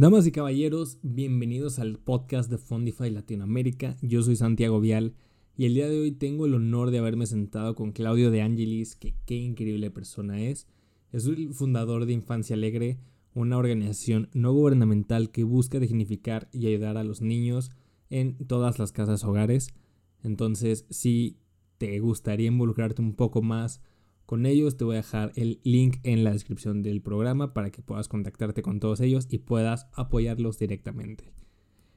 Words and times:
Damas 0.00 0.26
y 0.26 0.32
caballeros, 0.32 0.96
bienvenidos 1.02 1.78
al 1.78 1.98
podcast 1.98 2.50
de 2.50 2.56
Fondify 2.56 3.10
Latinoamérica. 3.10 3.98
Yo 4.00 4.22
soy 4.22 4.34
Santiago 4.34 4.80
Vial 4.80 5.12
y 5.58 5.66
el 5.66 5.74
día 5.74 5.90
de 5.90 6.00
hoy 6.00 6.10
tengo 6.10 6.46
el 6.46 6.54
honor 6.54 6.90
de 6.90 7.00
haberme 7.00 7.26
sentado 7.26 7.74
con 7.74 7.92
Claudio 7.92 8.30
de 8.30 8.40
Angelis, 8.40 8.96
que 8.96 9.12
qué 9.26 9.34
increíble 9.34 9.90
persona 9.90 10.40
es. 10.40 10.66
Es 11.12 11.26
el 11.26 11.52
fundador 11.52 12.06
de 12.06 12.14
Infancia 12.14 12.56
Alegre, 12.56 12.98
una 13.34 13.58
organización 13.58 14.30
no 14.32 14.54
gubernamental 14.54 15.30
que 15.30 15.44
busca 15.44 15.78
dignificar 15.78 16.48
y 16.50 16.66
ayudar 16.68 16.96
a 16.96 17.04
los 17.04 17.20
niños 17.20 17.70
en 18.08 18.38
todas 18.46 18.78
las 18.78 18.92
casas 18.92 19.22
hogares. 19.24 19.68
Entonces, 20.22 20.86
si 20.88 21.36
te 21.76 22.00
gustaría 22.00 22.46
involucrarte 22.46 23.02
un 23.02 23.16
poco 23.16 23.42
más 23.42 23.82
con 24.30 24.46
ellos, 24.46 24.76
te 24.76 24.84
voy 24.84 24.94
a 24.94 24.98
dejar 24.98 25.32
el 25.34 25.60
link 25.64 25.96
en 26.04 26.22
la 26.22 26.30
descripción 26.30 26.84
del 26.84 27.02
programa 27.02 27.52
para 27.52 27.72
que 27.72 27.82
puedas 27.82 28.06
contactarte 28.06 28.62
con 28.62 28.78
todos 28.78 29.00
ellos 29.00 29.26
y 29.28 29.38
puedas 29.38 29.88
apoyarlos 29.92 30.56
directamente. 30.56 31.32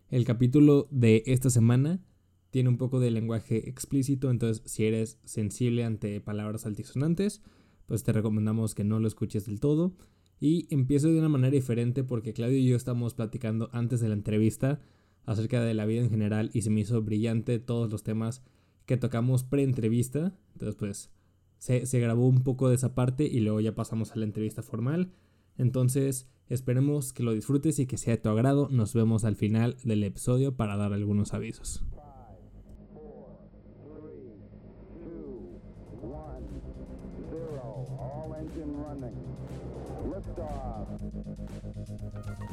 El 0.09 0.25
capítulo 0.25 0.87
de 0.89 1.21
esta 1.27 1.51
semana 1.51 2.01
tiene 2.49 2.69
un 2.69 2.79
poco 2.79 2.99
de 2.99 3.11
lenguaje 3.11 3.69
explícito, 3.69 4.31
entonces 4.31 4.63
si 4.65 4.83
eres 4.83 5.19
sensible 5.25 5.83
ante 5.83 6.21
palabras 6.21 6.65
altisonantes, 6.65 7.43
pues 7.85 8.01
te 8.01 8.11
recomendamos 8.11 8.73
que 8.73 8.83
no 8.83 8.99
lo 8.99 9.07
escuches 9.07 9.45
del 9.45 9.59
todo. 9.59 9.95
Y 10.39 10.65
empiezo 10.73 11.09
de 11.09 11.19
una 11.19 11.29
manera 11.29 11.51
diferente 11.51 12.03
porque 12.03 12.33
Claudio 12.33 12.57
y 12.57 12.65
yo 12.65 12.75
estamos 12.75 13.13
platicando 13.13 13.69
antes 13.73 13.99
de 13.99 14.07
la 14.07 14.15
entrevista 14.15 14.81
acerca 15.27 15.61
de 15.61 15.75
la 15.75 15.85
vida 15.85 16.01
en 16.01 16.09
general 16.09 16.49
y 16.51 16.63
se 16.63 16.71
me 16.71 16.81
hizo 16.81 16.99
brillante 17.03 17.59
todos 17.59 17.91
los 17.91 18.01
temas 18.01 18.41
que 18.87 18.97
tocamos 18.97 19.43
pre-entrevista. 19.43 20.35
Entonces 20.53 20.75
pues 20.75 21.11
se, 21.63 21.99
grabó 21.99 22.27
un 22.27 22.43
poco 22.43 22.67
de 22.67 22.75
esa 22.75 22.93
parte 22.93 23.23
y 23.23 23.39
luego 23.39 23.61
ya 23.61 23.73
pasamos 23.73 24.11
a 24.11 24.17
la 24.17 24.25
entrevista 24.25 24.61
formal. 24.61 25.13
Entonces 25.57 26.29
esperemos 26.49 27.13
que 27.13 27.23
lo 27.23 27.33
disfrutes 27.33 27.79
y 27.79 27.85
que 27.85 27.97
sea 27.97 28.15
de 28.15 28.21
tu 28.21 28.27
agrado. 28.27 28.67
Nos 28.69 28.93
vemos 28.93 29.23
al 29.23 29.37
final 29.37 29.77
del 29.85 30.03
episodio 30.03 30.57
para 30.57 30.75
dar 30.75 30.91
algunos 30.91 31.33
avisos. 31.33 31.85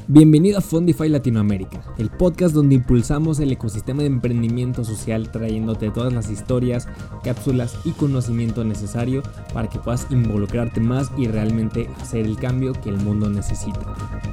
Bienvenido 0.08 0.58
a 0.58 0.60
Fondify 0.60 1.08
Latinoamérica, 1.08 1.82
el 1.98 2.10
podcast 2.10 2.54
donde 2.54 2.74
impulsamos 2.74 3.38
el 3.38 3.52
ecosistema 3.52 4.02
de 4.02 4.08
emprendimiento 4.08 4.84
social 4.84 5.30
trayéndote 5.30 5.90
todas 5.90 6.12
las 6.12 6.30
historias, 6.30 6.88
cápsulas 7.22 7.76
y 7.84 7.92
conocimiento 7.92 8.64
necesario 8.64 9.22
para 9.54 9.68
que 9.68 9.78
puedas 9.78 10.06
involucrarte 10.10 10.80
más 10.80 11.12
y 11.16 11.28
realmente 11.28 11.88
hacer 12.00 12.26
el 12.26 12.36
cambio 12.36 12.72
que 12.72 12.88
el 12.88 12.96
mundo 12.96 13.30
necesita. 13.30 13.80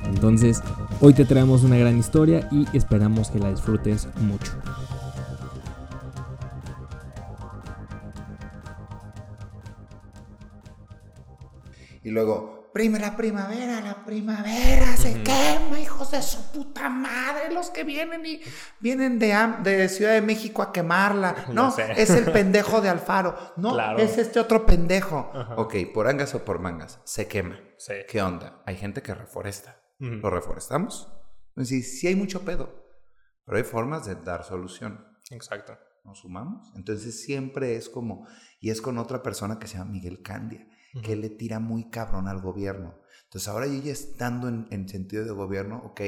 Entonces, 0.05 0.63
hoy 0.99 1.13
te 1.13 1.25
traemos 1.25 1.63
una 1.63 1.77
gran 1.77 1.97
historia 1.97 2.49
y 2.51 2.65
esperamos 2.75 3.29
que 3.29 3.39
la 3.39 3.51
disfrutes 3.51 4.07
mucho. 4.21 4.53
Y 12.03 12.09
luego, 12.09 12.66
prima, 12.77 12.99
la 12.99 13.15
primavera, 13.17 13.81
la 13.81 14.05
primavera 14.05 14.95
se 14.97 15.23
quema, 15.23 15.79
hijos 15.79 16.11
de 16.11 16.21
su 16.21 16.51
puta 16.51 16.89
madre, 16.89 17.51
los 17.51 17.71
que 17.71 17.83
vienen 17.83 18.23
y 18.25 18.39
vienen 18.79 19.17
de, 19.17 19.33
de 19.63 19.89
Ciudad 19.89 20.11
de 20.13 20.21
México 20.21 20.61
a 20.61 20.71
quemarla. 20.71 21.45
No, 21.53 21.71
sé. 21.71 21.91
es 21.99 22.11
el 22.11 22.31
pendejo 22.31 22.79
de 22.81 22.89
Alfaro. 22.89 23.35
No, 23.57 23.73
Claro. 23.73 23.97
es 23.97 24.17
este 24.19 24.39
otro 24.39 24.65
pendejo. 24.67 25.31
Ajá. 25.33 25.55
Ok, 25.55 25.75
por 25.93 26.07
angas 26.07 26.35
o 26.35 26.45
por 26.45 26.59
mangas, 26.59 26.99
se 27.03 27.27
quema. 27.27 27.59
Sí. 27.77 27.93
¿Qué 28.07 28.21
onda? 28.21 28.61
Hay 28.67 28.75
gente 28.75 29.01
que 29.01 29.15
reforesta. 29.15 29.81
¿Lo 29.99 30.29
reforestamos? 30.29 31.11
Sí, 31.63 31.81
sí 31.81 32.05
hay 32.05 32.15
mucho 32.15 32.41
pedo, 32.45 32.85
pero 33.43 33.57
hay 33.57 33.63
formas 33.63 34.05
de 34.05 34.13
dar 34.15 34.43
solución. 34.43 35.03
Exacto. 35.31 35.75
nos 36.03 36.19
sumamos. 36.19 36.71
Entonces 36.75 37.23
siempre 37.23 37.75
es 37.75 37.89
como, 37.89 38.27
y 38.59 38.69
es 38.69 38.81
con 38.81 38.97
otra 38.99 39.23
persona 39.23 39.57
que 39.57 39.67
se 39.67 39.77
llama 39.79 39.91
Miguel 39.91 40.21
Candia, 40.21 40.67
que 41.03 41.15
le 41.15 41.29
tira 41.29 41.59
muy 41.59 41.89
cabrón 41.89 42.27
al 42.27 42.41
gobierno. 42.41 42.99
Entonces 43.23 43.47
ahora 43.47 43.67
yo 43.67 43.81
ya 43.81 43.91
estando 43.91 44.47
en, 44.47 44.67
en 44.71 44.87
sentido 44.87 45.25
de 45.25 45.31
gobierno, 45.31 45.81
ok, 45.85 46.01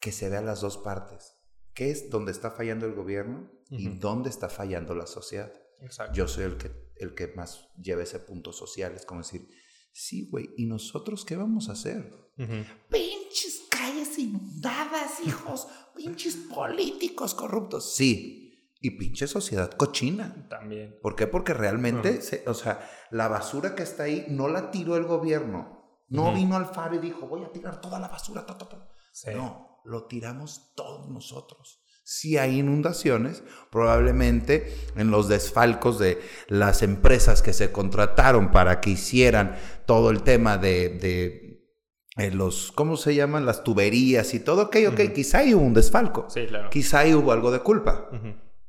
que 0.00 0.12
se 0.12 0.28
vea 0.28 0.40
las 0.40 0.60
dos 0.60 0.78
partes. 0.78 1.36
¿Qué 1.74 1.90
es 1.90 2.10
donde 2.10 2.32
está 2.32 2.50
fallando 2.50 2.86
el 2.86 2.94
gobierno 2.94 3.50
y 3.70 3.88
dónde 3.88 4.30
está 4.30 4.48
fallando 4.48 4.94
la 4.94 5.06
sociedad? 5.06 5.52
Exacto. 5.80 6.14
Yo 6.14 6.26
soy 6.26 6.44
el 6.44 6.56
que, 6.56 6.70
el 6.96 7.14
que 7.14 7.28
más 7.28 7.68
lleva 7.80 8.02
ese 8.02 8.18
punto 8.18 8.52
social. 8.52 8.94
Es 8.94 9.06
como 9.06 9.20
decir, 9.20 9.48
sí, 9.92 10.28
güey, 10.30 10.50
¿y 10.56 10.66
nosotros 10.66 11.24
qué 11.24 11.36
vamos 11.36 11.68
a 11.68 11.72
hacer? 11.72 12.12
Pinches 12.36 13.62
calles 13.70 14.18
inundadas, 14.18 15.20
hijos. 15.24 15.68
Pinches 15.94 16.36
políticos 16.36 17.34
corruptos. 17.34 17.94
Sí. 17.94 18.39
Y 18.80 18.92
pinche 18.92 19.26
sociedad 19.26 19.70
cochina. 19.72 20.46
También. 20.48 20.98
¿Por 21.02 21.14
qué? 21.14 21.26
Porque 21.26 21.52
realmente, 21.52 22.22
se- 22.22 22.44
o 22.46 22.54
sea, 22.54 22.80
la 23.10 23.28
basura 23.28 23.74
que 23.74 23.82
está 23.82 24.04
ahí 24.04 24.24
no 24.28 24.48
la 24.48 24.70
tiró 24.70 24.96
el 24.96 25.04
gobierno. 25.04 25.78
No 26.08 26.24
Ujú. 26.28 26.34
vino 26.34 26.56
Alfaro 26.56 26.94
y 26.96 26.98
dijo, 26.98 27.26
voy 27.28 27.44
a 27.44 27.52
tirar 27.52 27.80
toda 27.80 27.98
la 28.00 28.08
basura. 28.08 28.46
ta, 28.46 28.56
ta, 28.56 28.68
ta". 28.68 28.88
Sí. 29.12 29.30
No, 29.34 29.80
lo 29.84 30.06
tiramos 30.06 30.72
todos 30.74 31.08
nosotros. 31.10 31.82
Si 32.02 32.38
hay 32.38 32.58
inundaciones, 32.58 33.42
probablemente 33.70 34.74
en 34.96 35.10
los 35.10 35.28
desfalcos 35.28 35.98
de 35.98 36.18
las 36.48 36.82
empresas 36.82 37.42
que 37.42 37.52
se 37.52 37.70
contrataron 37.70 38.50
para 38.50 38.80
que 38.80 38.90
hicieran 38.90 39.56
todo 39.86 40.10
el 40.10 40.22
tema 40.22 40.56
de, 40.58 40.88
de, 40.88 41.68
eh, 42.16 42.30
los, 42.32 42.72
¿cómo 42.72 42.96
se 42.96 43.14
llaman? 43.14 43.46
Las 43.46 43.62
tuberías 43.62 44.32
y 44.34 44.40
todo. 44.40 44.62
Ok, 44.62 44.76
ok, 44.88 45.00
quizá 45.14 45.38
ahí 45.38 45.54
hubo 45.54 45.64
un 45.64 45.74
desfalco. 45.74 46.26
Sí, 46.30 46.46
claro. 46.46 46.70
Quizá 46.70 47.00
ahí 47.00 47.14
hubo 47.14 47.30
algo 47.32 47.50
de 47.52 47.60
culpa. 47.60 48.08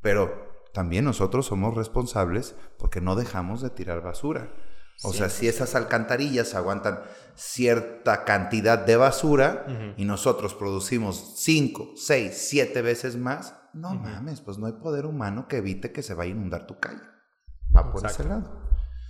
Pero 0.02 0.50
también 0.74 1.06
nosotros 1.06 1.46
somos 1.46 1.76
responsables 1.76 2.56
porque 2.78 3.02
no 3.02 3.16
dejamos 3.16 3.62
de 3.62 3.70
tirar 3.70 4.02
basura. 4.02 4.52
O 5.04 5.12
Sí, 5.12 5.18
sea, 5.18 5.30
si 5.30 5.48
esas 5.48 5.74
alcantarillas 5.76 6.54
aguantan 6.54 7.02
cierta 7.36 8.24
cantidad 8.24 8.78
de 8.80 8.96
basura 8.98 9.94
y 9.98 10.06
nosotros 10.06 10.54
producimos 10.54 11.34
5, 11.38 11.94
6, 11.96 12.38
7 12.50 12.82
veces 12.82 13.18
más, 13.18 13.58
no 13.74 13.90
Ujú. 13.90 14.00
mames, 14.00 14.42
pues 14.42 14.58
no 14.58 14.68
hay 14.68 14.74
poder 14.74 15.06
humano 15.06 15.48
que 15.48 15.58
evite 15.58 15.92
que 15.92 16.04
se 16.04 16.14
vaya 16.14 16.30
a 16.34 16.36
inundar 16.36 16.68
tu 16.68 16.80
calle. 16.80 17.02
Va 17.76 17.92
por 17.92 18.06
ese 18.06 18.22
Exacto. 18.24 18.30
lado. 18.30 18.62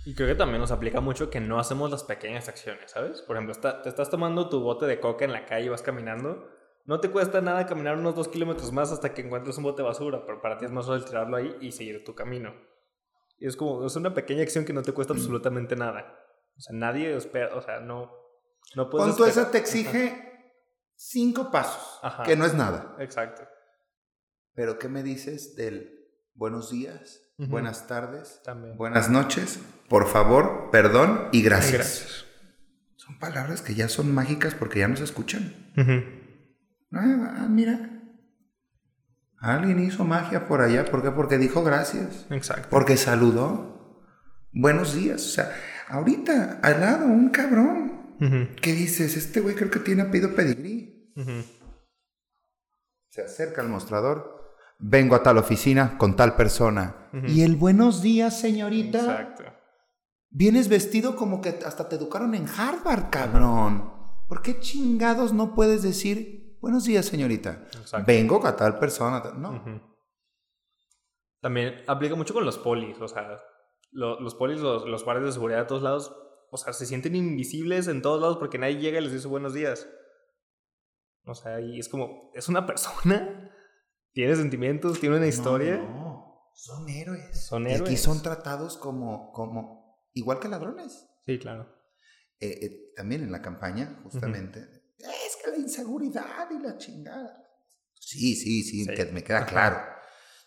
Y 0.06 0.14
creo 0.14 0.28
que 0.28 0.34
también 0.34 0.60
nos 0.60 0.70
aplica 0.72 1.00
mucho 1.00 1.30
que 1.30 1.40
no 1.40 1.58
hacemos 1.60 1.90
las 1.90 2.04
pequeñas 2.04 2.48
acciones, 2.48 2.90
¿sabes? 2.90 3.22
Por 3.22 3.36
ejemplo, 3.36 3.52
está- 3.52 3.82
te 3.82 3.88
estás 3.88 4.08
tomando 4.10 4.48
tu 4.48 4.60
bote 4.60 4.86
de 4.86 4.98
coca 4.98 5.24
en 5.24 5.32
la 5.32 5.44
calle 5.46 5.66
y 5.66 5.68
vas 5.68 5.82
caminando. 5.82 6.48
No 6.84 7.00
te 7.00 7.10
cuesta 7.10 7.40
nada 7.40 7.66
caminar 7.66 7.96
unos 7.96 8.14
dos 8.14 8.28
kilómetros 8.28 8.72
más 8.72 8.90
hasta 8.90 9.14
que 9.14 9.22
encuentres 9.22 9.56
un 9.56 9.64
bote 9.64 9.82
de 9.82 9.88
basura, 9.88 10.24
pero 10.26 10.40
para 10.40 10.58
ti 10.58 10.64
es 10.64 10.72
más 10.72 10.86
fácil 10.86 11.04
tirarlo 11.04 11.36
ahí 11.36 11.56
y 11.60 11.72
seguir 11.72 12.04
tu 12.04 12.14
camino. 12.14 12.52
Y 13.38 13.46
es 13.46 13.56
como, 13.56 13.86
es 13.86 13.94
una 13.96 14.14
pequeña 14.14 14.42
acción 14.42 14.64
que 14.64 14.72
no 14.72 14.82
te 14.82 14.92
cuesta 14.92 15.12
absolutamente 15.12 15.76
nada. 15.76 16.18
O 16.56 16.60
sea, 16.60 16.76
nadie 16.76 17.16
espera, 17.16 17.54
o 17.54 17.62
sea, 17.62 17.80
no, 17.80 18.10
no 18.74 18.90
puedes... 18.90 19.08
Con 19.08 19.16
tu 19.16 19.24
esa 19.24 19.50
te 19.50 19.58
exige 19.58 20.32
5 20.96 21.50
pasos, 21.50 21.98
Ajá. 22.02 22.24
que 22.24 22.36
no 22.36 22.44
es 22.44 22.54
nada. 22.54 22.96
Exacto. 22.98 23.42
Pero 24.54 24.78
¿qué 24.78 24.88
me 24.88 25.02
dices 25.02 25.56
del 25.56 26.08
buenos 26.34 26.70
días, 26.70 27.22
buenas 27.36 27.86
tardes, 27.86 28.40
También. 28.44 28.76
Buenas 28.76 29.10
noches, 29.10 29.60
por 29.88 30.08
favor, 30.08 30.70
perdón 30.70 31.28
y 31.32 31.42
gracias. 31.42 31.72
Gracias. 31.72 32.26
Son 32.96 33.18
palabras 33.18 33.62
que 33.62 33.74
ya 33.74 33.88
son 33.88 34.14
mágicas 34.14 34.54
porque 34.54 34.80
ya 34.80 34.88
no 34.88 34.96
se 34.96 35.04
escuchan. 35.04 35.72
Ah, 35.76 36.21
ah, 36.92 37.46
mira. 37.48 37.90
Alguien 39.38 39.80
hizo 39.80 40.04
magia 40.04 40.46
por 40.46 40.60
allá. 40.60 40.84
¿Por 40.84 41.02
qué? 41.02 41.10
Porque 41.10 41.38
dijo 41.38 41.64
gracias. 41.64 42.26
Exacto. 42.30 42.68
Porque 42.70 42.96
saludó. 42.96 44.06
Buenos 44.52 44.94
días. 44.94 45.24
O 45.26 45.28
sea, 45.30 45.52
ahorita 45.88 46.60
al 46.62 46.80
lado 46.80 47.06
un 47.06 47.30
cabrón. 47.30 47.90
¿Qué 48.60 48.72
dices? 48.72 49.16
Este 49.16 49.40
güey 49.40 49.56
creo 49.56 49.68
que 49.68 49.80
tiene 49.80 50.02
apellido 50.02 50.36
pedigrí. 50.36 51.12
Se 53.08 53.22
acerca 53.22 53.62
al 53.62 53.68
mostrador. 53.68 54.54
Vengo 54.78 55.16
a 55.16 55.22
tal 55.24 55.38
oficina 55.38 55.98
con 55.98 56.14
tal 56.14 56.36
persona. 56.36 57.08
Y 57.26 57.42
el 57.42 57.56
buenos 57.56 58.00
días, 58.00 58.38
señorita. 58.38 59.00
Exacto. 59.00 59.44
Vienes 60.30 60.68
vestido 60.68 61.14
como 61.16 61.40
que 61.40 61.58
hasta 61.66 61.88
te 61.88 61.96
educaron 61.96 62.34
en 62.34 62.46
Harvard, 62.48 63.10
cabrón. 63.10 63.92
¿Por 64.28 64.40
qué 64.40 64.60
chingados 64.60 65.34
no 65.34 65.54
puedes 65.54 65.82
decir, 65.82 66.41
buenos 66.62 66.84
días, 66.84 67.04
señorita? 67.04 67.66
Exacto. 67.78 68.04
Vengo 68.06 68.46
a 68.46 68.56
tal 68.56 68.78
persona. 68.78 69.22
tal-". 69.22 69.38
No. 69.40 69.50
Ujú. 69.56 69.80
También 71.40 71.82
aplica 71.88 72.14
mucho 72.14 72.32
con 72.34 72.44
los 72.44 72.56
polis, 72.58 72.98
o 73.00 73.08
sea, 73.08 73.40
lo- 73.90 74.20
los 74.20 74.34
polis, 74.36 74.60
los, 74.60 74.86
los 74.86 75.04
guardias 75.04 75.26
de 75.26 75.32
seguridad 75.32 75.58
de 75.60 75.66
todos 75.66 75.82
lados, 75.82 76.16
o 76.50 76.56
sea, 76.56 76.72
se 76.72 76.86
sienten 76.86 77.16
invisibles 77.16 77.88
en 77.88 78.00
todos 78.00 78.20
lados 78.20 78.36
porque 78.38 78.58
nadie 78.58 78.76
llega 78.78 78.98
y 79.00 79.02
les 79.02 79.12
dice 79.12 79.26
buenos 79.28 79.52
días. 79.54 79.88
O 81.24 81.34
sea, 81.34 81.60
y 81.60 81.78
es 81.78 81.88
como, 81.88 82.30
es 82.34 82.48
una 82.48 82.64
persona, 82.66 83.50
tiene 84.12 84.36
sentimientos, 84.36 85.00
tiene 85.00 85.16
una 85.16 85.26
historia. 85.26 85.76
No, 85.78 85.88
no, 85.88 86.50
son 86.54 86.88
héroes. 86.88 87.44
Son 87.46 87.62
Y 87.64 87.72
aquí 87.72 87.74
héroes. 87.82 88.02
son 88.02 88.22
tratados 88.22 88.76
como, 88.76 89.32
como, 89.32 90.06
igual 90.12 90.38
que 90.40 90.48
ladrones. 90.48 91.08
Sí, 91.26 91.38
claro. 91.38 91.68
Eh, 92.40 92.58
eh, 92.66 92.92
también 92.96 93.22
en 93.22 93.32
la 93.32 93.40
campaña, 93.42 94.00
justamente. 94.02 94.60
Es 94.60 94.81
que 95.42 95.50
la 95.50 95.58
inseguridad 95.58 96.50
y 96.50 96.58
la 96.58 96.76
chingada. 96.78 97.46
Sí, 97.98 98.34
sí, 98.34 98.62
sí, 98.62 98.86
que 98.86 99.06
me 99.06 99.22
queda 99.22 99.46
claro. 99.46 99.78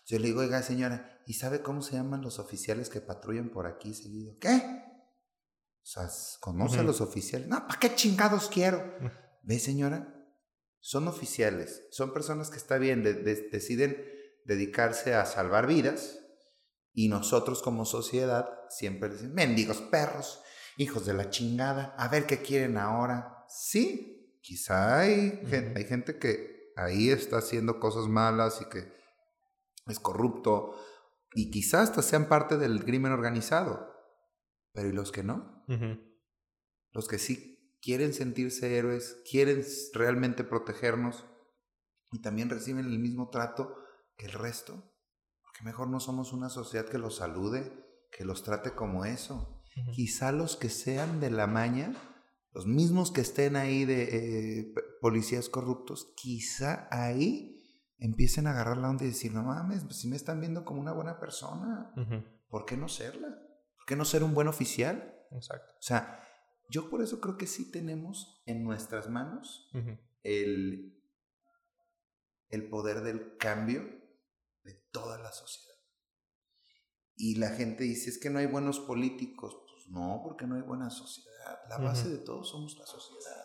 Yo 0.06 0.18
le 0.18 0.28
digo, 0.28 0.40
oiga, 0.40 0.62
señora, 0.62 1.20
¿y 1.26 1.34
sabe 1.34 1.62
cómo 1.62 1.82
se 1.82 1.94
llaman 1.94 2.22
los 2.22 2.38
oficiales 2.38 2.90
que 2.90 3.00
patrullan 3.00 3.50
por 3.50 3.66
aquí 3.66 3.92
seguido? 3.94 4.36
¿Qué? 4.38 4.52
O 5.82 5.88
sea, 5.88 6.08
¿conoce 6.40 6.80
a 6.80 6.82
los 6.82 7.00
oficiales? 7.00 7.48
No, 7.48 7.66
¿para 7.66 7.78
qué 7.80 7.94
chingados 7.94 8.48
quiero? 8.48 8.94
¿Ve, 9.42 9.58
señora? 9.58 10.12
Son 10.80 11.08
oficiales, 11.08 11.88
son 11.90 12.12
personas 12.12 12.50
que 12.50 12.56
está 12.56 12.78
bien, 12.78 13.02
deciden 13.02 13.96
dedicarse 14.44 15.14
a 15.14 15.26
salvar 15.26 15.66
vidas 15.66 16.20
y 16.92 17.08
nosotros 17.08 17.62
como 17.62 17.84
sociedad 17.84 18.48
siempre 18.68 19.08
decimos, 19.08 19.34
mendigos 19.34 19.80
perros, 19.80 20.42
hijos 20.76 21.04
de 21.06 21.14
la 21.14 21.30
chingada, 21.30 21.94
a 21.98 22.08
ver 22.08 22.26
qué 22.26 22.40
quieren 22.40 22.78
ahora. 22.78 23.44
Sí, 23.48 24.15
quizá 24.46 25.00
hay, 25.00 25.40
hay 25.74 25.84
gente 25.84 26.20
que 26.20 26.72
ahí 26.76 27.10
está 27.10 27.38
haciendo 27.38 27.80
cosas 27.80 28.06
malas 28.06 28.60
y 28.62 28.68
que 28.68 28.92
es 29.88 29.98
corrupto 29.98 30.78
y 31.34 31.50
quizás 31.50 31.90
hasta 31.90 32.00
sean 32.00 32.28
parte 32.28 32.56
del 32.56 32.84
crimen 32.84 33.10
organizado. 33.10 33.92
Pero 34.72 34.88
¿y 34.88 34.92
los 34.92 35.10
que 35.10 35.24
no? 35.24 35.64
Los 36.92 37.08
que 37.08 37.18
sí 37.18 37.76
quieren 37.82 38.14
sentirse 38.14 38.78
héroes, 38.78 39.20
quieren 39.28 39.64
realmente 39.92 40.44
protegernos 40.44 41.26
y 42.12 42.22
también 42.22 42.48
reciben 42.48 42.86
el 42.86 43.00
mismo 43.00 43.30
trato 43.30 43.76
que 44.16 44.26
el 44.26 44.32
resto. 44.32 44.94
Porque 45.42 45.64
mejor 45.64 45.88
no 45.88 45.98
somos 45.98 46.32
una 46.32 46.50
sociedad 46.50 46.86
que 46.86 46.98
los 46.98 47.16
salude, 47.16 47.72
que 48.12 48.24
los 48.24 48.44
trate 48.44 48.74
como 48.76 49.04
eso. 49.04 49.64
Quizá 49.92 50.30
los 50.30 50.56
que 50.56 50.70
sean 50.70 51.18
de 51.18 51.30
la 51.30 51.48
maña, 51.48 51.94
los 52.56 52.64
mismos 52.64 53.12
que 53.12 53.20
estén 53.20 53.54
ahí 53.54 53.84
de 53.84 54.60
eh, 54.60 54.74
policías 55.02 55.50
corruptos, 55.50 56.14
quizá 56.16 56.88
ahí 56.90 57.62
empiecen 57.98 58.46
a 58.46 58.52
agarrar 58.52 58.78
la 58.78 58.88
onda 58.88 59.04
y 59.04 59.08
decir, 59.08 59.30
no 59.34 59.42
mames, 59.42 59.84
pues 59.84 59.96
si 59.96 60.08
me 60.08 60.16
están 60.16 60.40
viendo 60.40 60.64
como 60.64 60.80
una 60.80 60.94
buena 60.94 61.20
persona, 61.20 61.92
¿por 62.48 62.64
qué 62.64 62.78
no 62.78 62.88
serla? 62.88 63.28
¿Por 63.28 63.84
qué 63.86 63.94
no 63.94 64.06
ser 64.06 64.24
un 64.24 64.32
buen 64.32 64.48
oficial? 64.48 65.22
Exacto. 65.32 65.74
O 65.78 65.82
sea, 65.82 66.26
yo 66.70 66.88
por 66.88 67.02
eso 67.02 67.20
creo 67.20 67.36
que 67.36 67.46
sí 67.46 67.70
tenemos 67.70 68.42
en 68.46 68.64
nuestras 68.64 69.10
manos 69.10 69.70
el, 70.22 70.98
el 72.48 72.70
poder 72.70 73.02
del 73.02 73.36
cambio 73.36 73.82
de 74.64 74.72
toda 74.92 75.18
la 75.18 75.30
sociedad. 75.30 75.76
Y 77.16 77.34
la 77.34 77.50
gente 77.50 77.84
dice, 77.84 78.08
es 78.08 78.16
que 78.16 78.30
no 78.30 78.38
hay 78.38 78.46
buenos 78.46 78.80
políticos. 78.80 79.54
Pues 79.70 79.88
no, 79.90 80.22
porque 80.24 80.46
no 80.46 80.54
hay 80.54 80.62
buena 80.62 80.88
sociedad. 80.88 81.35
La 81.68 81.78
base 81.78 82.08
de 82.08 82.18
todo 82.18 82.44
somos 82.44 82.76
la 82.78 82.86
sociedad. 82.86 83.44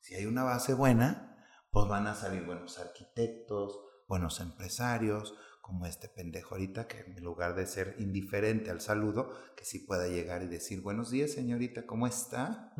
Si 0.00 0.14
hay 0.14 0.26
una 0.26 0.42
base 0.42 0.74
buena, 0.74 1.36
pues 1.70 1.86
van 1.88 2.06
a 2.06 2.14
salir 2.14 2.44
buenos 2.44 2.78
arquitectos, 2.78 3.78
buenos 4.08 4.40
empresarios, 4.40 5.34
como 5.60 5.84
este 5.84 6.08
pendejo 6.08 6.54
ahorita 6.54 6.88
que 6.88 7.00
en 7.00 7.22
lugar 7.22 7.54
de 7.54 7.66
ser 7.66 7.96
indiferente 7.98 8.70
al 8.70 8.80
saludo, 8.80 9.30
que 9.54 9.66
sí 9.66 9.80
pueda 9.80 10.08
llegar 10.08 10.42
y 10.42 10.46
decir, 10.46 10.80
buenos 10.80 11.10
días 11.10 11.32
señorita, 11.32 11.84
¿cómo 11.84 12.06
está? 12.06 12.72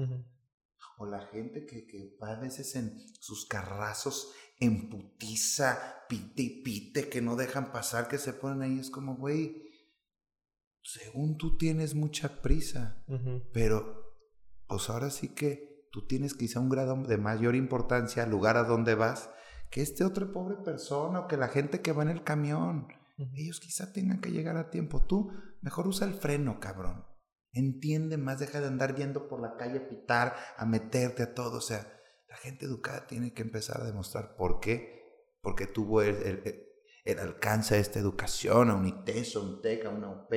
O 0.96 1.04
la 1.04 1.26
gente 1.26 1.66
que, 1.66 1.86
que, 1.86 2.16
va 2.20 2.30
a 2.30 2.40
veces 2.40 2.74
en 2.76 2.98
sus 3.20 3.46
carrazos 3.46 4.32
en 4.58 4.88
putiza, 4.88 6.06
pite 6.08 6.42
y 6.42 6.62
pite, 6.62 7.08
que 7.08 7.20
no 7.20 7.36
dejan 7.36 7.72
pasar, 7.72 8.08
que 8.08 8.18
se 8.18 8.32
ponen 8.32 8.62
ahí, 8.62 8.78
es 8.78 8.90
como, 8.90 9.16
güey, 9.16 9.68
según 10.82 11.36
tú 11.36 11.58
tienes 11.58 11.94
mucha 11.94 12.40
prisa, 12.40 13.04
pero 13.52 14.07
pues 14.68 14.90
ahora 14.90 15.10
sí 15.10 15.28
que 15.28 15.88
tú 15.90 16.06
tienes 16.06 16.34
quizá 16.34 16.60
un 16.60 16.68
grado 16.68 16.96
de 16.96 17.18
mayor 17.18 17.56
importancia 17.56 18.22
al 18.22 18.30
lugar 18.30 18.56
a 18.56 18.64
donde 18.64 18.94
vas 18.94 19.30
que 19.70 19.82
este 19.82 20.04
otro 20.04 20.32
pobre 20.32 20.56
persona 20.56 21.20
o 21.20 21.28
que 21.28 21.36
la 21.36 21.48
gente 21.48 21.80
que 21.80 21.92
va 21.92 22.02
en 22.02 22.10
el 22.10 22.22
camión. 22.22 22.88
Ellos 23.34 23.60
quizá 23.60 23.92
tengan 23.92 24.20
que 24.20 24.30
llegar 24.30 24.56
a 24.56 24.70
tiempo. 24.70 25.04
Tú 25.04 25.32
mejor 25.60 25.88
usa 25.88 26.06
el 26.06 26.14
freno, 26.14 26.60
cabrón. 26.60 27.04
Entiende 27.52 28.16
más, 28.16 28.38
deja 28.38 28.60
de 28.60 28.68
andar 28.68 28.94
viendo 28.94 29.26
por 29.28 29.40
la 29.40 29.56
calle 29.56 29.78
a 29.78 29.88
pitar, 29.88 30.36
a 30.56 30.64
meterte 30.64 31.24
a 31.24 31.34
todo. 31.34 31.58
O 31.58 31.60
sea, 31.60 31.92
la 32.28 32.36
gente 32.36 32.66
educada 32.66 33.06
tiene 33.06 33.32
que 33.34 33.42
empezar 33.42 33.80
a 33.80 33.84
demostrar 33.84 34.36
por 34.36 34.60
qué. 34.60 34.96
Porque 35.42 35.66
tuvo 35.66 36.02
el, 36.02 36.64
alcance 37.18 37.74
de 37.74 37.80
esta 37.80 37.98
educación, 37.98 38.70
a 38.70 38.74
un 38.74 38.86
ITES, 38.86 39.36
a 39.36 39.40
un 39.40 39.62
TEC, 39.62 39.86
a 39.86 39.90
una 39.90 40.10
UP. 40.10 40.30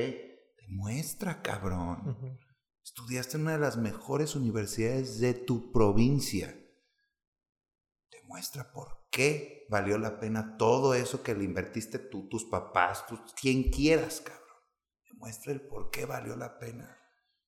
Demuestra, 0.57 1.41
cabrón. 1.41 2.39
Estudiaste 2.83 3.37
en 3.37 3.43
una 3.43 3.53
de 3.53 3.59
las 3.59 3.77
mejores 3.77 4.35
universidades 4.35 5.19
de 5.19 5.33
tu 5.33 5.71
provincia. 5.71 6.55
Demuestra 8.11 8.71
por 8.71 9.07
qué 9.11 9.65
valió 9.69 9.97
la 9.97 10.19
pena 10.19 10.57
todo 10.57 10.93
eso 10.93 11.21
que 11.23 11.35
le 11.35 11.43
invertiste 11.43 11.99
tú, 11.99 12.27
tus 12.27 12.45
papás, 12.45 13.05
quien 13.39 13.69
quieras, 13.71 14.21
cabrón. 14.21 14.41
Demuestra 15.09 15.51
el 15.51 15.61
por 15.61 15.89
qué 15.91 16.05
valió 16.05 16.35
la 16.35 16.57
pena. 16.57 16.97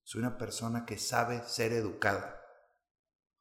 Soy 0.04 0.20
una 0.20 0.38
persona 0.38 0.86
que 0.86 0.98
sabe 0.98 1.42
ser 1.44 1.72
educada, 1.72 2.42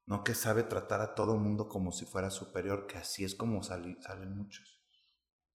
no 0.07 0.23
que 0.25 0.35
sabe 0.35 0.63
tratar 0.63 1.01
a 1.01 1.15
todo 1.15 1.37
mundo 1.37 1.69
como 1.69 1.93
si 1.93 2.07
fuera 2.07 2.31
superior, 2.31 2.87
que 2.87 2.99
así 2.99 3.25
es 3.25 3.35
como 3.35 3.63
salen 3.63 3.99
muchos. 4.37 4.81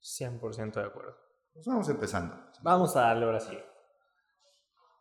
100% 0.01 0.73
de 0.73 0.85
acuerdo. 0.85 1.17
Pues 1.53 1.65
vamos 1.65 1.89
empezando. 1.89 2.35
Vamos 2.61 2.95
a 2.95 3.01
darle 3.01 3.25
ahora 3.25 3.39
sí. 3.39 3.57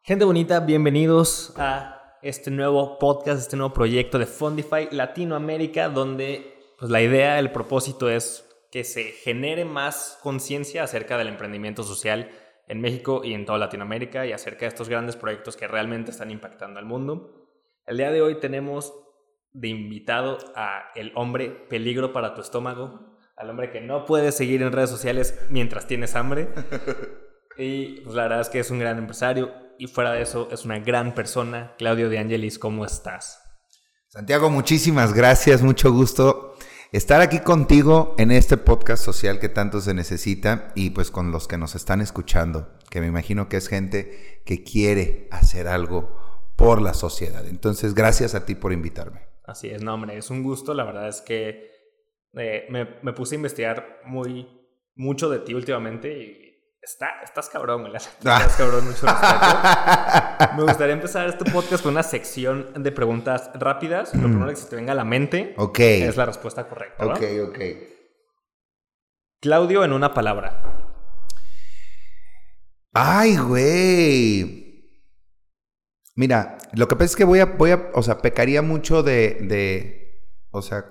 Gente 0.07 0.25
bonita, 0.25 0.61
bienvenidos 0.61 1.53
a 1.57 2.17
este 2.23 2.53
nuevo 2.53 2.97
podcast, 3.01 3.41
este 3.41 3.57
nuevo 3.57 3.75
proyecto 3.75 4.21
de 4.21 4.27
Fundify 4.27 4.89
Latinoamérica, 4.93 5.89
donde 5.89 6.55
pues, 6.79 6.93
la 6.93 7.03
idea, 7.03 7.41
el 7.41 7.51
propósito 7.51 8.09
es 8.09 8.49
que 8.71 8.85
se 8.85 9.03
genere 9.03 9.65
más 9.65 10.17
conciencia 10.23 10.85
acerca 10.85 11.19
del 11.19 11.27
emprendimiento 11.27 11.83
social 11.83 12.31
en 12.69 12.81
México 12.81 13.23
y 13.25 13.35
en 13.35 13.47
toda 13.47 13.59
Latinoamérica 13.59 14.25
y 14.27 14.31
acerca 14.31 14.61
de 14.61 14.69
estos 14.69 14.89
grandes 14.89 15.17
proyectos 15.17 15.57
que 15.57 15.67
realmente 15.67 16.13
están 16.13 16.31
impactando 16.31 16.79
al 16.79 16.87
mundo. 16.87 17.51
El 17.85 17.97
día 17.97 18.13
de 18.13 18.23
hoy 18.23 18.39
tenemos 18.39 18.95
de 19.55 19.67
invitado 19.67 20.39
a 20.55 20.93
el 20.95 21.11
hombre 21.17 21.51
peligro 21.69 22.13
para 22.13 22.33
tu 22.33 22.43
estómago, 22.43 23.19
al 23.35 23.51
hombre 23.51 23.73
que 23.73 23.81
no 23.81 24.05
puede 24.05 24.31
seguir 24.31 24.63
en 24.63 24.71
redes 24.71 24.91
sociales 24.91 25.37
mientras 25.51 25.89
tienes 25.89 26.15
hambre. 26.15 26.49
Y 27.59 28.03
pues, 28.03 28.15
la 28.15 28.25
verdad 28.25 28.41
es 28.43 28.51
que 28.51 28.59
es 28.59 28.71
un 28.71 28.79
gran 28.79 28.99
empresario, 28.99 29.51
y 29.79 29.87
fuera 29.87 30.13
de 30.13 30.23
eso 30.23 30.49
es 30.51 30.65
una 30.65 30.79
gran 30.79 31.15
persona. 31.15 31.75
Claudio 31.79 32.09
De 32.09 32.19
Angelis, 32.19 32.59
¿cómo 32.59 32.85
estás? 32.85 33.41
Santiago, 34.09 34.51
muchísimas 34.51 35.13
gracias, 35.13 35.63
mucho 35.63 35.93
gusto 35.93 36.57
estar 36.93 37.21
aquí 37.21 37.41
contigo 37.41 38.15
en 38.19 38.31
este 38.31 38.57
podcast 38.57 39.05
social 39.05 39.39
que 39.39 39.49
tanto 39.49 39.81
se 39.81 39.93
necesita 39.93 40.73
y 40.75 40.91
pues 40.91 41.11
con 41.11 41.33
los 41.33 41.49
que 41.49 41.59
nos 41.59 41.75
están 41.75 42.01
escuchando, 42.01 42.73
que 42.91 43.01
me 43.01 43.07
imagino 43.07 43.49
que 43.49 43.57
es 43.57 43.69
gente 43.69 44.43
que 44.47 44.63
quiere 44.63 45.29
hacer 45.31 45.69
algo 45.69 46.17
por 46.57 46.81
la 46.81 46.95
sociedad. 46.95 47.47
Entonces, 47.47 47.95
gracias 47.95 48.35
a 48.35 48.47
ti 48.47 48.55
por 48.55 48.73
invitarme. 48.73 49.21
Así 49.45 49.69
es, 49.69 49.83
no, 49.83 49.95
hombre, 49.95 50.17
es 50.17 50.31
un 50.31 50.43
gusto. 50.43 50.75
La 50.75 50.85
verdad 50.85 51.09
es 51.09 51.21
que 51.21 51.71
eh, 52.35 52.67
me, 52.71 52.89
me, 53.03 53.13
puse 53.13 53.35
a 53.35 53.37
investigar 53.37 54.01
muy 54.05 54.49
mucho 54.95 55.29
de 55.29 55.41
ti 55.41 55.55
últimamente 55.55 56.19
y 56.19 56.46
Está, 56.87 57.21
estás 57.25 57.49
cabrón, 57.49 57.81
güey. 57.81 57.97
Estás 57.97 58.55
cabrón, 58.55 58.87
mucho 58.87 59.07
respeto. 59.07 60.55
Me 60.57 60.63
gustaría 60.63 60.95
empezar 60.95 61.29
este 61.29 61.45
podcast 61.51 61.83
con 61.83 61.91
una 61.93 62.05
sección 62.05 62.81
de 62.81 62.93
preguntas 62.93 63.51
rápidas. 63.55 64.15
Lo 64.15 64.29
primero 64.29 64.51
que 64.51 64.55
se 64.55 64.69
te 64.69 64.77
venga 64.77 64.93
a 64.93 64.95
la 64.95 65.05
mente 65.05 65.57
es 65.79 66.17
la 66.17 66.27
respuesta 66.27 66.69
correcta. 66.69 67.05
Ok, 67.05 67.23
ok. 67.49 67.59
Claudio 69.41 69.83
en 69.83 69.93
una 69.95 70.15
palabra. 70.15 70.63
Ay, 72.93 73.37
güey. 73.37 75.03
Mira, 76.15 76.57
lo 76.73 76.87
que 76.87 76.95
pasa 76.95 77.07
es 77.07 77.17
que 77.17 77.25
voy 77.25 77.41
a, 77.41 77.47
voy 77.47 77.73
a, 77.73 77.91
o 77.95 78.03
sea, 78.05 78.19
pecaría 78.19 78.63
mucho 78.63 79.03
de, 79.03 79.39
de, 79.41 80.23
o 80.53 80.63
sea, 80.63 80.85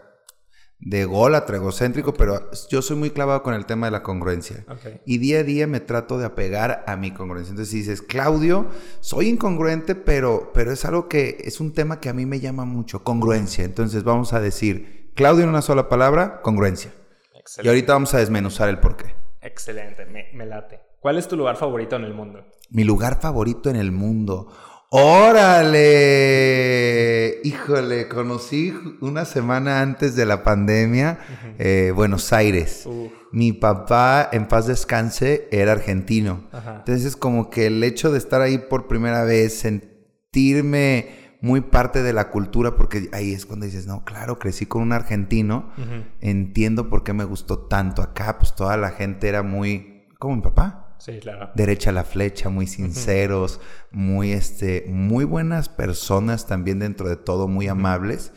de 0.80 1.02
ególatra, 1.02 1.58
egocéntrico, 1.58 2.14
pero 2.14 2.50
yo 2.70 2.82
soy 2.82 2.98
muy 2.98 3.10
clavado 3.10 3.44
con 3.44 3.54
el 3.54 3.66
tema 3.66 3.88
de 3.88 3.92
la 3.92 4.04
congruencia. 4.04 4.66
Y 5.06 5.18
día 5.18 5.40
a 5.40 5.44
día 5.44 5.68
me 5.68 5.80
trato 5.80 6.18
de 6.18 6.26
apegar 6.26 6.84
a 6.88 6.96
mi 6.96 7.12
congruencia. 7.12 7.52
Entonces, 7.52 7.72
si 7.72 7.80
dices, 7.80 8.02
Claudio, 8.02 8.68
soy 9.00 9.30
incongruente, 9.30 9.96
pero, 9.96 10.52
pero 10.54 10.72
es 10.72 10.86
algo 10.86 11.08
que 11.08 11.38
es 11.44 11.60
un 11.60 11.74
tema 11.74 12.00
que 12.00 12.10
a 12.10 12.14
mí 12.14 12.26
me 12.26 12.40
llama 12.40 12.66
mucho, 12.66 13.04
congruencia. 13.04 13.64
Entonces, 13.64 14.04
vamos 14.04 14.34
a 14.34 14.42
decir, 14.42 15.12
Claudio 15.16 15.44
en 15.44 15.50
una 15.50 15.62
sola 15.62 15.90
palabra, 15.90 16.42
congruencia. 16.42 16.92
Y 17.64 17.68
ahorita 17.68 17.94
vamos 17.94 18.14
a 18.14 18.20
desmenuzar 18.20 18.70
el 18.70 18.80
porqué. 18.80 19.16
Excelente, 19.42 20.06
me, 20.06 20.32
me 20.34 20.46
late. 20.46 20.82
¿Cuál 21.00 21.18
es 21.18 21.28
tu 21.28 21.38
lugar 21.38 21.56
favorito 21.56 21.96
en 21.96 22.04
el 22.04 22.14
mundo? 22.14 22.44
Mi 22.72 22.84
lugar 22.84 23.22
favorito 23.22 23.70
en 23.70 23.76
el 23.76 23.92
mundo. 23.92 24.52
Órale, 24.90 25.82
híjole, 27.44 28.08
conocí 28.08 28.74
una 29.02 29.26
semana 29.26 29.82
antes 29.82 30.16
de 30.16 30.26
la 30.26 30.44
pandemia 30.44 31.18
eh, 31.58 31.92
Buenos 31.94 32.32
Aires. 32.32 32.88
Mi 33.32 33.52
papá, 33.52 34.30
en 34.32 34.48
paz 34.48 34.68
descanse, 34.68 35.48
era 35.52 35.72
argentino. 35.74 36.44
Entonces, 36.54 37.16
como 37.18 37.50
que 37.50 37.66
el 37.68 37.84
hecho 37.84 38.12
de 38.12 38.20
estar 38.20 38.42
ahí 38.42 38.58
por 38.58 38.88
primera 38.88 39.24
vez, 39.24 39.60
sentirme 39.60 41.26
muy 41.42 41.62
parte 41.62 42.02
de 42.02 42.14
la 42.14 42.30
cultura 42.30 42.76
porque 42.76 43.10
ahí 43.12 43.34
es 43.34 43.46
cuando 43.46 43.66
dices, 43.66 43.88
no, 43.88 44.04
claro, 44.06 44.40
crecí 44.40 44.66
con 44.66 44.82
un 44.82 44.94
argentino, 44.94 45.72
entiendo 46.22 46.90
por 46.90 47.04
qué 47.04 47.14
me 47.14 47.24
gustó 47.24 47.60
tanto 47.60 48.02
acá, 48.02 48.38
pues 48.38 48.56
toda 48.56 48.78
la 48.78 48.92
gente 48.92 49.28
era 49.28 49.44
muy, 49.44 50.08
como 50.20 50.38
mi 50.38 50.42
papá. 50.42 50.85
Sí, 51.06 51.20
claro. 51.20 51.52
Derecha 51.54 51.92
a 51.92 51.94
la 51.94 52.04
flecha, 52.04 52.50
muy 52.50 52.66
sinceros, 52.66 53.62
muy, 53.92 54.32
este, 54.32 54.86
muy 54.88 55.24
buenas 55.24 55.70
personas 55.70 56.48
también 56.48 56.80
dentro 56.80 57.08
de 57.08 57.16
todo, 57.16 57.48
muy 57.48 57.68
amables. 57.68 58.34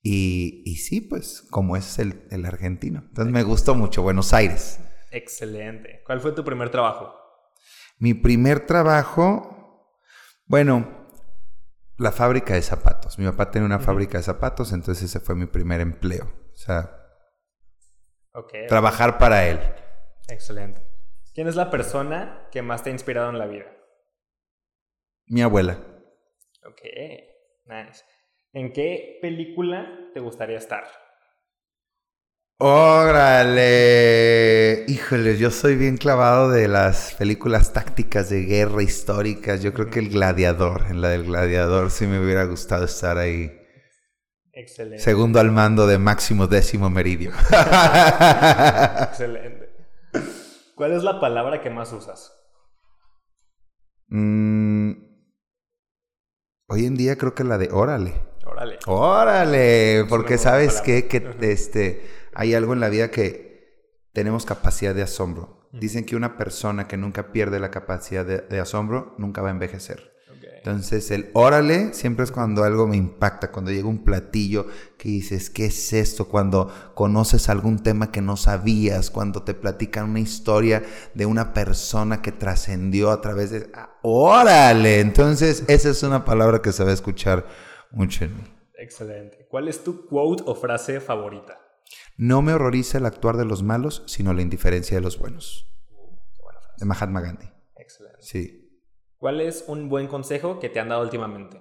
Y, 0.00 0.62
y, 0.64 0.76
sí, 0.76 1.00
pues 1.00 1.42
como 1.50 1.76
es 1.76 1.98
el, 1.98 2.28
el 2.30 2.46
argentino. 2.46 3.02
Entonces 3.08 3.32
me 3.32 3.42
gustó 3.42 3.74
mucho 3.74 4.02
Buenos 4.02 4.32
Aires. 4.32 4.78
Excelente. 5.10 6.02
¿Cuál 6.06 6.20
fue 6.20 6.30
tu 6.30 6.44
primer 6.44 6.70
trabajo? 6.70 7.16
Mi 7.98 8.14
primer 8.14 8.64
trabajo, 8.64 9.98
bueno, 10.46 11.08
la 11.96 12.12
fábrica 12.12 12.54
de 12.54 12.62
zapatos. 12.62 13.18
Mi 13.18 13.24
papá 13.24 13.50
tenía 13.50 13.66
una 13.66 13.80
fábrica 13.80 14.18
de 14.18 14.24
zapatos, 14.24 14.72
entonces 14.72 15.10
ese 15.10 15.18
fue 15.18 15.34
mi 15.34 15.46
primer 15.46 15.80
empleo. 15.80 16.26
O 16.26 16.56
sea, 16.56 16.96
trabajar 18.68 19.18
para 19.18 19.48
él. 19.48 19.58
Excelente. 20.28 20.93
¿Quién 21.34 21.48
es 21.48 21.56
la 21.56 21.68
persona 21.68 22.46
que 22.52 22.62
más 22.62 22.84
te 22.84 22.90
ha 22.90 22.92
inspirado 22.92 23.28
en 23.28 23.38
la 23.38 23.46
vida? 23.46 23.66
Mi 25.26 25.42
abuela. 25.42 25.78
Ok, 26.64 26.80
nice. 27.64 28.04
¿En 28.52 28.72
qué 28.72 29.18
película 29.20 30.10
te 30.14 30.20
gustaría 30.20 30.58
estar? 30.58 30.84
Órale, 32.58 33.64
híjole, 34.86 35.36
yo 35.36 35.50
soy 35.50 35.74
bien 35.74 35.96
clavado 35.96 36.50
de 36.50 36.68
las 36.68 37.14
películas 37.14 37.72
tácticas 37.72 38.30
de 38.30 38.44
guerra 38.44 38.84
históricas. 38.84 39.60
Yo 39.60 39.74
creo 39.74 39.90
que 39.90 39.98
el 39.98 40.10
gladiador, 40.10 40.86
en 40.88 41.00
la 41.00 41.08
del 41.08 41.24
gladiador, 41.24 41.90
sí 41.90 42.06
me 42.06 42.20
hubiera 42.24 42.44
gustado 42.44 42.84
estar 42.84 43.18
ahí. 43.18 43.60
Excelente. 44.52 45.02
Segundo 45.02 45.40
al 45.40 45.50
mando 45.50 45.88
de 45.88 45.98
Máximo 45.98 46.46
Décimo 46.46 46.90
Meridio. 46.90 47.32
Excelente. 49.10 49.74
¿Cuál 50.74 50.92
es 50.92 51.04
la 51.04 51.20
palabra 51.20 51.60
que 51.62 51.70
más 51.70 51.92
usas? 51.92 52.32
Mm, 54.08 54.92
hoy 56.68 56.86
en 56.86 56.96
día 56.96 57.16
creo 57.16 57.34
que 57.34 57.44
la 57.44 57.58
de 57.58 57.70
órale. 57.72 58.14
Órale. 58.44 58.78
Órale, 58.86 60.04
porque 60.08 60.36
sabes 60.38 60.80
qué? 60.80 61.08
que 61.08 61.36
este 61.40 62.04
hay 62.34 62.54
algo 62.54 62.72
en 62.72 62.80
la 62.80 62.88
vida 62.88 63.10
que 63.10 63.54
tenemos 64.12 64.46
capacidad 64.46 64.94
de 64.94 65.02
asombro. 65.02 65.68
Dicen 65.72 66.04
que 66.04 66.16
una 66.16 66.36
persona 66.36 66.86
que 66.86 66.96
nunca 66.96 67.32
pierde 67.32 67.58
la 67.58 67.70
capacidad 67.70 68.24
de, 68.24 68.60
asombro 68.60 69.14
nunca 69.18 69.42
va 69.42 69.48
a 69.48 69.52
envejecer. 69.52 70.13
Entonces, 70.64 71.10
el 71.10 71.28
órale 71.34 71.92
siempre 71.92 72.24
es 72.24 72.32
cuando 72.32 72.64
algo 72.64 72.86
me 72.86 72.96
impacta, 72.96 73.52
cuando 73.52 73.70
llega 73.70 73.86
un 73.86 74.02
platillo 74.02 74.66
que 74.96 75.10
dices, 75.10 75.50
¿qué 75.50 75.66
es 75.66 75.92
esto? 75.92 76.26
Cuando 76.26 76.72
conoces 76.94 77.50
algún 77.50 77.82
tema 77.82 78.10
que 78.10 78.22
no 78.22 78.38
sabías, 78.38 79.10
cuando 79.10 79.42
te 79.42 79.52
platican 79.52 80.08
una 80.08 80.20
historia 80.20 80.82
de 81.12 81.26
una 81.26 81.52
persona 81.52 82.22
que 82.22 82.32
trascendió 82.32 83.10
a 83.10 83.20
través 83.20 83.50
de... 83.50 83.70
Ah, 83.74 83.98
órale. 84.00 85.00
Entonces, 85.00 85.64
esa 85.68 85.90
es 85.90 86.02
una 86.02 86.24
palabra 86.24 86.62
que 86.62 86.72
se 86.72 86.82
va 86.82 86.92
a 86.92 86.94
escuchar 86.94 87.46
mucho 87.90 88.24
en 88.24 88.34
mí. 88.34 88.44
Excelente. 88.78 89.46
¿Cuál 89.50 89.68
es 89.68 89.84
tu 89.84 90.06
quote 90.06 90.44
o 90.46 90.54
frase 90.54 90.98
favorita? 90.98 91.58
No 92.16 92.40
me 92.40 92.54
horroriza 92.54 92.96
el 92.96 93.04
actuar 93.04 93.36
de 93.36 93.44
los 93.44 93.62
malos, 93.62 94.02
sino 94.06 94.32
la 94.32 94.40
indiferencia 94.40 94.96
de 94.96 95.02
los 95.02 95.18
buenos. 95.18 95.70
De 96.78 96.86
Mahatma 96.86 97.20
Gandhi. 97.20 97.50
Excelente. 97.76 98.22
Sí. 98.22 98.63
¿Cuál 99.24 99.40
es 99.40 99.64
un 99.68 99.88
buen 99.88 100.06
consejo 100.06 100.60
que 100.60 100.68
te 100.68 100.80
han 100.80 100.90
dado 100.90 101.00
últimamente? 101.00 101.58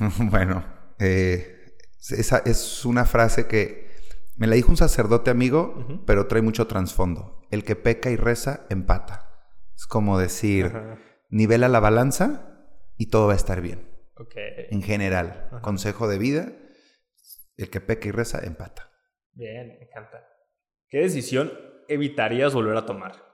bueno, 0.32 0.64
eh, 0.98 1.76
esa 2.10 2.38
es 2.38 2.84
una 2.84 3.04
frase 3.04 3.46
que 3.46 3.88
me 4.34 4.48
la 4.48 4.56
dijo 4.56 4.68
un 4.68 4.76
sacerdote 4.76 5.30
amigo, 5.30 6.02
pero 6.08 6.26
trae 6.26 6.42
mucho 6.42 6.66
trasfondo. 6.66 7.40
El 7.52 7.62
que 7.62 7.76
peca 7.76 8.10
y 8.10 8.16
reza, 8.16 8.66
empata. 8.68 9.30
Es 9.76 9.86
como 9.86 10.18
decir, 10.18 10.72
nivela 11.28 11.68
la 11.68 11.78
balanza 11.78 12.66
y 12.98 13.10
todo 13.10 13.28
va 13.28 13.34
a 13.34 13.36
estar 13.36 13.60
bien. 13.60 13.88
En 14.70 14.82
general, 14.82 15.50
consejo 15.62 16.08
de 16.08 16.18
vida 16.18 16.52
el 17.56 17.70
que 17.70 17.80
peca 17.80 18.08
y 18.08 18.10
reza, 18.10 18.40
empata. 18.44 18.90
Bien, 19.34 19.68
me 19.68 19.84
encanta. 19.84 20.26
¿Qué 20.88 20.98
decisión 20.98 21.52
evitarías 21.86 22.52
volver 22.54 22.76
a 22.76 22.86
tomar? 22.86 23.29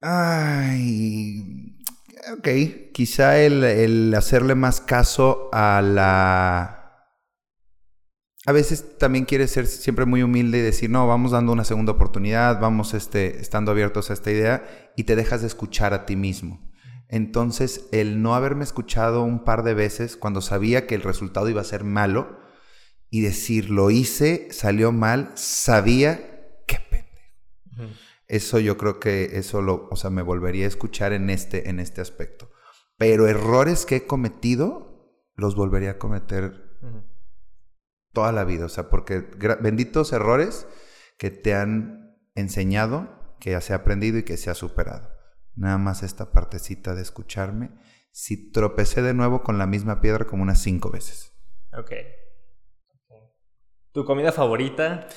Ay, 0.00 1.76
ok. 2.38 2.48
Quizá 2.92 3.38
el, 3.40 4.14
hacerle 4.14 4.54
más 4.54 4.80
caso 4.80 5.48
a 5.52 5.82
la... 5.82 6.74
A 8.46 8.52
veces 8.52 8.96
también 8.98 9.26
quieres 9.26 9.50
ser 9.50 9.66
siempre 9.66 10.06
muy 10.06 10.22
humilde 10.22 10.58
y 10.58 10.62
decir, 10.62 10.88
no, 10.88 11.06
vamos 11.06 11.32
dando 11.32 11.52
una 11.52 11.64
segunda 11.64 11.92
oportunidad, 11.92 12.60
vamos 12.60 12.94
este, 12.94 13.40
estando 13.40 13.72
abiertos 13.72 14.08
a 14.08 14.14
esta 14.14 14.30
idea 14.30 14.92
y 14.96 15.04
te 15.04 15.16
dejas 15.16 15.42
de 15.42 15.48
escuchar 15.48 15.92
a 15.92 16.06
ti 16.06 16.16
mismo. 16.16 16.66
Entonces, 17.08 17.88
el 17.92 18.22
no 18.22 18.34
haberme 18.34 18.64
escuchado 18.64 19.22
un 19.22 19.44
par 19.44 19.64
de 19.64 19.74
veces 19.74 20.16
cuando 20.16 20.40
sabía 20.40 20.86
que 20.86 20.94
el 20.94 21.02
resultado 21.02 21.48
iba 21.50 21.60
a 21.60 21.64
ser 21.64 21.84
malo 21.84 22.38
y 23.10 23.20
decir, 23.20 23.70
lo 23.70 23.90
hice, 23.90 24.48
salió 24.50 24.92
mal, 24.92 25.32
sabía, 25.34 26.56
qué 26.66 26.78
pendejo. 26.88 27.94
Eso 28.28 28.60
yo 28.60 28.76
creo 28.76 29.00
que 29.00 29.38
eso 29.38 29.62
lo, 29.62 29.88
o 29.90 29.96
sea, 29.96 30.10
me 30.10 30.22
volvería 30.22 30.66
a 30.66 30.68
escuchar 30.68 31.12
en 31.12 31.30
este, 31.30 31.68
en 31.70 31.80
este 31.80 32.00
aspecto. 32.00 32.50
Pero 32.96 33.26
errores 33.26 33.86
que 33.86 33.96
he 33.96 34.06
cometido, 34.06 35.12
los 35.34 35.56
volvería 35.56 35.92
a 35.92 35.98
cometer 35.98 36.78
toda 38.12 38.32
la 38.32 38.44
vida. 38.44 38.66
O 38.66 38.68
sea, 38.68 38.90
porque 38.90 39.20
benditos 39.60 40.12
errores 40.12 40.66
que 41.16 41.30
te 41.30 41.54
han 41.54 42.16
enseñado, 42.34 43.36
que 43.40 43.58
se 43.60 43.72
ha 43.72 43.76
aprendido 43.76 44.18
y 44.18 44.24
que 44.24 44.36
se 44.36 44.50
ha 44.50 44.54
superado 44.54 45.18
nada 45.58 45.76
más 45.76 46.02
esta 46.02 46.30
partecita 46.32 46.94
de 46.94 47.02
escucharme, 47.02 47.70
si 48.12 48.52
tropecé 48.52 49.02
de 49.02 49.12
nuevo 49.12 49.42
con 49.42 49.58
la 49.58 49.66
misma 49.66 50.00
piedra 50.00 50.24
como 50.24 50.42
unas 50.42 50.60
cinco 50.60 50.90
veces. 50.90 51.32
Ok. 51.76 51.92
¿Tu 53.92 54.04
comida 54.04 54.32
favorita? 54.32 55.08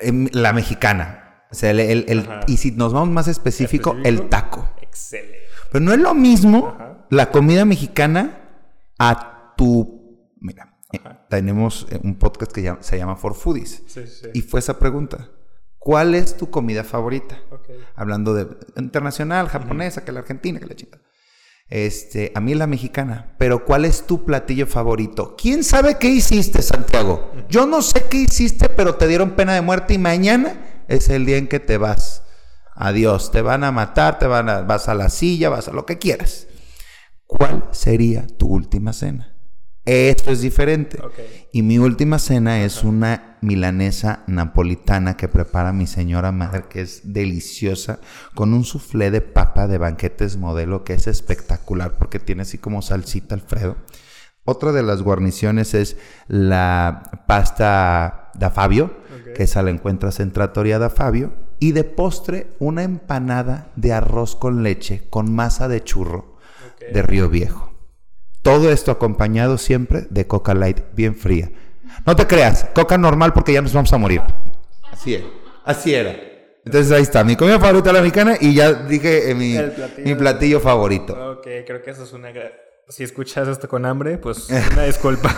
Em, 0.00 0.28
la 0.32 0.52
mexicana. 0.52 1.29
O 1.50 1.54
sea, 1.54 1.70
el, 1.70 2.28
y 2.46 2.56
si 2.58 2.70
nos 2.72 2.92
vamos 2.92 3.08
más 3.10 3.28
específico, 3.28 3.96
el 4.04 4.28
taco. 4.28 4.68
Excelente. 4.80 5.38
Pero 5.72 5.84
no 5.84 5.92
es 5.92 5.98
lo 5.98 6.14
mismo 6.14 6.76
la 7.10 7.30
comida 7.30 7.64
mexicana 7.64 8.66
a 8.98 9.54
tu... 9.56 10.28
Mira, 10.40 10.78
eh, 10.92 11.00
tenemos 11.28 11.86
eh, 11.90 11.98
un 12.02 12.16
podcast 12.18 12.52
que 12.52 12.76
se 12.80 12.98
llama 12.98 13.16
For 13.16 13.34
Foodies. 13.34 13.82
Sí, 13.86 14.06
sí. 14.06 14.28
Y 14.34 14.42
fue 14.42 14.60
esa 14.60 14.78
pregunta. 14.78 15.30
¿Cuál 15.78 16.14
es 16.14 16.36
tu 16.36 16.50
comida 16.50 16.84
favorita? 16.84 17.38
Hablando 17.96 18.34
de 18.34 18.46
internacional, 18.76 19.48
japonesa, 19.48 20.04
que 20.04 20.12
la 20.12 20.20
argentina, 20.20 20.60
que 20.60 20.66
la 20.66 20.74
chica. 20.74 21.00
Este, 21.68 22.32
a 22.34 22.40
mí 22.40 22.52
es 22.52 22.58
la 22.58 22.66
mexicana. 22.66 23.34
Pero 23.38 23.64
¿cuál 23.64 23.84
es 23.84 24.06
tu 24.06 24.24
platillo 24.24 24.66
favorito? 24.66 25.36
¿Quién 25.40 25.64
sabe 25.64 25.96
qué 25.98 26.08
hiciste, 26.08 26.62
Santiago? 26.62 27.32
Yo 27.48 27.66
no 27.66 27.80
sé 27.80 28.04
qué 28.10 28.18
hiciste, 28.18 28.68
pero 28.68 28.96
te 28.96 29.08
dieron 29.08 29.32
pena 29.32 29.54
de 29.54 29.62
muerte 29.62 29.94
y 29.94 29.98
mañana 29.98 30.69
es 30.90 31.08
el 31.08 31.24
día 31.24 31.38
en 31.38 31.48
que 31.48 31.60
te 31.60 31.78
vas. 31.78 32.24
Adiós, 32.74 33.30
te 33.30 33.42
van 33.42 33.64
a 33.64 33.72
matar, 33.72 34.18
te 34.18 34.26
van 34.26 34.48
a, 34.48 34.62
vas 34.62 34.88
a 34.88 34.94
la 34.94 35.08
silla, 35.08 35.48
vas 35.48 35.68
a 35.68 35.72
lo 35.72 35.86
que 35.86 35.98
quieras. 35.98 36.48
¿Cuál 37.26 37.68
sería 37.70 38.26
tu 38.26 38.48
última 38.48 38.92
cena? 38.92 39.36
Esto 39.84 40.30
es 40.30 40.40
diferente. 40.40 40.98
Y 41.52 41.62
mi 41.62 41.78
última 41.78 42.18
cena 42.18 42.64
es 42.64 42.82
una 42.82 43.38
milanesa 43.40 44.24
napolitana 44.26 45.16
que 45.16 45.28
prepara 45.28 45.72
mi 45.72 45.86
señora 45.86 46.32
madre, 46.32 46.64
que 46.68 46.82
es 46.82 47.12
deliciosa, 47.12 48.00
con 48.34 48.52
un 48.52 48.64
soufflé 48.64 49.10
de 49.10 49.20
papa 49.20 49.68
de 49.68 49.78
banquetes 49.78 50.36
modelo 50.36 50.84
que 50.84 50.94
es 50.94 51.06
espectacular 51.06 51.96
porque 51.98 52.18
tiene 52.18 52.42
así 52.42 52.58
como 52.58 52.82
salsita 52.82 53.34
Alfredo. 53.34 53.76
Otra 54.44 54.72
de 54.72 54.82
las 54.82 55.02
guarniciones 55.02 55.74
es 55.74 55.96
la 56.26 57.24
pasta 57.26 58.32
da 58.34 58.50
Fabio, 58.50 58.99
que 59.34 59.42
esa 59.42 59.62
la 59.62 59.70
encuentras 59.70 60.20
en 60.20 60.32
Trattoria 60.32 60.78
da 60.78 60.90
Fabio. 60.90 61.32
Y 61.58 61.72
de 61.72 61.84
postre, 61.84 62.48
una 62.58 62.82
empanada 62.82 63.70
de 63.76 63.92
arroz 63.92 64.36
con 64.36 64.62
leche 64.62 65.02
con 65.10 65.32
masa 65.32 65.68
de 65.68 65.84
churro 65.84 66.36
de 66.92 67.02
Río 67.02 67.28
Viejo. 67.28 67.72
Todo 68.42 68.70
esto 68.70 68.90
acompañado 68.90 69.58
siempre 69.58 70.06
de 70.08 70.26
Coca 70.26 70.54
Light 70.54 70.80
bien 70.94 71.14
fría. 71.14 71.50
No 72.06 72.16
te 72.16 72.26
creas, 72.26 72.66
Coca 72.74 72.96
normal 72.96 73.32
porque 73.32 73.52
ya 73.52 73.60
nos 73.60 73.74
vamos 73.74 73.92
a 73.92 73.98
morir. 73.98 74.22
Así 74.90 75.14
es, 75.14 75.24
así 75.64 75.94
era. 75.94 76.16
Entonces 76.64 76.92
ahí 76.92 77.02
está, 77.02 77.24
mi 77.24 77.36
comida 77.36 77.58
favorita 77.58 77.92
la 77.92 78.00
mexicana 78.00 78.36
y 78.40 78.54
ya 78.54 78.72
dije 78.72 79.30
eh, 79.30 79.34
mi, 79.34 79.54
platillo. 79.54 80.08
mi, 80.08 80.14
platillo. 80.14 80.60
favorito. 80.60 81.32
Ok, 81.32 81.46
creo 81.66 81.82
que 81.82 81.90
eso 81.90 82.04
es 82.04 82.12
una... 82.12 82.30
Si 82.88 83.04
escuchas 83.04 83.46
esto 83.48 83.68
con 83.68 83.84
hambre, 83.86 84.18
pues 84.18 84.48
una 84.72 84.82
disculpa. 84.84 85.34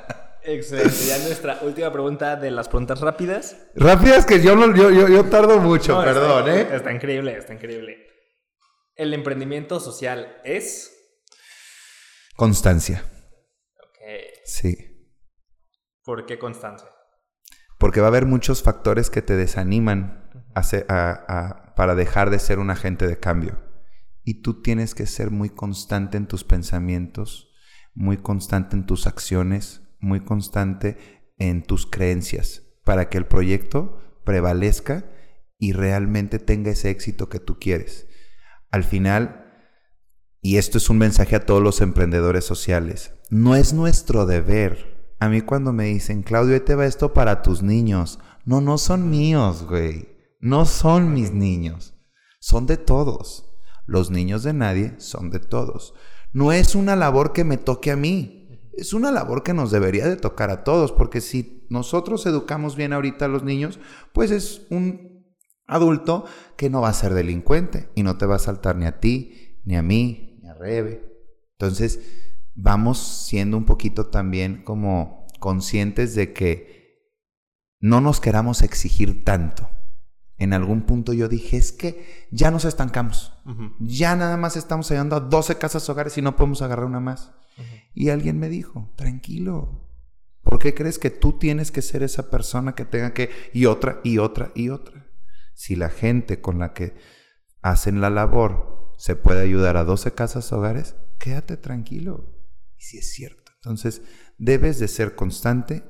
Excelente. 0.46 1.06
Ya 1.06 1.18
nuestra 1.18 1.58
última 1.62 1.92
pregunta 1.92 2.36
de 2.36 2.52
las 2.52 2.68
preguntas 2.68 3.00
rápidas. 3.00 3.56
Rápidas 3.74 4.24
que 4.24 4.40
yo, 4.40 4.54
no, 4.54 4.74
yo, 4.74 4.90
yo, 4.90 5.24
tardo 5.24 5.58
mucho, 5.58 6.00
perdón, 6.02 6.48
¿eh? 6.48 6.68
Está 6.72 6.92
increíble, 6.92 7.36
está 7.36 7.52
increíble. 7.52 8.06
¿El 8.94 9.12
emprendimiento 9.12 9.80
social 9.80 10.40
es? 10.44 10.92
Constancia. 12.36 13.04
Ok. 13.82 13.98
Sí. 14.44 15.10
¿Por 16.04 16.26
qué 16.26 16.38
constancia? 16.38 16.88
Porque 17.78 18.00
va 18.00 18.06
a 18.06 18.10
haber 18.10 18.24
muchos 18.24 18.62
factores 18.62 19.10
que 19.10 19.22
te 19.22 19.36
desaniman 19.36 20.30
para 21.74 21.94
dejar 21.94 22.30
de 22.30 22.38
ser 22.38 22.60
un 22.60 22.70
agente 22.70 23.06
de 23.06 23.18
cambio. 23.18 23.60
Y 24.22 24.42
tú 24.42 24.62
tienes 24.62 24.94
que 24.94 25.06
ser 25.06 25.30
muy 25.30 25.50
constante 25.50 26.16
en 26.16 26.26
tus 26.26 26.44
pensamientos, 26.44 27.52
muy 27.94 28.16
constante 28.16 28.76
en 28.76 28.86
tus 28.86 29.06
acciones, 29.06 29.85
muy 30.00 30.20
constante 30.20 30.96
en 31.38 31.62
tus 31.62 31.86
creencias, 31.86 32.62
para 32.84 33.08
que 33.08 33.18
el 33.18 33.26
proyecto 33.26 34.00
prevalezca 34.24 35.04
y 35.58 35.72
realmente 35.72 36.38
tenga 36.38 36.70
ese 36.70 36.90
éxito 36.90 37.28
que 37.28 37.40
tú 37.40 37.58
quieres. 37.58 38.06
Al 38.70 38.84
final, 38.84 39.46
y 40.40 40.56
esto 40.58 40.78
es 40.78 40.90
un 40.90 40.98
mensaje 40.98 41.36
a 41.36 41.46
todos 41.46 41.62
los 41.62 41.80
emprendedores 41.80 42.44
sociales, 42.44 43.12
no 43.30 43.56
es 43.56 43.72
nuestro 43.72 44.26
deber. 44.26 45.14
A 45.18 45.28
mí 45.28 45.40
cuando 45.40 45.72
me 45.72 45.84
dicen, 45.84 46.22
Claudio, 46.22 46.62
te 46.62 46.74
va 46.74 46.86
esto 46.86 47.12
para 47.12 47.42
tus 47.42 47.62
niños. 47.62 48.18
No, 48.44 48.60
no 48.60 48.78
son 48.78 49.10
míos, 49.10 49.66
güey. 49.66 50.08
No 50.40 50.66
son 50.66 51.12
mis 51.12 51.32
niños. 51.32 51.94
Son 52.38 52.66
de 52.66 52.76
todos. 52.76 53.56
Los 53.86 54.10
niños 54.10 54.42
de 54.42 54.52
nadie 54.52 54.94
son 54.98 55.30
de 55.30 55.40
todos. 55.40 55.94
No 56.32 56.52
es 56.52 56.74
una 56.74 56.96
labor 56.96 57.32
que 57.32 57.44
me 57.44 57.56
toque 57.56 57.90
a 57.90 57.96
mí. 57.96 58.45
Es 58.76 58.92
una 58.92 59.10
labor 59.10 59.42
que 59.42 59.54
nos 59.54 59.70
debería 59.70 60.06
de 60.06 60.16
tocar 60.16 60.50
a 60.50 60.62
todos, 60.64 60.92
porque 60.92 61.20
si 61.20 61.66
nosotros 61.70 62.26
educamos 62.26 62.76
bien 62.76 62.92
ahorita 62.92 63.24
a 63.24 63.28
los 63.28 63.42
niños, 63.42 63.78
pues 64.12 64.30
es 64.30 64.66
un 64.70 65.34
adulto 65.66 66.24
que 66.56 66.70
no 66.70 66.80
va 66.82 66.90
a 66.90 66.94
ser 66.94 67.14
delincuente 67.14 67.90
y 67.94 68.02
no 68.02 68.18
te 68.18 68.26
va 68.26 68.36
a 68.36 68.40
saltar 68.40 68.76
ni 68.76 68.86
a 68.86 69.00
ti, 69.00 69.60
ni 69.64 69.76
a 69.76 69.82
mí, 69.82 70.38
ni 70.42 70.48
a 70.48 70.54
Rebe. 70.54 71.02
Entonces, 71.52 72.00
vamos 72.54 72.98
siendo 72.98 73.56
un 73.56 73.64
poquito 73.64 74.06
también 74.06 74.62
como 74.62 75.26
conscientes 75.40 76.14
de 76.14 76.32
que 76.32 76.76
no 77.80 78.00
nos 78.00 78.20
queramos 78.20 78.62
exigir 78.62 79.24
tanto. 79.24 79.68
En 80.38 80.52
algún 80.52 80.82
punto 80.82 81.12
yo 81.12 81.28
dije, 81.28 81.56
es 81.56 81.72
que 81.72 82.26
ya 82.30 82.50
nos 82.50 82.64
estancamos. 82.64 83.32
Ya 83.78 84.16
nada 84.16 84.36
más 84.36 84.56
estamos 84.56 84.90
ayudando 84.90 85.16
a 85.16 85.20
12 85.20 85.56
casas 85.56 85.88
hogares 85.88 86.18
y 86.18 86.22
no 86.22 86.36
podemos 86.36 86.62
agarrar 86.62 86.86
una 86.86 87.00
más. 87.00 87.32
Y 87.94 88.10
alguien 88.10 88.38
me 88.38 88.48
dijo, 88.50 88.92
tranquilo, 88.96 89.88
¿por 90.42 90.58
qué 90.58 90.74
crees 90.74 90.98
que 90.98 91.10
tú 91.10 91.38
tienes 91.38 91.70
que 91.70 91.80
ser 91.80 92.02
esa 92.02 92.30
persona 92.30 92.74
que 92.74 92.84
tenga 92.84 93.14
que... 93.14 93.30
y 93.54 93.64
otra, 93.64 94.00
y 94.04 94.18
otra, 94.18 94.52
y 94.54 94.68
otra? 94.68 95.06
si 95.56 95.74
la 95.74 95.88
gente 95.88 96.42
con 96.42 96.58
la 96.58 96.74
que 96.74 96.94
hacen 97.62 98.00
la 98.00 98.10
labor 98.10 98.92
se 98.98 99.16
puede 99.16 99.42
ayudar 99.42 99.76
a 99.78 99.84
12 99.84 100.12
casas 100.12 100.52
hogares, 100.52 100.94
quédate 101.18 101.56
tranquilo. 101.56 102.30
Y 102.76 102.82
si 102.82 102.98
es 102.98 103.12
cierto. 103.12 103.52
Entonces, 103.56 104.02
debes 104.38 104.78
de 104.78 104.86
ser 104.86 105.16
constante 105.16 105.82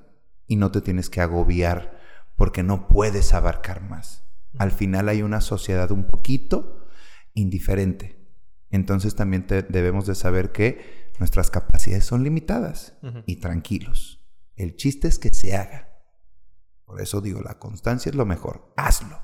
y 0.47 0.57
no 0.57 0.71
te 0.71 0.81
tienes 0.81 1.11
que 1.11 1.21
agobiar 1.21 2.00
porque 2.37 2.62
no 2.62 2.87
puedes 2.87 3.35
abarcar 3.35 3.83
más. 3.83 4.25
Al 4.59 4.71
final 4.71 5.09
hay 5.09 5.23
una 5.23 5.41
sociedad 5.41 5.91
un 5.91 6.07
poquito 6.07 6.89
indiferente. 7.35 8.17
Entonces 8.71 9.15
también 9.15 9.47
debemos 9.69 10.07
de 10.07 10.15
saber 10.15 10.53
que 10.53 11.13
nuestras 11.19 11.51
capacidades 11.51 12.05
son 12.05 12.25
limitadas 12.25 12.99
y 13.27 13.37
tranquilos. 13.37 14.25
El 14.55 14.77
chiste 14.77 15.09
es 15.09 15.19
que 15.19 15.33
se 15.33 15.57
haga. 15.57 15.89
Por 16.85 17.01
eso 17.01 17.21
digo, 17.21 17.41
la 17.43 17.59
constancia 17.59 18.11
es 18.11 18.17
lo 18.17 18.27
mejor. 18.27 18.73
Hazlo. 18.77 19.21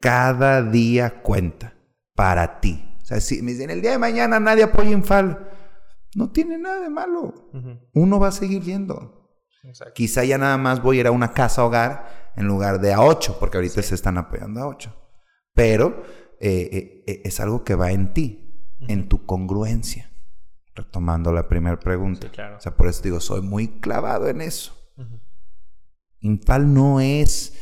Cada 0.00 0.62
día 0.62 1.22
cuenta 1.22 1.74
para 2.14 2.60
ti. 2.60 2.96
O 3.02 3.04
sea, 3.04 3.20
si 3.20 3.42
me 3.42 3.52
dicen 3.52 3.70
el 3.70 3.82
día 3.82 3.92
de 3.92 3.98
mañana 3.98 4.40
nadie 4.40 4.64
apoya 4.64 4.90
Infal, 4.90 5.50
no 6.14 6.30
tiene 6.30 6.58
nada 6.58 6.80
de 6.80 6.90
malo. 6.90 7.50
Uno 7.92 8.18
va 8.18 8.28
a 8.28 8.32
seguir 8.32 8.62
yendo. 8.62 9.15
Quizá 9.94 10.24
ya 10.24 10.38
nada 10.38 10.58
más 10.58 10.82
voy 10.82 10.98
a 10.98 11.00
ir 11.00 11.06
a 11.06 11.10
una 11.10 11.32
casa 11.32 11.64
hogar 11.64 12.32
en 12.36 12.46
lugar 12.46 12.80
de 12.80 12.92
a 12.92 13.00
ocho, 13.00 13.38
porque 13.38 13.56
ahorita 13.56 13.82
se 13.82 13.94
están 13.94 14.18
apoyando 14.18 14.60
a 14.60 14.68
ocho. 14.68 14.94
Pero 15.54 16.04
eh, 16.40 16.68
eh, 16.72 17.04
eh, 17.06 17.22
es 17.24 17.40
algo 17.40 17.64
que 17.64 17.74
va 17.74 17.90
en 17.92 18.12
ti, 18.12 18.76
en 18.80 19.08
tu 19.08 19.24
congruencia. 19.24 20.12
Retomando 20.74 21.32
la 21.32 21.48
primera 21.48 21.80
pregunta. 21.80 22.30
O 22.56 22.60
sea, 22.60 22.76
por 22.76 22.88
eso 22.88 23.02
digo, 23.02 23.20
soy 23.20 23.40
muy 23.40 23.80
clavado 23.80 24.28
en 24.28 24.42
eso. 24.42 24.74
Infal 26.20 26.72
no 26.72 27.00
es 27.00 27.58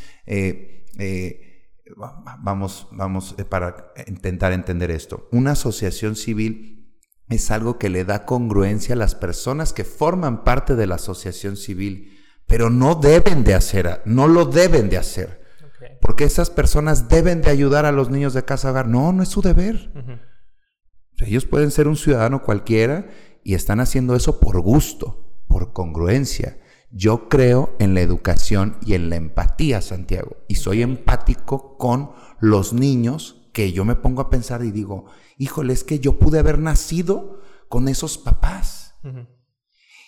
vamos, 2.39 2.89
vamos 2.91 3.37
para 3.49 3.93
intentar 4.07 4.53
entender 4.53 4.91
esto. 4.91 5.29
Una 5.31 5.53
asociación 5.53 6.17
civil 6.17 6.84
es 7.29 7.51
algo 7.51 7.79
que 7.79 7.89
le 7.89 8.05
da 8.05 8.27
congruencia 8.27 8.95
a 8.95 8.99
las 8.99 9.15
personas 9.15 9.73
que 9.73 9.85
forman 9.85 10.45
parte 10.45 10.75
de 10.75 10.87
la 10.87 10.97
asociación 10.97 11.57
civil, 11.57 12.19
pero 12.47 12.71
no 12.71 12.95
deben 12.95 13.45
de 13.45 13.55
hacer, 13.55 14.03
no 14.05 14.29
lo 14.29 14.45
deben 14.45 14.91
de 14.91 14.99
hacer. 14.99 15.43
Porque 16.01 16.25
esas 16.25 16.51
personas 16.51 17.09
deben 17.09 17.41
de 17.41 17.51
ayudar 17.51 17.87
a 17.87 17.93
los 17.93 18.11
niños 18.11 18.35
de 18.35 18.45
casa 18.45 18.71
hogar. 18.71 18.89
No, 18.89 19.13
no 19.13 19.23
es 19.23 19.31
su 19.31 19.41
deber. 19.41 19.91
Ellos 21.19 21.47
pueden 21.47 21.71
ser 21.71 21.89
un 21.89 21.97
ciudadano 21.97 22.43
cualquiera 22.43 23.07
y 23.43 23.55
están 23.55 23.81
haciendo 23.81 24.15
eso 24.15 24.41
por 24.41 24.61
gusto, 24.61 25.35
por 25.47 25.73
congruencia. 25.73 26.59
Yo 26.91 27.29
creo 27.29 27.75
en 27.79 27.95
la 27.95 28.03
educación 28.03 28.77
y 28.85 28.95
en 28.95 29.11
la 29.11 29.17
empatía, 29.17 29.81
Santiago, 29.81 30.37
y 30.49 30.57
soy 30.57 30.83
empático 30.83 31.77
con 31.77 32.13
los 32.39 32.73
niños 32.73 33.49
que 33.53 33.73
yo 33.73 33.85
me 33.85 33.97
pongo 33.97 34.23
a 34.23 34.31
pensar 34.31 34.63
y 34.65 34.71
digo, 34.71 35.07
híjole, 35.39 35.73
es 35.73 35.85
que 35.85 35.99
yo 35.99 36.19
pude 36.19 36.39
haber 36.39 36.59
nacido 36.59 37.41
con 37.69 37.89
esos 37.89 38.19
papás. 38.19 38.95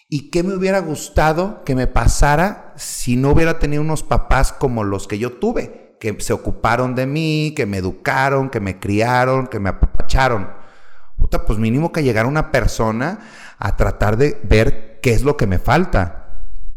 ¿Y 0.08 0.30
qué 0.30 0.42
me 0.42 0.54
hubiera 0.54 0.78
gustado 0.80 1.64
que 1.64 1.74
me 1.74 1.86
pasara 1.86 2.72
si 2.76 3.16
no 3.16 3.30
hubiera 3.30 3.58
tenido 3.58 3.82
unos 3.82 4.02
papás 4.02 4.52
como 4.52 4.84
los 4.84 5.08
que 5.08 5.18
yo 5.18 5.32
tuve, 5.32 5.96
que 6.00 6.20
se 6.20 6.32
ocuparon 6.32 6.94
de 6.94 7.06
mí, 7.06 7.52
que 7.56 7.66
me 7.66 7.78
educaron, 7.78 8.50
que 8.50 8.60
me 8.60 8.78
criaron, 8.78 9.48
que 9.48 9.58
me 9.58 9.70
apapacharon? 9.70 10.50
Puta, 11.16 11.44
pues 11.44 11.58
mínimo 11.58 11.92
que 11.92 12.02
llegara 12.02 12.28
una 12.28 12.50
persona 12.50 13.20
a 13.58 13.76
tratar 13.76 14.16
de 14.16 14.40
ver 14.44 15.00
qué 15.02 15.12
es 15.12 15.22
lo 15.22 15.36
que 15.36 15.46
me 15.46 15.58
falta 15.58 16.26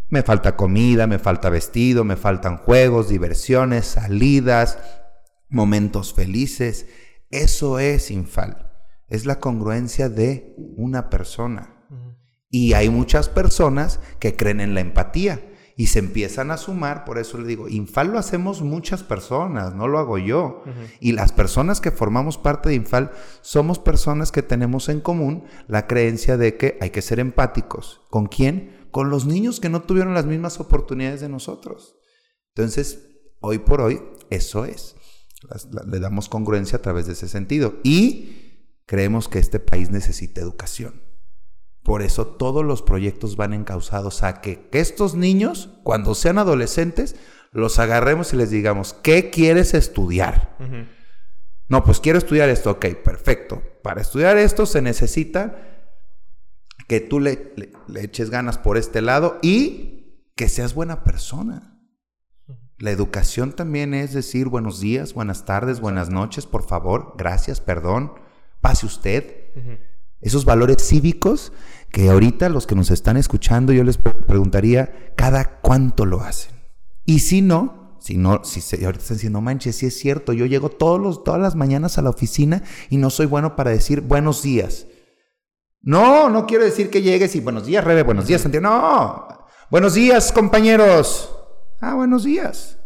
me 0.10 0.24
falta 0.24 0.56
comida, 0.56 1.06
me 1.08 1.20
falta 1.20 1.50
vestido, 1.50 2.04
me 2.04 2.16
faltan 2.16 2.58
juegos, 2.58 3.10
diversiones, 3.10 3.86
salidas, 3.86 4.80
momentos 5.50 6.14
felices. 6.14 6.88
Eso 7.30 7.80
es 7.80 8.12
infal. 8.12 8.72
Es 9.08 9.26
la 9.26 9.39
congruencia 9.39 10.10
de 10.10 10.56
una 10.78 11.10
persona. 11.10 11.76
Y 12.50 12.74
hay 12.74 12.89
muchas 12.89 13.30
personas 13.30 14.00
que 14.20 14.36
creen 14.36 14.60
en 14.60 14.74
la 14.74 14.82
empatía 14.82 15.46
y 15.76 15.88
se 15.88 16.00
empiezan 16.00 16.52
a 16.52 16.58
sumar, 16.58 17.06
por 17.06 17.20
eso 17.20 17.38
le 17.38 17.48
digo, 17.48 17.70
Infal 17.70 18.12
lo 18.12 18.20
hacemos 18.20 18.62
muchas 18.62 19.02
personas, 19.04 19.74
no 19.76 19.88
lo 19.88 20.00
hago 20.00 20.18
yo. 20.18 20.63
Y 21.00 21.13
las 21.13 21.32
personas 21.32 21.80
que 21.80 21.92
formamos 21.92 22.38
parte 22.38 22.70
de 22.70 22.76
Infal 22.76 23.12
somos 23.42 23.80
personas 23.80 24.32
que 24.32 24.42
tenemos 24.42 24.89
en 24.89 25.00
común 25.00 25.46
la 25.68 25.88
creencia 25.88 26.38
de 26.38 26.58
que 26.58 26.78
hay 26.82 26.89
que 26.89 27.04
ser 27.04 27.20
empáticos. 27.20 28.02
¿Con 28.10 28.26
quién? 28.26 28.80
con 28.92 29.10
los 29.10 29.26
niños 29.26 29.60
que 29.60 29.70
no 29.70 29.84
tuvieron 29.84 30.13
las 30.13 30.26
mismas 30.26 30.60
oportunidades 30.60 31.22
de 31.22 31.30
nosotros. 31.30 31.96
Entonces, 32.56 33.08
hoy 33.39 33.60
por 33.60 33.82
hoy, 33.82 34.02
eso 34.30 34.65
es. 34.65 34.96
Le 35.86 35.99
damos 35.99 36.30
congruencia 36.30 36.78
a 36.78 36.82
través 36.82 37.08
de 37.08 37.13
ese 37.13 37.28
sentido. 37.28 37.75
Y 37.84 38.82
creemos 38.86 39.28
que 39.28 39.39
este 39.39 39.60
país 39.60 39.89
necesita 39.89 40.41
educación. 40.41 41.04
Por 41.84 42.02
eso 42.02 42.28
todos 42.28 42.65
los 42.65 42.82
proyectos 42.82 43.36
van 43.36 43.54
encausados 43.54 44.23
a 44.23 44.41
que, 44.41 44.69
estos 44.73 45.15
niños, 45.15 45.69
cuando 45.84 46.13
sean 46.13 46.38
adolescentes, 46.38 47.15
los 47.52 47.80
agarremos 47.80 48.34
y 48.34 48.38
les 48.38 48.49
digamos, 48.49 48.93
¿qué 48.93 49.30
quieres 49.30 49.73
estudiar? 49.73 50.58
No, 51.67 51.84
pues 51.84 51.99
quiero 51.99 52.17
estudiar 52.17 52.49
esto. 52.49 52.71
Ok, 52.71 52.86
perfecto. 53.04 53.63
Para 53.82 54.02
estudiar 54.02 54.38
esto 54.38 54.65
se 54.65 54.82
necesita 54.82 55.69
que 56.88 56.99
tú 56.99 57.19
le, 57.19 57.54
eches 57.95 58.32
ganas 58.32 58.58
por 58.58 58.75
este 58.75 59.02
lado 59.02 59.38
y 59.41 60.32
que 60.36 60.49
seas 60.49 60.73
buena 60.73 61.04
persona. 61.04 61.79
La 62.80 62.92
educación 62.92 63.52
también 63.52 63.94
es 63.94 64.13
decir 64.13 64.48
buenos 64.48 64.80
días, 64.80 65.13
buenas 65.13 65.44
tardes, 65.44 65.82
buenas 65.82 66.10
noches, 66.10 66.46
por 66.46 66.65
favor, 66.65 67.13
gracias, 67.18 67.60
perdón, 67.60 68.13
pase 68.62 68.86
usted. 68.86 69.52
Esos 70.22 70.46
valores 70.46 70.78
cívicos 70.88 71.52
que 71.92 72.10
ahorita 72.10 72.48
los 72.48 72.68
que 72.68 72.76
nos 72.76 72.89
están 72.89 73.18
escuchando 73.18 73.74
yo 73.74 73.84
les 73.84 73.98
preguntaría 73.98 75.13
cada 75.18 75.60
cuánto 75.60 76.06
lo 76.06 76.22
hacen. 76.22 76.56
Y 77.04 77.20
si 77.20 77.42
no, 77.42 77.98
si 78.00 78.15
no, 78.15 78.46
si 78.46 78.62
se, 78.62 78.86
ahorita 78.86 79.02
están 79.02 79.18
diciendo, 79.18 79.42
manches, 79.42 79.76
si 79.76 79.88
es 79.88 80.00
cierto, 80.00 80.32
yo 80.32 80.46
llego 80.46 80.70
todos 80.70 81.02
los, 81.02 81.26
todas 81.26 81.42
las 81.42 81.56
mañanas 81.56 81.98
a 81.98 82.02
la 82.02 82.12
oficina 82.12 82.63
y 82.89 82.96
no 82.96 83.10
soy 83.10 83.26
bueno 83.26 83.58
para 83.58 83.72
decir 83.72 84.00
buenos 84.00 84.42
días. 84.42 84.88
No, 85.82 86.30
no 86.30 86.46
quiero 86.46 86.63
decir 86.63 86.89
que 86.89 87.02
llegues 87.02 87.36
y 87.36 87.42
buenos 87.42 87.65
días, 87.65 87.84
Rebe, 87.84 88.04
buenos 88.04 88.26
días, 88.26 88.39
Santiago. 88.39 88.70
No, 88.70 89.28
buenos 89.70 89.96
días, 89.96 90.32
compañeros. 90.32 91.36
Ah, 91.82 91.94
buenos 91.94 92.24
días. 92.24 92.78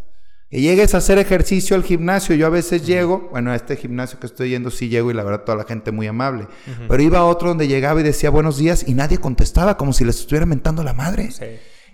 Que 0.50 0.62
llegues 0.62 0.94
a 0.94 1.00
hacer 1.00 1.18
ejercicio 1.18 1.76
al 1.76 1.84
gimnasio. 1.84 2.36
Yo 2.36 2.46
a 2.46 2.52
veces 2.52 2.86
llego, 2.86 3.30
bueno, 3.32 3.52
a 3.52 3.56
este 3.56 3.76
gimnasio 3.76 4.20
que 4.20 4.28
estoy 4.28 4.50
yendo 4.52 4.70
sí 4.70 4.88
llego 4.88 5.10
y 5.10 5.16
la 5.16 5.24
verdad 5.24 5.46
toda 5.46 5.58
la 5.58 5.64
gente 5.64 5.92
muy 5.92 6.06
amable. 6.06 6.48
Pero 6.88 7.02
iba 7.02 7.18
a 7.20 7.26
otro 7.26 7.50
donde 7.50 7.68
llegaba 7.68 8.00
y 8.02 8.04
decía 8.04 8.30
buenos 8.30 8.58
días 8.58 8.88
y 8.88 8.94
nadie 8.94 9.18
contestaba, 9.18 9.78
como 9.78 9.94
si 9.94 10.06
les 10.06 10.20
estuviera 10.20 10.46
mentando 10.46 10.84
la 10.84 10.94
madre. 10.94 11.30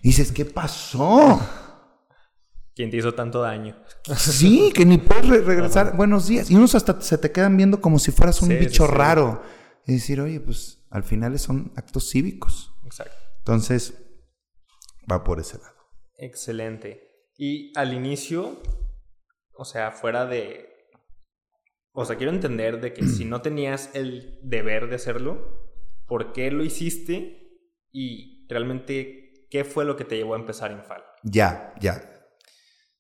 Y 0.01 0.09
dices, 0.09 0.33
¿qué 0.33 0.43
pasó? 0.43 1.39
¿Quién 2.75 2.91
te 2.91 2.97
hizo 2.97 3.13
tanto 3.13 3.41
daño? 3.41 3.77
Sí, 4.17 4.71
que 4.73 4.85
ni 4.85 4.97
puedes 4.97 5.45
regresar. 5.45 5.95
Buenos 5.95 6.27
días. 6.27 6.51
Y 6.51 6.55
unos 6.55 6.75
hasta 6.75 6.99
se 6.99 7.17
te 7.17 7.31
quedan 7.31 7.55
viendo 7.55 7.79
como 7.79 7.97
si 7.97 8.11
fueras 8.11 8.41
un 8.41 8.49
bicho 8.49 8.87
raro. 8.87 9.41
Y 9.87 9.93
decir, 9.93 10.19
oye, 10.19 10.39
pues 10.41 10.85
al 10.89 11.03
final 11.03 11.37
son 11.39 11.71
actos 11.77 12.09
cívicos. 12.09 12.73
Exacto. 12.85 13.15
Entonces, 13.39 13.93
va 15.09 15.23
por 15.23 15.39
ese 15.39 15.57
lado. 15.57 15.78
Excelente. 16.19 17.27
Y 17.37 17.71
al 17.77 17.93
inicio, 17.93 18.61
o 19.53 19.65
sea, 19.65 19.91
fuera 19.91 20.25
de... 20.25 20.67
O 21.91 22.05
sea, 22.05 22.17
quiero 22.17 22.31
entender 22.31 22.81
de 22.81 22.93
que 22.93 23.07
si 23.07 23.25
no 23.25 23.41
tenías 23.41 23.89
el 23.93 24.39
deber 24.43 24.89
de 24.89 24.95
hacerlo, 24.95 25.73
¿por 26.05 26.33
qué 26.33 26.51
lo 26.51 26.63
hiciste? 26.63 27.63
Y 27.91 28.45
realmente, 28.49 29.47
¿qué 29.49 29.63
fue 29.63 29.85
lo 29.85 29.95
que 29.95 30.05
te 30.05 30.17
llevó 30.17 30.35
a 30.35 30.39
empezar 30.39 30.71
Infal? 30.71 31.03
Ya, 31.23 31.73
ya. 31.79 32.03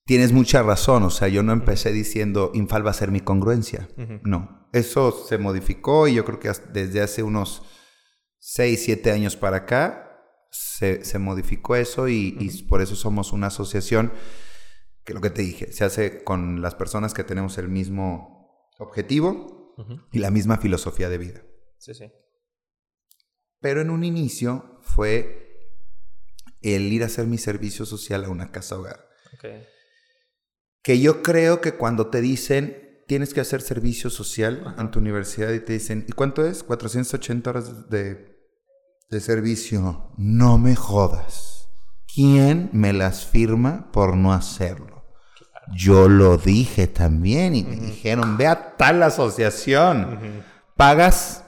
Tienes 0.05 0.31
mucha 0.31 0.63
razón, 0.63 1.03
o 1.03 1.11
sea, 1.11 1.27
yo 1.27 1.43
no 1.43 1.53
empecé 1.53 1.91
diciendo 1.91 2.51
Infal 2.55 2.85
va 2.85 2.91
a 2.91 2.95
ser 2.95 3.11
mi 3.11 3.19
congruencia. 3.19 3.87
No, 4.23 4.67
eso 4.73 5.11
se 5.11 5.37
modificó 5.37 6.07
y 6.07 6.15
yo 6.15 6.25
creo 6.25 6.39
que 6.39 6.51
desde 6.73 7.01
hace 7.01 7.21
unos 7.21 7.61
6, 8.39 8.81
7 8.85 9.11
años 9.11 9.35
para 9.35 9.57
acá 9.57 10.08
se, 10.49 11.19
modificó 11.19 11.75
eso 11.75 12.07
y, 12.07 12.65
por 12.67 12.81
eso 12.81 12.95
somos 12.95 13.33
una 13.33 13.47
asociación 13.47 14.11
que 15.03 15.13
lo 15.13 15.21
que 15.21 15.29
te 15.29 15.41
dije, 15.41 15.71
se 15.71 15.85
hace 15.85 16.23
con 16.23 16.61
las 16.61 16.75
personas 16.75 17.13
que 17.13 17.23
tenemos 17.23 17.57
el 17.57 17.69
mismo 17.69 18.71
objetivo 18.77 19.75
y 20.11 20.19
la 20.19 20.29
misma 20.29 20.57
filosofía 20.57 21.09
de 21.09 21.17
vida. 21.17 21.41
Sí, 21.77 21.93
sí. 21.93 22.11
Pero 23.59 23.81
en 23.81 23.89
un 23.89 24.03
inicio 24.03 24.79
fue 24.81 25.49
el 26.61 26.91
ir 26.91 27.03
a 27.03 27.07
hacer 27.07 27.27
mi 27.27 27.37
servicio 27.37 27.85
social 27.85 28.25
a 28.25 28.29
una 28.29 28.51
casa 28.51 28.77
hogar. 28.77 29.07
Que 30.81 30.99
yo 30.99 31.21
creo 31.21 31.61
que 31.61 31.75
cuando 31.75 32.07
te 32.07 32.21
dicen 32.21 33.03
tienes 33.07 33.33
que 33.33 33.41
hacer 33.41 33.61
servicio 33.61 34.11
social 34.11 34.75
en 34.77 34.91
tu 34.91 34.99
universidad 34.99 35.51
y 35.51 35.59
te 35.59 35.73
dicen, 35.73 36.05
¿y 36.07 36.11
cuánto 36.11 36.45
es? 36.45 36.61
480 36.61 37.49
horas 37.49 37.89
de 37.89 38.28
de 39.09 39.19
servicio, 39.19 40.11
no 40.17 40.57
me 40.57 40.75
jodas. 40.75 41.69
¿Quién 42.13 42.69
me 42.73 42.93
las 42.93 43.25
firma 43.25 43.89
por 43.91 44.15
no 44.15 44.33
hacerlo? 44.33 45.03
Yo 45.75 46.07
lo 46.07 46.37
dije 46.37 46.87
también 46.87 47.55
y 47.55 47.63
me 47.63 47.75
dijeron, 47.75 48.37
ve 48.37 48.47
a 48.47 48.75
tal 48.77 49.01
asociación, 49.03 50.43
pagas 50.75 51.43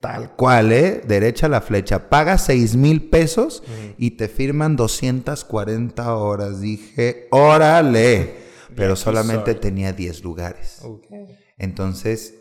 tal 0.00 0.32
cual, 0.36 0.72
¿eh? 0.72 1.02
Derecha 1.06 1.48
la 1.48 1.60
flecha, 1.60 2.08
pagas 2.08 2.44
seis 2.44 2.76
mil 2.76 3.08
pesos 3.08 3.62
y 3.96 4.12
te 4.12 4.28
firman 4.28 4.76
240 4.76 6.14
horas. 6.16 6.60
Dije, 6.60 7.26
órale, 7.30 8.36
pero 8.76 8.96
solamente 8.96 9.54
tenía 9.54 9.92
10 9.92 10.22
lugares. 10.22 10.82
Entonces 11.58 12.34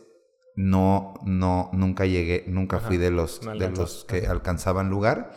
no, 0.55 1.15
no, 1.23 1.69
nunca 1.73 2.05
llegué, 2.05 2.45
nunca 2.47 2.79
fui 2.79 2.97
de 2.97 3.11
los, 3.11 3.41
de 3.41 3.69
los 3.69 4.05
que 4.05 4.27
alcanzaban 4.27 4.89
lugar. 4.89 5.31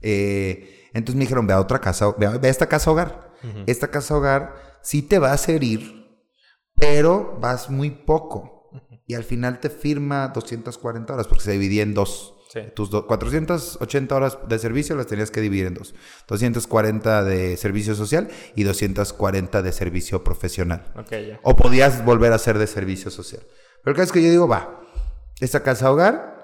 Eh, 0.00 0.88
entonces 0.94 1.16
me 1.16 1.22
dijeron, 1.22 1.46
ve 1.46 1.54
a 1.54 1.60
otra 1.60 1.80
casa, 1.80 2.14
ve 2.16 2.26
a, 2.26 2.48
esta 2.48 2.66
casa 2.66 2.90
hogar. 2.90 3.32
Esta 3.66 3.88
casa 3.88 4.16
hogar 4.16 4.54
sí 4.82 5.02
te 5.02 5.18
va 5.18 5.32
a 5.32 5.36
servir, 5.36 6.06
pero 6.76 7.38
vas 7.40 7.68
muy 7.68 7.90
poco. 7.90 8.70
Y 9.06 9.14
al 9.14 9.24
final 9.24 9.60
te 9.60 9.68
firma 9.68 10.28
240 10.28 11.12
horas 11.12 11.26
porque 11.26 11.44
se 11.44 11.52
dividía 11.52 11.82
en 11.82 11.92
dos. 11.92 12.34
Tus 12.74 12.90
480 12.90 14.14
horas 14.14 14.38
de 14.48 14.58
servicio 14.58 14.94
las 14.96 15.08
tenías 15.08 15.30
que 15.30 15.40
dividir 15.40 15.66
en 15.66 15.74
dos. 15.74 15.94
240 16.28 17.24
de 17.24 17.56
servicio 17.56 17.94
social 17.94 18.28
y 18.54 18.62
240 18.62 19.60
de 19.60 19.72
servicio 19.72 20.22
profesional. 20.22 20.92
O 21.42 21.56
podías 21.56 22.04
volver 22.04 22.32
a 22.32 22.36
hacer 22.36 22.58
de 22.58 22.66
servicio 22.66 23.10
social. 23.10 23.42
Pero 23.84 23.94
cada 23.94 24.04
vez 24.04 24.12
que 24.12 24.22
yo 24.22 24.30
digo, 24.30 24.48
va, 24.48 24.80
esta 25.40 25.62
casa 25.62 25.92
hogar, 25.92 26.34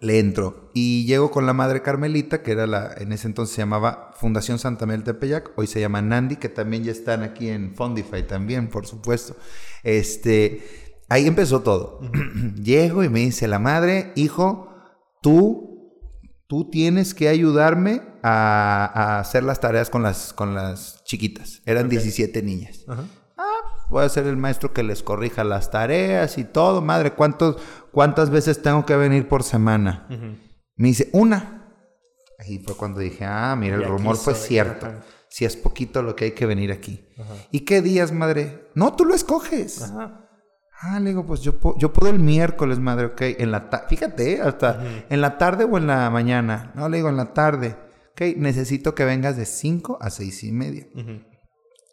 le 0.00 0.18
entro. 0.18 0.70
Y 0.74 1.06
llego 1.06 1.30
con 1.30 1.46
la 1.46 1.54
madre 1.54 1.82
Carmelita, 1.82 2.42
que 2.42 2.52
era 2.52 2.66
la, 2.66 2.94
en 2.98 3.12
ese 3.12 3.26
entonces 3.26 3.54
se 3.56 3.62
llamaba 3.62 4.12
Fundación 4.16 4.58
Santa 4.58 4.86
Mel 4.86 5.02
Tepeyac, 5.02 5.52
hoy 5.56 5.66
se 5.66 5.80
llama 5.80 6.02
Nandi, 6.02 6.36
que 6.36 6.50
también 6.50 6.84
ya 6.84 6.92
están 6.92 7.22
aquí 7.22 7.48
en 7.48 7.74
Fondify 7.74 8.26
también, 8.26 8.68
por 8.68 8.86
supuesto. 8.86 9.36
Este, 9.82 11.00
ahí 11.08 11.26
empezó 11.26 11.62
todo. 11.62 12.00
Llego 12.62 13.02
y 13.02 13.08
me 13.08 13.20
dice 13.20 13.48
la 13.48 13.58
madre, 13.58 14.12
hijo, 14.14 14.68
tú, 15.22 15.98
tú 16.46 16.68
tienes 16.70 17.14
que 17.14 17.28
ayudarme 17.28 18.02
a, 18.22 19.18
hacer 19.18 19.44
las 19.44 19.60
tareas 19.60 19.88
con 19.88 20.02
las, 20.02 20.34
con 20.34 20.54
las 20.54 21.02
chiquitas. 21.04 21.62
Eran 21.64 21.88
17 21.88 22.42
niñas 22.42 22.84
voy 23.88 24.04
a 24.04 24.08
ser 24.08 24.26
el 24.26 24.36
maestro 24.36 24.72
que 24.72 24.82
les 24.82 25.02
corrija 25.02 25.44
las 25.44 25.70
tareas 25.70 26.38
y 26.38 26.44
todo. 26.44 26.82
Madre, 26.82 27.12
¿cuántos, 27.12 27.56
¿cuántas 27.92 28.30
veces 28.30 28.62
tengo 28.62 28.84
que 28.86 28.96
venir 28.96 29.28
por 29.28 29.42
semana? 29.42 30.06
Me 30.76 30.88
dice, 30.88 31.08
una. 31.12 31.64
Ahí 32.38 32.58
fue 32.58 32.76
cuando 32.76 33.00
dije, 33.00 33.24
ah, 33.24 33.56
mira, 33.56 33.76
el 33.76 33.84
rumor 33.84 34.16
fue 34.16 34.34
cierto. 34.34 34.88
Si 35.28 35.44
es 35.44 35.56
poquito 35.56 36.02
lo 36.02 36.14
que 36.14 36.26
hay 36.26 36.32
que 36.32 36.46
venir 36.46 36.72
aquí. 36.72 37.06
¿Y 37.50 37.60
qué 37.60 37.82
días, 37.82 38.12
madre? 38.12 38.68
No, 38.74 38.94
tú 38.94 39.04
lo 39.04 39.14
escoges. 39.14 39.92
Ah, 40.78 41.00
le 41.00 41.10
digo, 41.10 41.24
pues 41.24 41.40
yo, 41.40 41.54
yo 41.78 41.92
puedo 41.92 42.12
el 42.12 42.18
miércoles, 42.18 42.78
madre, 42.78 43.06
ok. 43.06 43.22
En 43.38 43.50
la 43.50 43.86
fíjate, 43.88 44.42
hasta 44.42 44.82
en 45.08 45.20
la 45.22 45.38
tarde 45.38 45.64
o 45.64 45.78
en 45.78 45.86
la 45.86 46.10
mañana. 46.10 46.72
No, 46.74 46.88
le 46.88 46.98
digo, 46.98 47.08
en 47.08 47.16
la 47.16 47.32
tarde. 47.32 47.76
Ok, 48.12 48.36
necesito 48.36 48.94
que 48.94 49.04
vengas 49.04 49.36
de 49.36 49.46
5 49.46 49.98
a 50.00 50.10
seis 50.10 50.42
y 50.44 50.52
media. 50.52 50.86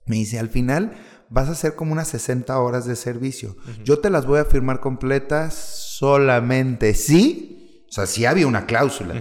Me 0.06 0.18
dice, 0.18 0.40
al 0.40 0.50
final 0.50 0.94
vas 1.34 1.50
a 1.50 1.54
hacer 1.54 1.76
como 1.76 1.92
unas 1.92 2.08
60 2.10 2.58
horas 2.60 2.86
de 2.86 2.96
servicio. 2.96 3.58
Yo 3.84 4.00
te 4.00 4.12
las 4.12 4.28
voy 4.28 4.40
a 4.40 4.46
firmar 4.46 4.80
completas 4.80 5.56
solamente 5.56 6.94
si, 6.94 7.84
o 7.90 7.92
sea, 7.92 8.06
si 8.06 8.26
había 8.26 8.46
una 8.46 8.68
cláusula. 8.68 9.16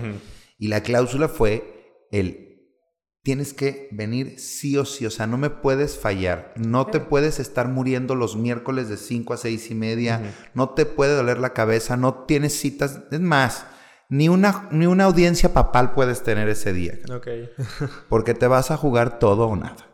Y 0.59 0.69
la 0.69 0.83
cláusula 0.83 1.29
fue 1.29 2.07
el 2.13 2.51
tienes 3.23 3.55
que 3.55 3.89
venir 3.93 4.41
sí 4.41 4.77
o 4.77 4.85
sí, 4.85 5.07
o 5.07 5.11
sea, 5.11 5.29
no 5.29 5.39
me 5.39 5.49
puedes 5.49 5.97
fallar, 5.97 6.53
no 6.57 6.89
te 6.89 6.99
puedes 6.99 7.39
estar 7.39 7.69
muriendo 7.69 8.17
los 8.17 8.35
miércoles 8.35 8.89
de 8.89 8.97
5 8.97 9.35
a 9.35 9.37
6 9.37 9.71
y 9.71 9.75
media, 9.77 10.35
no 10.55 10.71
te 10.71 10.87
puede 10.87 11.15
doler 11.15 11.39
la 11.39 11.53
cabeza, 11.53 11.97
no 11.97 12.25
tienes 12.25 12.59
citas, 12.59 12.99
es 13.13 13.21
más, 13.21 13.65
ni 14.09 14.29
una, 14.29 14.69
ni 14.73 14.87
una 14.87 15.05
audiencia 15.05 15.53
papal 15.53 15.93
puedes 15.93 16.25
tener 16.25 16.49
ese 16.49 16.73
día. 16.73 16.99
porque 18.09 18.35
te 18.35 18.49
vas 18.49 18.73
a 18.73 18.77
jugar 18.77 19.21
todo 19.21 19.47
o 19.47 19.55
nada 19.55 19.87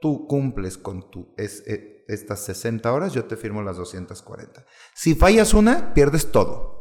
tú 0.00 0.26
cumples 0.26 0.78
con 0.78 1.10
tu, 1.10 1.34
es, 1.36 1.66
e, 1.66 2.04
estas 2.08 2.40
60 2.44 2.92
horas, 2.92 3.12
yo 3.12 3.24
te 3.24 3.36
firmo 3.36 3.62
las 3.62 3.76
240. 3.76 4.64
Si 4.94 5.14
fallas 5.14 5.54
una, 5.54 5.94
pierdes 5.94 6.32
todo. 6.32 6.80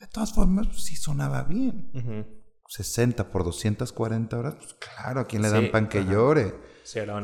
De 0.00 0.06
todas 0.08 0.32
formas, 0.32 0.66
sí 0.82 0.96
sonaba 0.96 1.44
bien. 1.44 2.42
60 2.68 3.30
por 3.30 3.44
240 3.44 4.38
horas, 4.38 4.54
pues 4.56 4.74
claro, 4.74 5.20
¿a 5.20 5.26
quién 5.26 5.42
le 5.42 5.50
dan 5.50 5.70
pan 5.70 5.88
que 5.88 6.04
llore? 6.04 6.54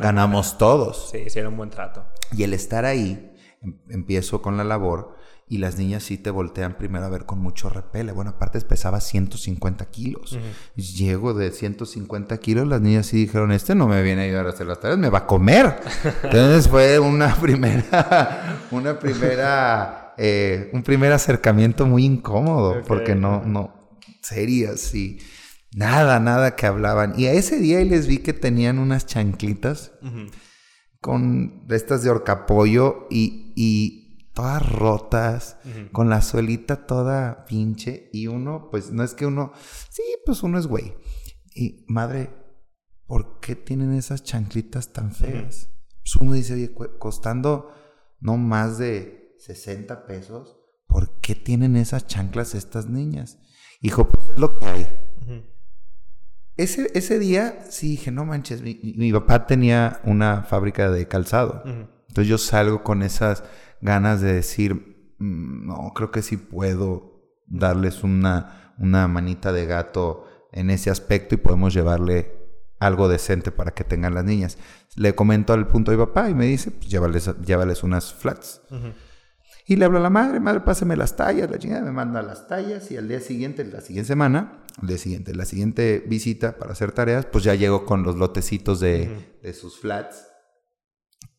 Ganamos 0.02 0.58
todos. 0.58 1.10
Sí, 1.10 1.28
sí, 1.28 1.38
era 1.38 1.48
un 1.48 1.56
buen 1.56 1.70
trato. 1.70 2.06
Y 2.32 2.44
el 2.44 2.54
estar 2.54 2.84
ahí, 2.84 3.34
em, 3.62 3.80
empiezo 3.88 4.40
con 4.42 4.56
la 4.56 4.64
labor, 4.64 5.16
y 5.50 5.58
las 5.58 5.78
niñas 5.78 6.02
sí 6.02 6.18
te 6.18 6.30
voltean 6.30 6.76
primero 6.76 7.06
a 7.06 7.08
ver 7.08 7.24
con 7.24 7.38
mucho 7.38 7.70
repele. 7.70 8.12
Bueno, 8.12 8.32
aparte 8.32 8.60
pesaba 8.60 9.00
150 9.00 9.86
kilos. 9.86 10.38
Llego 10.76 11.32
de 11.32 11.50
150 11.50 12.36
kilos, 12.38 12.68
las 12.68 12.80
niñas 12.80 13.06
sí 13.06 13.16
dijeron, 13.16 13.52
este 13.52 13.74
no 13.74 13.88
me 13.88 14.02
viene 14.02 14.22
a 14.22 14.24
ayudar 14.24 14.46
a 14.46 14.50
hacer 14.50 14.66
las 14.66 14.80
tareas, 14.80 14.98
me 14.98 15.08
va 15.08 15.18
a 15.18 15.26
comer. 15.26 15.80
Entonces 16.22 16.68
fue 16.68 16.98
una 16.98 17.34
primera, 17.40 18.60
una 18.70 18.98
primera, 18.98 20.14
eh, 20.18 20.70
un 20.72 20.82
primer 20.82 21.12
acercamiento 21.12 21.86
muy 21.86 22.04
incómodo, 22.04 22.82
porque 22.86 23.14
no, 23.14 23.42
no, 23.44 23.98
serias, 24.22 24.80
sí. 24.80 25.18
Nada, 25.74 26.20
nada 26.20 26.56
que 26.56 26.66
hablaban. 26.66 27.14
Y 27.16 27.26
a 27.26 27.32
ese 27.32 27.58
día 27.58 27.82
les 27.84 28.06
vi 28.06 28.18
que 28.18 28.32
tenían 28.32 28.78
unas 28.78 29.06
chanclitas 29.06 29.92
con 31.00 31.64
estas 31.70 32.02
de 32.02 32.10
horcapollo 32.10 33.06
y, 33.10 33.52
y 33.54 34.07
todas 34.38 34.70
rotas, 34.70 35.56
con 35.90 36.08
la 36.08 36.22
suelita 36.22 36.86
toda 36.86 37.44
pinche, 37.44 38.08
y 38.12 38.28
uno, 38.28 38.68
pues 38.70 38.92
no 38.92 39.02
es 39.02 39.14
que 39.14 39.26
uno, 39.26 39.50
sí, 39.90 40.04
pues 40.24 40.44
uno 40.44 40.60
es 40.60 40.68
güey. 40.68 40.94
Y 41.52 41.84
madre, 41.88 42.30
¿por 43.08 43.40
qué 43.40 43.56
tienen 43.56 43.92
esas 43.94 44.22
chanclitas 44.22 44.92
tan 44.92 45.12
feas? 45.12 45.70
Pues 46.02 46.14
uno 46.20 46.34
dice, 46.34 46.54
oye, 46.54 46.72
costando 47.00 47.72
no 48.20 48.36
más 48.36 48.78
de 48.78 49.34
60 49.40 50.06
pesos, 50.06 50.56
¿por 50.86 51.18
qué 51.18 51.34
tienen 51.34 51.74
esas 51.74 52.06
chanclas 52.06 52.54
estas 52.54 52.88
niñas? 52.88 53.38
Hijo, 53.80 54.08
pues 54.08 54.30
es 54.30 54.38
lo 54.38 54.56
que 54.56 54.66
hay. 54.66 54.86
ese, 56.56 56.92
ese 56.94 57.18
día 57.18 57.64
sí 57.70 57.88
dije, 57.88 58.12
no 58.12 58.24
manches, 58.24 58.62
mi, 58.62 58.78
mi 58.96 59.12
papá 59.12 59.48
tenía 59.48 60.00
una 60.04 60.44
fábrica 60.44 60.92
de 60.92 61.08
calzado. 61.08 61.64
Entonces 62.18 62.30
yo 62.30 62.38
salgo 62.38 62.82
con 62.82 63.04
esas 63.04 63.44
ganas 63.80 64.20
de 64.20 64.32
decir, 64.32 65.14
"Mm, 65.18 65.68
no, 65.68 65.92
creo 65.94 66.10
que 66.10 66.20
sí 66.22 66.36
puedo 66.36 67.22
darles 67.46 68.02
una, 68.02 68.74
una 68.76 69.06
manita 69.06 69.52
de 69.52 69.66
gato 69.66 70.24
en 70.50 70.70
ese 70.70 70.90
aspecto 70.90 71.36
y 71.36 71.38
podemos 71.38 71.72
llevarle 71.72 72.34
algo 72.80 73.08
decente 73.08 73.52
para 73.52 73.70
que 73.70 73.84
tengan 73.84 74.14
las 74.14 74.24
niñas. 74.24 74.58
Le 74.96 75.14
comento 75.14 75.52
al 75.52 75.68
punto 75.68 75.92
de 75.92 75.96
mi 75.96 76.04
papá 76.06 76.28
y 76.28 76.34
me 76.34 76.46
dice, 76.46 76.72
pues 76.72 76.88
llévales, 76.88 77.30
llévales 77.46 77.84
unas 77.84 78.12
flats. 78.12 78.62
Y 79.68 79.76
le 79.76 79.84
hablo 79.84 79.98
a 79.98 80.02
la 80.02 80.10
madre, 80.10 80.40
madre, 80.40 80.62
pásame 80.62 80.96
las 80.96 81.14
tallas, 81.14 81.48
la 81.48 81.58
chingada 81.58 81.82
me 81.84 81.92
manda 81.92 82.20
las 82.22 82.48
tallas 82.48 82.90
y 82.90 82.96
al 82.96 83.06
día 83.06 83.20
siguiente, 83.20 83.64
la 83.64 83.80
siguiente 83.80 84.08
semana, 84.08 84.64
al 84.82 84.88
día 84.88 84.98
siguiente, 84.98 85.36
la 85.36 85.44
siguiente 85.44 86.02
visita 86.04 86.58
para 86.58 86.72
hacer 86.72 86.90
tareas, 86.90 87.26
pues 87.26 87.44
ya 87.44 87.54
llego 87.54 87.86
con 87.86 88.02
los 88.02 88.16
lotecitos 88.16 88.80
de, 88.80 89.36
de 89.40 89.54
sus 89.54 89.78
flats. 89.78 90.24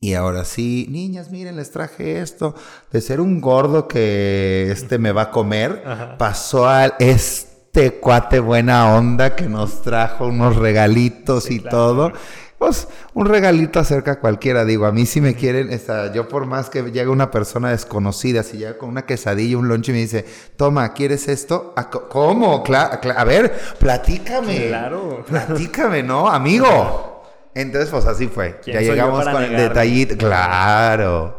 Y 0.02 0.14
ahora 0.14 0.46
sí, 0.46 0.88
niñas, 0.90 1.30
miren, 1.30 1.58
les 1.58 1.72
traje 1.72 2.22
esto. 2.22 2.56
De 2.92 3.02
ser 3.02 3.20
un 3.20 3.42
gordo 3.42 3.88
que 3.88 4.70
este 4.72 4.98
me 4.98 5.12
va 5.12 5.24
a 5.24 5.32
comer, 5.32 5.84
Ajá. 5.86 6.18
pasó 6.18 6.68
al 6.70 6.94
este 7.00 8.00
cuate 8.00 8.40
buena 8.40 8.96
onda 8.96 9.36
que 9.36 9.48
nos 9.50 9.82
trajo 9.82 10.28
unos 10.28 10.56
regalitos 10.56 11.52
y 11.52 11.60
claro. 11.60 11.78
todo. 11.78 12.14
Pues 12.58 12.90
un 13.14 13.26
regalito 13.26 13.80
acerca 13.80 14.12
a 14.14 14.20
cualquiera, 14.20 14.66
digo, 14.66 14.86
a 14.86 14.92
mí 14.92 15.06
si 15.06 15.22
me 15.22 15.34
quieren, 15.34 15.72
esta, 15.72 16.12
yo 16.14 16.28
por 16.28 16.46
más 16.46 16.70
que 16.70 16.82
llegue 16.84 17.08
una 17.08 17.32
persona 17.32 17.70
desconocida, 17.72 18.44
si 18.44 18.58
llega 18.58 18.78
con 18.78 18.90
una 18.90 19.06
quesadilla, 19.06 19.58
un 19.58 19.70
lunch 19.70 19.88
y 19.90 19.92
me 19.94 19.98
dice, 20.00 20.26
toma, 20.58 20.94
¿quieres 20.94 21.30
esto? 21.30 21.74
"Ah, 21.78 21.90
¿Cómo? 21.90 22.62
Cla- 22.66 23.00
a 23.16 23.24
ver, 23.24 23.58
platícame. 23.80 24.68
Claro. 24.68 25.24
Platícame, 25.28 26.04
¿no? 26.04 26.30
Amigo. 26.30 27.06
Entonces, 27.56 27.90
pues 27.90 28.06
así 28.06 28.28
fue. 28.28 28.60
¿Quién 28.62 28.76
Ya 28.76 28.82
llegamos 28.82 29.24
con 29.26 29.44
el 29.44 29.52
negarme? 29.52 29.70
detallito. 29.70 30.18
Claro. 30.18 31.38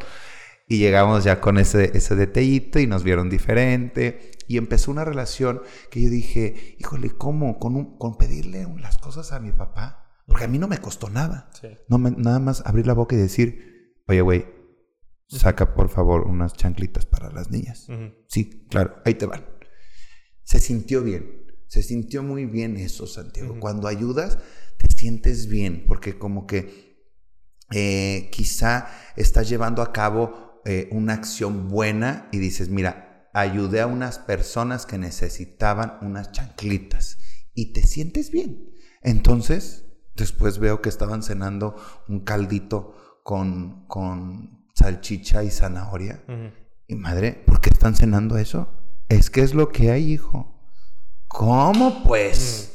Y 0.68 0.78
llegamos 0.78 1.24
ya 1.24 1.40
con 1.40 1.58
ese, 1.58 1.96
ese 1.96 2.14
detallito 2.14 2.78
y 2.78 2.86
nos 2.86 3.02
vieron 3.02 3.28
diferente. 3.30 4.32
Y 4.46 4.56
empezó 4.56 4.90
una 4.90 5.04
relación 5.04 5.62
que 5.90 6.02
yo 6.02 6.08
dije, 6.10 6.76
híjole, 6.78 7.10
¿cómo? 7.10 7.58
¿Con, 7.58 7.76
un- 7.76 7.96
con 7.98 8.16
pedirle 8.18 8.66
las 8.80 8.98
cosas 8.98 9.32
a 9.32 9.40
mi 9.40 9.52
papá? 9.52 10.06
Porque 10.26 10.44
a 10.44 10.48
mí 10.48 10.58
no 10.58 10.68
me 10.68 10.78
costó 10.78 11.08
nada. 11.10 11.50
Sí. 11.60 11.68
No 11.88 11.98
me- 11.98 12.10
nada 12.12 12.38
más 12.38 12.62
abrir 12.66 12.86
la 12.86 12.92
boca 12.94 13.14
y 13.16 13.18
decir, 13.18 13.94
oye, 14.06 14.20
güey, 14.20 14.46
saca 15.28 15.74
por 15.74 15.88
favor 15.88 16.22
unas 16.22 16.54
chanclitas 16.54 17.06
para 17.06 17.30
las 17.30 17.50
niñas. 17.50 17.88
Ujú. 17.88 18.12
Sí, 18.28 18.66
claro, 18.68 18.96
ahí 19.04 19.14
te 19.14 19.26
van. 19.26 19.44
Se 20.44 20.58
sintió 20.58 21.02
bien, 21.02 21.46
se 21.68 21.82
sintió 21.82 22.22
muy 22.24 22.46
bien 22.46 22.76
eso, 22.76 23.06
Santiago. 23.06 23.52
Ujú. 23.52 23.60
Cuando 23.60 23.86
ayudas, 23.88 24.38
te 24.80 24.94
sientes 24.94 25.48
bien, 25.48 25.84
porque 25.86 26.18
como 26.18 26.46
que 26.46 27.04
eh, 27.72 28.28
quizá 28.32 28.88
estás 29.16 29.48
llevando 29.48 29.82
a 29.82 29.92
cabo 29.92 30.62
eh, 30.64 30.88
una 30.92 31.14
acción 31.14 31.68
buena 31.68 32.28
y 32.32 32.38
dices, 32.38 32.68
mira, 32.68 33.28
ayudé 33.32 33.80
a 33.80 33.86
unas 33.86 34.18
personas 34.18 34.86
que 34.86 34.98
necesitaban 34.98 35.98
unas 36.02 36.32
chanclitas 36.32 37.18
y 37.54 37.72
te 37.72 37.82
sientes 37.86 38.30
bien. 38.30 38.70
Entonces, 39.02 39.84
después 40.16 40.58
veo 40.58 40.82
que 40.82 40.88
estaban 40.88 41.22
cenando 41.22 41.76
un 42.08 42.20
caldito 42.20 43.20
con, 43.22 43.86
con 43.86 44.66
salchicha 44.74 45.44
y 45.44 45.50
zanahoria. 45.50 46.24
Y 46.86 46.94
madre, 46.96 47.32
¿por 47.46 47.60
qué 47.60 47.70
están 47.70 47.94
cenando 47.94 48.36
eso? 48.36 48.68
Es 49.08 49.30
que 49.30 49.42
es 49.42 49.54
lo 49.54 49.68
que 49.70 49.90
hay, 49.90 50.12
hijo. 50.12 50.60
¿Cómo 51.28 52.02
pues? 52.02 52.72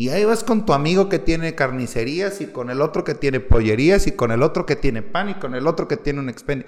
Y 0.00 0.08
ahí 0.08 0.24
vas 0.24 0.44
con 0.44 0.64
tu 0.64 0.72
amigo 0.72 1.10
que 1.10 1.18
tiene 1.18 1.54
carnicerías 1.54 2.40
y 2.40 2.46
con 2.46 2.70
el 2.70 2.80
otro 2.80 3.04
que 3.04 3.14
tiene 3.14 3.38
pollerías 3.38 4.06
y 4.06 4.12
con 4.12 4.32
el 4.32 4.42
otro 4.42 4.64
que 4.64 4.74
tiene 4.74 5.02
pan 5.02 5.28
y 5.28 5.34
con 5.34 5.54
el 5.54 5.66
otro 5.66 5.88
que 5.88 5.98
tiene 5.98 6.20
un 6.20 6.30
expendio. 6.30 6.66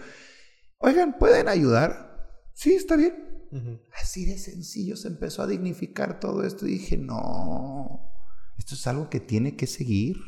Oigan, 0.77 1.17
¿pueden 1.17 1.49
ayudar? 1.49 2.29
Sí, 2.53 2.75
está 2.75 2.95
bien. 2.95 3.49
Así 3.95 4.27
de 4.27 4.37
sencillo 4.37 4.97
se 4.97 5.09
empezó 5.09 5.41
a 5.41 5.47
dignificar 5.47 6.21
todo 6.21 6.45
esto 6.45 6.67
y 6.67 6.73
dije, 6.73 6.99
no, 6.99 8.13
esto 8.59 8.75
es 8.75 8.87
algo 8.87 9.09
que 9.09 9.21
tiene 9.21 9.57
que 9.57 9.67
seguir 9.67 10.19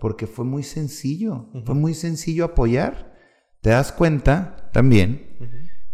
porque 0.00 0.26
fue 0.26 0.44
muy 0.44 0.64
sencillo, 0.64 1.50
fue 1.64 1.76
muy 1.76 1.94
sencillo 1.94 2.46
apoyar. 2.46 3.14
Te 3.60 3.70
das 3.70 3.92
cuenta 3.92 4.70
también. 4.72 5.33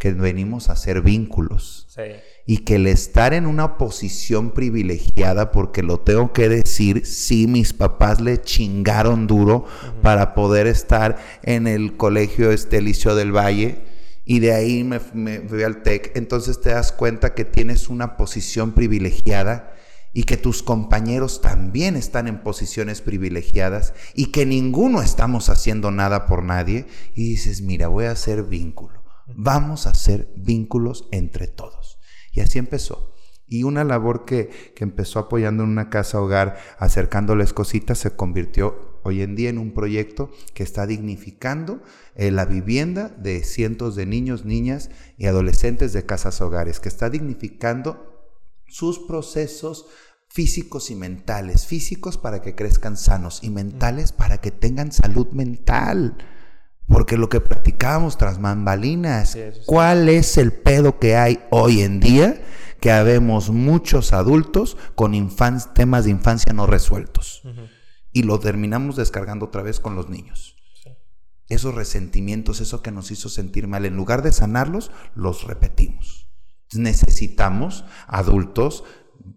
Que 0.00 0.12
venimos 0.12 0.68
a 0.68 0.72
hacer 0.72 1.02
vínculos 1.02 1.86
Sí. 1.94 2.02
y 2.46 2.58
que 2.64 2.76
el 2.76 2.86
estar 2.86 3.34
en 3.34 3.46
una 3.46 3.76
posición 3.76 4.52
privilegiada, 4.52 5.52
porque 5.52 5.82
lo 5.82 6.00
tengo 6.00 6.32
que 6.32 6.48
decir, 6.48 7.04
sí, 7.06 7.46
mis 7.46 7.74
papás 7.74 8.20
le 8.20 8.40
chingaron 8.40 9.26
duro 9.26 9.66
para 10.02 10.34
poder 10.34 10.66
estar 10.66 11.18
en 11.42 11.66
el 11.66 11.96
colegio 11.98 12.50
este 12.50 12.80
Liceo 12.80 13.14
del 13.14 13.30
Valle 13.30 13.82
y 14.24 14.38
de 14.40 14.54
ahí 14.54 14.84
me, 14.84 15.00
me 15.12 15.40
fui 15.40 15.62
al 15.64 15.82
TEC, 15.82 16.16
entonces 16.16 16.60
te 16.60 16.70
das 16.70 16.92
cuenta 16.92 17.34
que 17.34 17.44
tienes 17.44 17.88
una 17.90 18.16
posición 18.16 18.72
privilegiada 18.72 19.74
y 20.14 20.22
que 20.24 20.38
tus 20.38 20.62
compañeros 20.62 21.40
también 21.42 21.94
están 21.96 22.26
en 22.26 22.42
posiciones 22.42 23.02
privilegiadas 23.02 23.92
y 24.14 24.32
que 24.32 24.46
ninguno 24.46 25.02
estamos 25.02 25.50
haciendo 25.50 25.90
nada 25.90 26.26
por 26.26 26.42
nadie 26.42 26.86
y 27.14 27.24
dices, 27.28 27.60
mira, 27.60 27.88
voy 27.88 28.06
a 28.06 28.12
hacer 28.12 28.44
vínculo. 28.44 28.99
Vamos 29.36 29.86
a 29.86 29.90
hacer 29.90 30.32
vínculos 30.36 31.08
entre 31.10 31.46
todos. 31.46 31.98
Y 32.32 32.40
así 32.40 32.58
empezó. 32.58 33.14
Y 33.46 33.64
una 33.64 33.82
labor 33.82 34.24
que, 34.24 34.72
que 34.76 34.84
empezó 34.84 35.18
apoyando 35.18 35.64
en 35.64 35.70
una 35.70 35.90
casa 35.90 36.20
hogar, 36.20 36.58
acercándoles 36.78 37.52
cositas, 37.52 37.98
se 37.98 38.14
convirtió 38.14 39.00
hoy 39.02 39.22
en 39.22 39.34
día 39.34 39.50
en 39.50 39.58
un 39.58 39.72
proyecto 39.72 40.30
que 40.54 40.62
está 40.62 40.86
dignificando 40.86 41.82
eh, 42.14 42.30
la 42.30 42.44
vivienda 42.44 43.08
de 43.08 43.42
cientos 43.42 43.96
de 43.96 44.06
niños, 44.06 44.44
niñas 44.44 44.90
y 45.16 45.26
adolescentes 45.26 45.92
de 45.92 46.06
casas 46.06 46.40
hogares, 46.40 46.80
que 46.80 46.88
está 46.88 47.10
dignificando 47.10 48.30
sus 48.66 49.00
procesos 49.00 49.86
físicos 50.28 50.90
y 50.90 50.94
mentales, 50.94 51.66
físicos 51.66 52.16
para 52.16 52.40
que 52.40 52.54
crezcan 52.54 52.96
sanos 52.96 53.42
y 53.42 53.50
mentales 53.50 54.12
para 54.12 54.38
que 54.38 54.52
tengan 54.52 54.92
salud 54.92 55.28
mental. 55.32 56.18
Porque 56.90 57.16
lo 57.16 57.28
que 57.28 57.40
platicábamos 57.40 58.18
tras 58.18 58.40
bambalinas, 58.40 59.30
Sí. 59.30 59.40
¿cuál 59.64 60.08
es 60.08 60.36
el 60.36 60.52
pedo 60.52 60.98
que 60.98 61.16
hay 61.16 61.40
hoy 61.50 61.80
en 61.82 62.00
día? 62.00 62.42
Que 62.80 62.90
habemos 62.90 63.50
muchos 63.50 64.12
adultos 64.12 64.76
con 64.94 65.12
temas 65.74 66.04
de 66.04 66.10
infancia 66.10 66.52
no 66.52 66.66
resueltos. 66.66 67.42
Y 68.12 68.24
lo 68.24 68.40
terminamos 68.40 68.96
descargando 68.96 69.46
otra 69.46 69.62
vez 69.62 69.78
con 69.80 69.94
los 69.94 70.08
niños. 70.08 70.56
Sí. 70.82 70.90
Esos 71.48 71.74
resentimientos, 71.74 72.60
eso 72.60 72.82
que 72.82 72.90
nos 72.90 73.10
hizo 73.10 73.28
sentir 73.28 73.68
mal, 73.68 73.84
en 73.86 73.94
lugar 73.96 74.22
de 74.22 74.32
sanarlos, 74.32 74.90
los 75.14 75.44
repetimos. 75.44 76.26
Necesitamos 76.72 77.84
adultos 78.08 78.84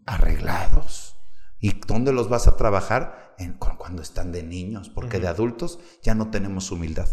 arreglados. 0.06 1.18
¿Y 1.60 1.80
dónde 1.88 2.12
los 2.13 2.30
vas 2.30 2.48
a 2.48 2.58
trabajar? 2.58 3.36
En- 3.38 3.54
cuando 3.54 4.02
están 4.02 4.32
de 4.32 4.44
niños, 4.44 4.89
porque 4.89 5.20
de 5.20 5.28
adultos 5.28 5.80
ya 6.02 6.13
no 6.16 6.30
tenemos 6.30 6.72
humildad. 6.72 7.10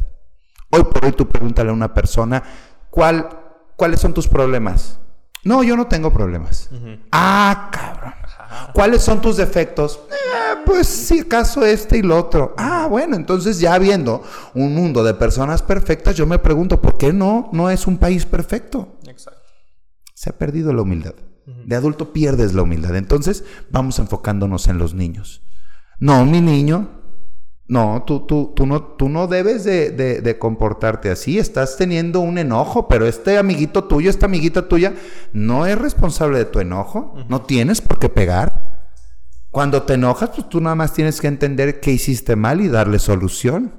Hoy 0.71 0.85
por 0.85 1.05
hoy 1.05 1.13
tú 1.13 1.29
pregúntale 1.29 1.71
a 1.71 1.73
una 1.73 1.93
persona, 1.93 2.43
¿cuál, 2.91 3.29
¿cuáles 3.77 4.01
son 4.01 4.15
tus 4.15 4.29
problemas? 4.29 4.99
No, 5.43 5.63
yo 5.63 5.77
no 5.77 5.87
tengo 5.87 6.13
problemas. 6.13 6.71
Ah, 7.13 7.71
cabrón. 7.73 8.13
Ajá. 8.23 8.73
¿Cuáles 8.73 9.03
son 9.03 9.21
tus 9.21 9.37
defectos? 9.37 10.01
Eh, 10.11 10.61
pues 10.67 10.87
si 10.87 11.21
acaso 11.21 11.65
este 11.65 11.99
y 11.99 12.03
lo 12.03 12.19
otro. 12.19 12.55
Ah, 12.59 12.87
bueno, 12.91 13.17
entonces 13.17 13.59
ya 13.59 13.79
viendo 13.79 14.23
un 14.55 14.75
mundo 14.75 15.03
de 15.03 15.15
personas 15.15 15.63
perfectas, 15.63 16.15
yo 16.17 16.27
me 16.27 16.39
pregunto, 16.39 16.81
¿por 16.81 16.99
qué 16.99 17.13
no? 17.13 17.49
No 17.53 17.71
es 17.71 17.87
un 17.87 17.97
país 17.97 18.27
perfecto. 18.27 18.99
Exacto. 19.07 19.41
Se 20.15 20.31
ha 20.31 20.37
perdido 20.37 20.73
la 20.73 20.83
humildad. 20.83 21.15
De 21.65 21.75
adulto 21.75 22.13
pierdes 22.13 22.53
la 22.53 22.63
humildad. 22.63 22.95
Entonces 22.95 23.45
vamos 23.71 23.99
enfocándonos 23.99 24.69
en 24.69 24.79
los 24.79 24.95
niños. 24.95 25.43
No, 25.99 26.25
mi 26.25 26.41
niño. 26.41 27.00
No, 27.71 28.03
tú, 28.05 28.27
tú, 28.27 28.53
tú 28.57 28.67
no, 28.67 28.83
tú 28.83 29.09
no 29.09 29.29
debes 29.29 29.63
de, 29.63 29.91
de- 29.91 30.21
de 30.21 30.39
comportarte 30.41 31.09
así. 31.09 31.39
Estás 31.39 31.77
teniendo 31.77 32.19
un 32.19 32.37
enojo, 32.37 32.89
pero 32.89 33.07
este 33.07 33.39
amiguito 33.39 33.85
tuyo, 33.85 34.11
esta 34.11 34.27
amiguita 34.27 34.67
tuya, 34.69 34.95
no 35.33 35.67
es 35.67 35.79
responsable 35.79 36.39
de 36.39 36.47
tu 36.47 36.59
enojo. 36.59 37.15
No 37.29 37.43
tienes 37.43 37.81
por 37.81 38.01
qué 38.01 38.09
pegar. 38.09 38.89
Cuando 39.53 39.85
te 39.85 39.95
enojas, 39.95 40.31
pues 40.31 40.49
tú 40.49 40.61
nada 40.61 40.75
más 40.75 40.93
tienes 40.93 41.21
que 41.21 41.29
entender 41.29 41.79
qué 41.79 41.93
hiciste 41.93 42.35
mal 42.35 42.61
y 42.61 42.69
darle 42.69 42.99
solución. 42.99 43.73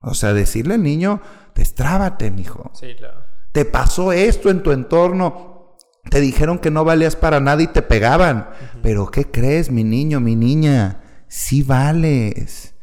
O 0.00 0.14
sea, 0.14 0.32
decirle 0.32 0.74
al 0.74 0.82
niño, 0.84 1.20
destrábate, 1.56 2.30
mijo 2.30 2.70
Sí, 2.72 2.94
claro. 2.96 3.24
te 3.50 3.64
pasó 3.64 4.12
esto 4.12 4.48
en 4.48 4.62
tu 4.62 4.70
entorno, 4.70 5.76
te 6.08 6.20
dijeron 6.20 6.60
que 6.60 6.70
no 6.70 6.84
valías 6.84 7.16
para 7.16 7.40
nada 7.40 7.60
y 7.62 7.66
te 7.66 7.82
pegaban. 7.82 8.48
Pero 8.80 9.10
¿qué 9.10 9.24
crees, 9.28 9.72
mi 9.72 9.82
niño, 9.82 10.20
mi 10.20 10.36
niña? 10.36 11.00
Sí 11.26 11.64
vales. 11.64 12.76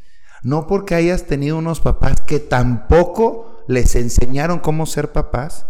No 0.45 0.67
porque 0.67 0.93
hayas 0.93 1.25
tenido 1.25 1.57
unos 1.57 1.79
papás 1.79 2.21
que 2.21 2.39
tampoco 2.39 3.63
les 3.67 3.95
enseñaron 3.95 4.59
cómo 4.59 4.85
ser 4.85 5.11
papás 5.11 5.65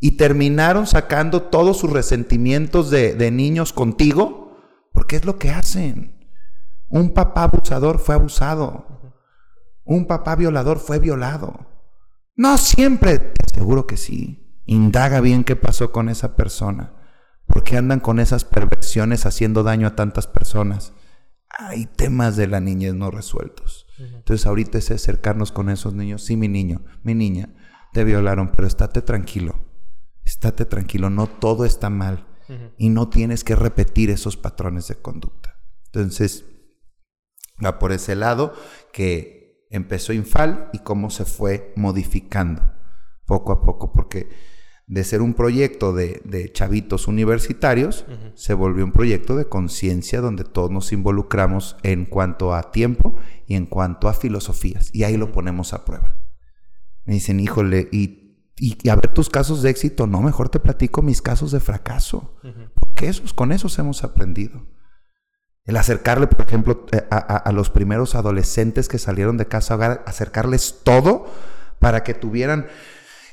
y 0.00 0.16
terminaron 0.16 0.88
sacando 0.88 1.42
todos 1.42 1.78
sus 1.78 1.92
resentimientos 1.92 2.90
de, 2.90 3.30
niños 3.30 3.72
contigo, 3.72 4.58
porque 4.92 5.14
es 5.14 5.24
lo 5.24 5.38
que 5.38 5.50
hacen. 5.50 6.28
Un 6.88 7.14
papá 7.14 7.44
abusador 7.44 8.00
fue 8.00 8.16
abusado. 8.16 9.14
Un 9.84 10.06
papá 10.08 10.34
violador 10.34 10.80
fue 10.80 10.98
violado. 10.98 11.64
No 12.34 12.58
siempre, 12.58 13.32
seguro 13.54 13.86
que 13.86 13.96
sí. 13.96 14.60
Indaga 14.64 15.20
bien 15.20 15.44
qué 15.44 15.54
pasó 15.54 15.92
con 15.92 16.08
esa 16.08 16.34
persona. 16.34 16.94
¿Por 17.46 17.62
qué 17.62 17.76
andan 17.76 18.00
con 18.00 18.18
esas 18.18 18.44
perversiones 18.44 19.24
haciendo 19.24 19.62
daño 19.62 19.86
a 19.86 19.94
tantas 19.94 20.26
personas? 20.26 20.94
Hay 21.48 21.86
temas 21.86 22.34
de 22.34 22.48
la 22.48 22.58
niñez 22.58 22.92
no 22.92 23.12
resueltos. 23.12 23.85
Entonces 23.98 24.46
ahorita 24.46 24.78
es 24.78 24.90
acercarnos 24.90 25.52
con 25.52 25.70
esos 25.70 25.94
niños. 25.94 26.22
Sí, 26.22 26.36
mi 26.36 26.48
niño, 26.48 26.84
mi 27.02 27.14
niña, 27.14 27.54
te 27.92 28.04
violaron, 28.04 28.52
pero 28.52 28.68
estate 28.68 29.02
tranquilo. 29.02 29.58
Estate 30.24 30.64
tranquilo, 30.64 31.08
no 31.10 31.26
todo 31.26 31.64
está 31.64 31.90
mal. 31.90 32.26
Y 32.78 32.90
no 32.90 33.08
tienes 33.08 33.42
que 33.42 33.56
repetir 33.56 34.10
esos 34.10 34.36
patrones 34.36 34.86
de 34.86 34.96
conducta. 34.96 35.58
Entonces, 35.86 36.44
va 37.64 37.78
por 37.78 37.90
ese 37.92 38.14
lado 38.14 38.54
que 38.92 39.66
empezó 39.70 40.12
Infal 40.12 40.70
y 40.72 40.78
cómo 40.80 41.10
se 41.10 41.24
fue 41.24 41.72
modificando 41.74 42.62
poco 43.24 43.52
a 43.52 43.62
poco, 43.62 43.92
porque 43.92 44.30
de 44.86 45.02
ser 45.02 45.20
un 45.20 45.34
proyecto 45.34 45.92
de, 45.92 46.50
chavitos 46.52 47.08
universitarios, 47.08 48.06
se 48.34 48.54
volvió 48.54 48.84
un 48.84 48.92
proyecto 48.92 49.36
de 49.36 49.46
conciencia 49.46 50.20
donde 50.20 50.44
todos 50.44 50.70
nos 50.70 50.92
involucramos 50.92 51.76
en 51.82 52.04
cuanto 52.04 52.54
a 52.54 52.70
tiempo 52.70 53.16
y 53.46 53.56
en 53.56 53.66
cuanto 53.66 54.08
a 54.08 54.14
filosofías. 54.14 54.90
Y 54.92 55.02
ahí 55.02 55.16
lo 55.16 55.32
ponemos 55.32 55.72
a 55.72 55.84
prueba. 55.84 56.16
Me 57.04 57.14
dicen, 57.14 57.40
híjole, 57.40 57.88
y, 57.90 58.26
y, 58.58 58.88
a 58.88 58.94
ver 58.94 59.08
tus 59.12 59.28
casos 59.28 59.62
de 59.62 59.70
éxito, 59.70 60.06
no, 60.06 60.22
mejor 60.22 60.48
te 60.48 60.60
platico 60.60 61.02
mis 61.02 61.20
casos 61.20 61.50
de 61.50 61.60
fracaso. 61.60 62.36
Porque 62.74 63.08
esos, 63.08 63.32
con 63.32 63.50
esos 63.52 63.78
hemos 63.78 64.04
aprendido. 64.04 64.66
El 65.64 65.76
acercarle, 65.76 66.28
por 66.28 66.46
ejemplo, 66.46 66.86
eh, 66.92 67.04
a, 67.10 67.50
los 67.52 67.70
primeros 67.70 68.14
adolescentes 68.14 68.88
que 68.88 68.98
salieron 68.98 69.36
de 69.36 69.46
casa, 69.46 69.74
acercarles 70.06 70.80
todo 70.84 71.26
para 71.80 72.04
que 72.04 72.14
tuvieran, 72.14 72.66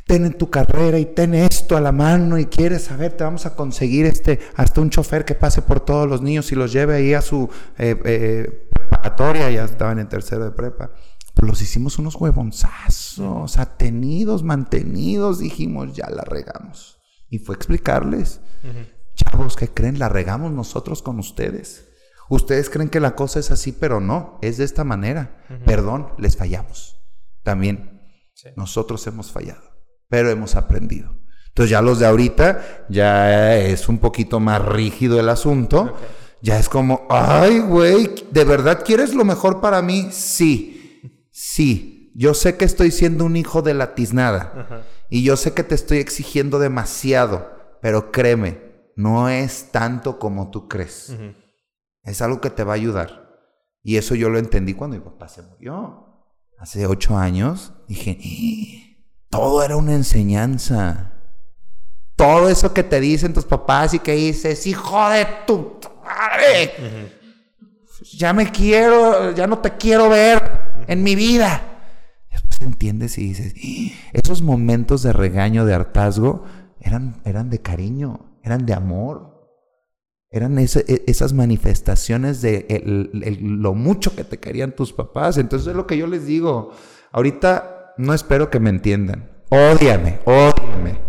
ten 0.06 0.34
tu 0.38 0.50
carrera 0.50 1.00
y 1.00 1.06
ten 1.06 1.34
esto 1.34 1.78
a 1.78 1.82
la 1.82 1.92
mano 1.92 2.38
y 2.38 2.46
quieres 2.46 2.84
saber, 2.84 3.13
te 3.13 3.24
vamos 3.24 3.46
a 3.46 3.56
conseguir 3.56 4.06
este, 4.06 4.39
hasta 4.56 4.82
un 4.82 4.89
chofer 4.89 5.26
que 5.26 5.36
pase 5.36 5.62
por 5.62 5.80
todos 5.80 6.08
los 6.08 6.22
niños 6.22 6.52
y 6.52 6.56
los 6.56 6.74
lleve 6.74 6.96
ahí 6.96 7.13
a 7.13 7.22
su 7.22 7.50
eh, 7.78 8.00
eh, 8.06 8.70
preparatoria, 8.74 9.50
ya 9.50 9.63
estaban 9.66 10.00
en 10.00 10.10
tercero 10.10 10.44
de 10.44 10.52
prepa. 10.52 10.92
Pues 11.34 11.50
los 11.50 11.62
hicimos 11.62 11.98
unos 11.98 12.16
huevonzazos, 12.16 13.58
atenidos, 13.58 14.44
mantenidos, 14.44 15.39
dijimos, 15.39 15.94
ya 15.94 16.10
la 16.10 16.24
regamos. 16.24 17.00
Y 17.30 17.39
fue 17.39 17.56
explicarles, 17.56 18.42
chavos, 19.16 19.56
¿qué 19.56 19.68
creen? 19.68 19.98
La 19.98 20.10
regamos 20.10 20.52
nosotros 20.52 21.02
con 21.02 21.18
ustedes. 21.18 21.89
Ustedes 22.30 22.70
creen 22.70 22.89
que 22.89 23.00
la 23.00 23.16
cosa 23.16 23.39
es 23.39 23.52
así, 23.52 23.72
pero 23.72 24.00
no, 24.00 24.38
es 24.42 24.58
de 24.58 24.63
esta 24.63 24.84
manera. 24.84 25.44
Perdón, 25.66 26.13
les 26.18 26.38
fallamos. 26.38 27.00
También 27.42 28.02
nosotros 28.56 29.06
hemos 29.08 29.32
fallado, 29.32 29.62
pero 30.13 30.30
hemos 30.30 30.56
aprendido. 30.56 31.15
Entonces 31.47 31.71
ya 31.71 31.82
los 31.82 31.97
de 31.97 32.06
ahorita 32.06 32.86
ya 32.88 33.58
es 33.58 33.89
un 33.89 33.97
poquito 33.97 34.39
más 34.39 34.63
rígido 34.63 35.19
el 35.19 35.28
asunto. 35.28 35.97
Ya 36.39 36.60
es 36.60 36.69
como, 36.69 37.08
ay, 37.10 37.58
güey, 37.58 38.13
¿de 38.30 38.43
verdad 38.43 38.84
quieres 38.86 39.15
lo 39.15 39.26
mejor 39.26 39.60
para 39.60 39.82
mí? 39.82 40.10
Sí, 40.12 41.02
sí. 41.32 42.12
Yo 42.13 42.36
sé 42.36 42.58
que 42.58 42.65
estoy 42.65 42.91
siendo 42.91 43.26
un 43.26 43.36
hijo 43.36 43.63
de 43.63 43.73
la 43.73 43.95
tiznada. 43.95 44.86
Y 45.10 45.23
yo 45.23 45.36
sé 45.36 45.56
que 45.56 45.63
te 45.63 45.73
estoy 45.73 45.97
exigiendo 45.97 46.60
demasiado. 46.60 47.49
Pero 47.82 48.12
créeme, 48.12 48.91
no 48.95 49.30
es 49.30 49.71
tanto 49.71 50.19
como 50.19 50.52
tú 50.52 50.67
crees. 50.67 51.17
Es 52.04 52.21
algo 52.21 52.39
que 52.39 52.52
te 52.52 52.63
va 52.63 52.73
a 52.73 52.76
ayudar. 52.76 53.32
Y 53.82 53.97
eso 53.97 54.13
yo 54.13 54.30
lo 54.30 54.38
entendí 54.38 54.76
cuando 54.76 54.95
mi 54.95 55.04
papá 55.04 55.28
se 55.28 55.41
murió. 55.41 56.30
Hace 56.60 56.86
ocho 56.86 57.17
años 57.17 57.73
dije, 57.88 58.19
¡Ah! 58.21 58.93
Todo 59.34 59.63
era 59.63 59.76
una 59.76 59.96
enseñanza. 59.96 61.12
Todo 62.15 62.50
eso 62.50 62.72
que 62.72 62.84
te 62.84 63.00
dicen 63.00 63.34
tus 63.34 63.46
papás 63.46 63.96
y 63.96 64.00
que 64.00 64.13
dices, 64.13 64.67
hijo 64.67 65.10
de 65.10 65.28
tu 65.48 65.80
madre, 66.06 67.12
ya 68.15 68.32
me 68.32 68.52
quiero, 68.52 69.32
ya 69.32 69.48
no 69.48 69.58
te 69.58 69.72
quiero 69.72 70.10
ver 70.10 70.43
en 70.88 71.02
mi 71.02 71.15
vida. 71.15 71.62
Después 72.32 72.62
entiendes 72.62 73.17
y 73.17 73.30
dices, 73.30 73.56
¡Ah! 73.58 74.10
esos 74.13 74.43
momentos 74.43 75.02
de 75.02 75.13
regaño, 75.13 75.65
de 75.65 75.74
hartazgo, 75.74 76.43
eran, 76.80 77.19
eran 77.26 77.50
de 77.50 77.60
cariño, 77.60 78.38
eran 78.43 78.67
de 78.67 78.74
amor. 78.74 79.34
Eran 80.30 80.58
e, 80.60 80.67
esas 81.08 81.34
manifestaciones 81.34 82.41
de 82.41 82.84
lo 83.41 83.74
mucho 83.74 84.15
que 84.15 84.24
te 84.24 84.39
querían 84.39 84.76
tus 84.76 84.93
papás. 84.93 85.38
Entonces 85.38 85.69
es 85.69 85.76
lo 85.76 85.88
que 85.88 85.98
yo 85.98 86.06
les 86.06 86.28
digo. 86.28 86.72
Ahorita 87.12 87.73
no 87.98 88.14
espero 88.14 88.50
que 88.50 88.60
me 88.60 88.70
entiendan. 88.70 89.32
Ódiame, 89.50 90.20
ódiame. 90.26 91.00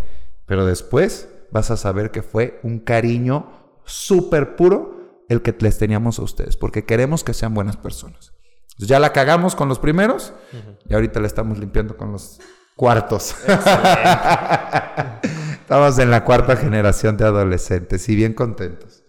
Pero 0.46 0.66
después 0.66 1.28
vas 1.50 1.70
a 1.70 1.76
saber 1.76 2.10
que 2.10 2.22
fue 2.22 2.60
un 2.62 2.78
cariño 2.78 3.80
súper 3.84 4.56
puro 4.56 5.24
el 5.28 5.42
que 5.42 5.54
les 5.58 5.78
teníamos 5.78 6.18
a 6.18 6.22
ustedes. 6.22 6.56
Porque 6.56 6.84
queremos 6.84 7.24
que 7.24 7.34
sean 7.34 7.54
buenas 7.54 7.76
personas. 7.76 8.32
ya 8.78 8.98
la 8.98 9.12
cagamos 9.12 9.54
con 9.54 9.68
los 9.68 9.78
primeros 9.78 10.32
y 10.88 10.94
ahorita 10.94 11.20
la 11.20 11.26
estamos 11.26 11.58
limpiando 11.58 11.96
con 11.96 12.12
los 12.12 12.40
cuartos. 12.76 13.36
Estamos 15.60 15.98
en 15.98 16.10
la 16.10 16.24
cuarta 16.24 16.56
generación 16.56 17.16
de 17.16 17.24
adolescentes 17.24 18.06
y 18.08 18.16
bien 18.16 18.34
contentos. 18.34 19.02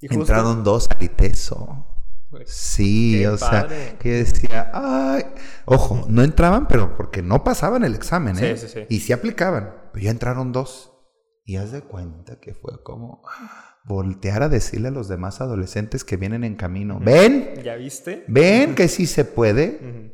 Entraron 0.00 0.64
dos 0.64 0.88
al 0.90 1.02
ITESO. 1.02 1.86
Pues, 2.34 2.50
sí, 2.50 3.24
o 3.26 3.36
sea, 3.36 3.68
que 4.00 4.10
decía, 4.10 4.70
ay, 4.72 5.22
ojo, 5.66 6.04
no 6.08 6.22
entraban, 6.22 6.66
pero 6.66 6.96
porque 6.96 7.22
no 7.22 7.44
pasaban 7.44 7.84
el 7.84 7.94
examen, 7.94 8.36
¿eh? 8.38 8.56
Sí, 8.56 8.66
sí, 8.66 8.72
sí. 8.74 8.86
Y 8.88 9.00
sí 9.00 9.12
aplicaban, 9.12 9.72
pero 9.92 10.04
ya 10.04 10.10
entraron 10.10 10.50
dos. 10.50 10.90
Y 11.44 11.56
haz 11.56 11.72
de 11.72 11.82
cuenta 11.82 12.40
que 12.40 12.54
fue 12.54 12.82
como 12.82 13.22
voltear 13.84 14.42
a 14.42 14.48
decirle 14.48 14.88
a 14.88 14.90
los 14.90 15.08
demás 15.08 15.40
adolescentes 15.40 16.02
que 16.02 16.16
vienen 16.16 16.42
en 16.42 16.56
camino, 16.56 16.98
ven, 17.00 17.62
¿ya 17.62 17.76
viste? 17.76 18.24
Ven 18.26 18.74
que 18.74 18.88
sí 18.88 19.06
se 19.06 19.24
puede. 19.24 20.12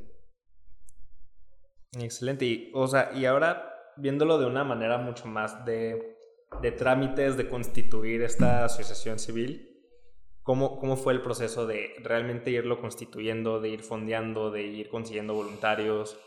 Excelente. 1.92 2.44
Y, 2.44 2.70
o 2.74 2.86
sea, 2.86 3.12
y 3.14 3.24
ahora 3.24 3.64
viéndolo 3.96 4.38
de 4.38 4.46
una 4.46 4.64
manera 4.64 4.98
mucho 4.98 5.26
más 5.26 5.64
de 5.64 6.18
de 6.62 6.72
trámites 6.72 7.36
de 7.36 7.48
constituir 7.48 8.22
esta 8.22 8.64
asociación 8.64 9.18
civil, 9.18 9.69
¿cómo, 10.42 10.78
¿cómo 10.78 10.96
fue 10.96 11.12
el 11.12 11.22
proceso 11.22 11.66
de 11.66 11.94
realmente 12.02 12.50
irlo 12.50 12.80
constituyendo, 12.80 13.60
de 13.60 13.70
ir 13.70 13.82
fondeando, 13.82 14.50
de 14.50 14.62
ir 14.62 14.88
consiguiendo 14.88 15.34
voluntarios? 15.34 16.18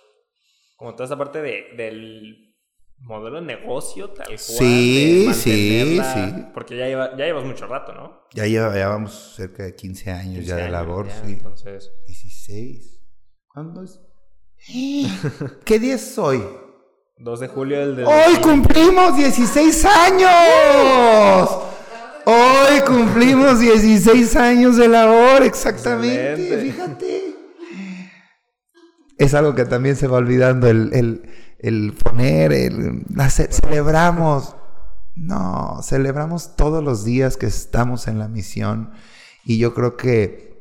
Como 0.76 0.94
toda 0.94 1.06
esa 1.06 1.18
parte 1.18 1.42
de, 1.42 1.74
del 1.76 2.56
modelo 3.00 3.36
de 3.42 3.48
negocio 3.48 4.10
tal 4.10 4.28
cual. 4.28 4.38
Sí, 4.38 5.30
sí, 5.34 6.00
sí. 6.02 6.46
Porque 6.54 6.78
ya, 6.78 6.88
lleva, 6.88 7.12
ya 7.18 7.26
llevas 7.26 7.46
mucho 7.46 7.68
rato, 7.68 7.94
¿no? 7.94 8.28
Ya 8.34 8.46
llevamos 8.46 9.36
cerca 9.36 9.64
de 9.64 9.76
15 9.76 10.12
años 10.12 10.46
ya 10.46 10.56
de 10.56 10.70
labor, 10.70 11.10
sí. 11.10 11.34
Entonces... 11.34 11.92
16. 12.08 13.02
¿Cuándo 13.48 13.84
es? 13.84 14.00
¿Qué 15.66 15.80
día 15.80 15.96
es 15.96 16.18
hoy? 16.18 16.42
2 17.18 17.40
de 17.40 17.48
julio 17.48 17.80
del 17.80 17.96
de... 17.98 18.06
¡Hoy 18.06 18.36
cumplimos 18.42 19.16
16 19.16 19.86
años! 19.86 21.73
Hoy 22.26 22.80
cumplimos 22.88 23.60
16 23.60 24.36
años 24.38 24.78
de 24.78 24.88
labor, 24.88 25.44
exactamente. 25.44 26.72
Fíjate. 26.72 27.36
Es 29.18 29.34
algo 29.34 29.54
que 29.56 29.66
también 29.66 29.96
se 29.96 30.08
va 30.08 30.18
olvidando, 30.18 30.68
el, 30.68 31.24
el, 31.60 31.94
poner, 31.94 32.54
el, 32.54 33.04
celebramos. 33.30 34.56
No, 35.16 35.82
celebramos 35.84 36.56
todos 36.56 36.84
los 36.84 37.04
días 37.04 37.38
que 37.38 37.46
estamos 37.46 38.08
en 38.08 38.20
la 38.20 38.28
misión. 38.28 38.92
Y 39.44 39.58
yo 39.58 39.74
creo 39.74 39.98
que 39.98 40.53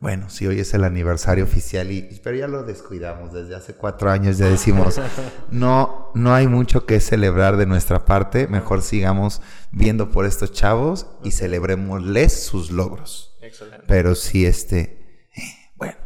bueno, 0.00 0.30
sí, 0.30 0.46
hoy 0.46 0.60
es 0.60 0.74
el 0.74 0.84
aniversario 0.84 1.44
oficial, 1.44 1.90
y, 1.90 2.20
pero 2.22 2.36
ya 2.36 2.46
lo 2.46 2.62
descuidamos. 2.62 3.32
Desde 3.32 3.54
hace 3.54 3.74
cuatro 3.74 4.10
años 4.10 4.38
ya 4.38 4.46
decimos, 4.46 5.00
no, 5.50 6.10
no 6.14 6.34
hay 6.34 6.46
mucho 6.46 6.86
que 6.86 7.00
celebrar 7.00 7.56
de 7.56 7.66
nuestra 7.66 8.04
parte. 8.04 8.46
Mejor 8.46 8.82
sigamos 8.82 9.40
viendo 9.72 10.10
por 10.10 10.26
estos 10.26 10.52
chavos 10.52 11.06
y 11.22 11.30
celebrémosles 11.30 12.44
sus 12.44 12.70
logros. 12.70 13.36
Excelente. 13.40 13.84
Pero 13.88 14.14
sí, 14.14 14.46
este, 14.46 15.30
bueno, 15.76 15.96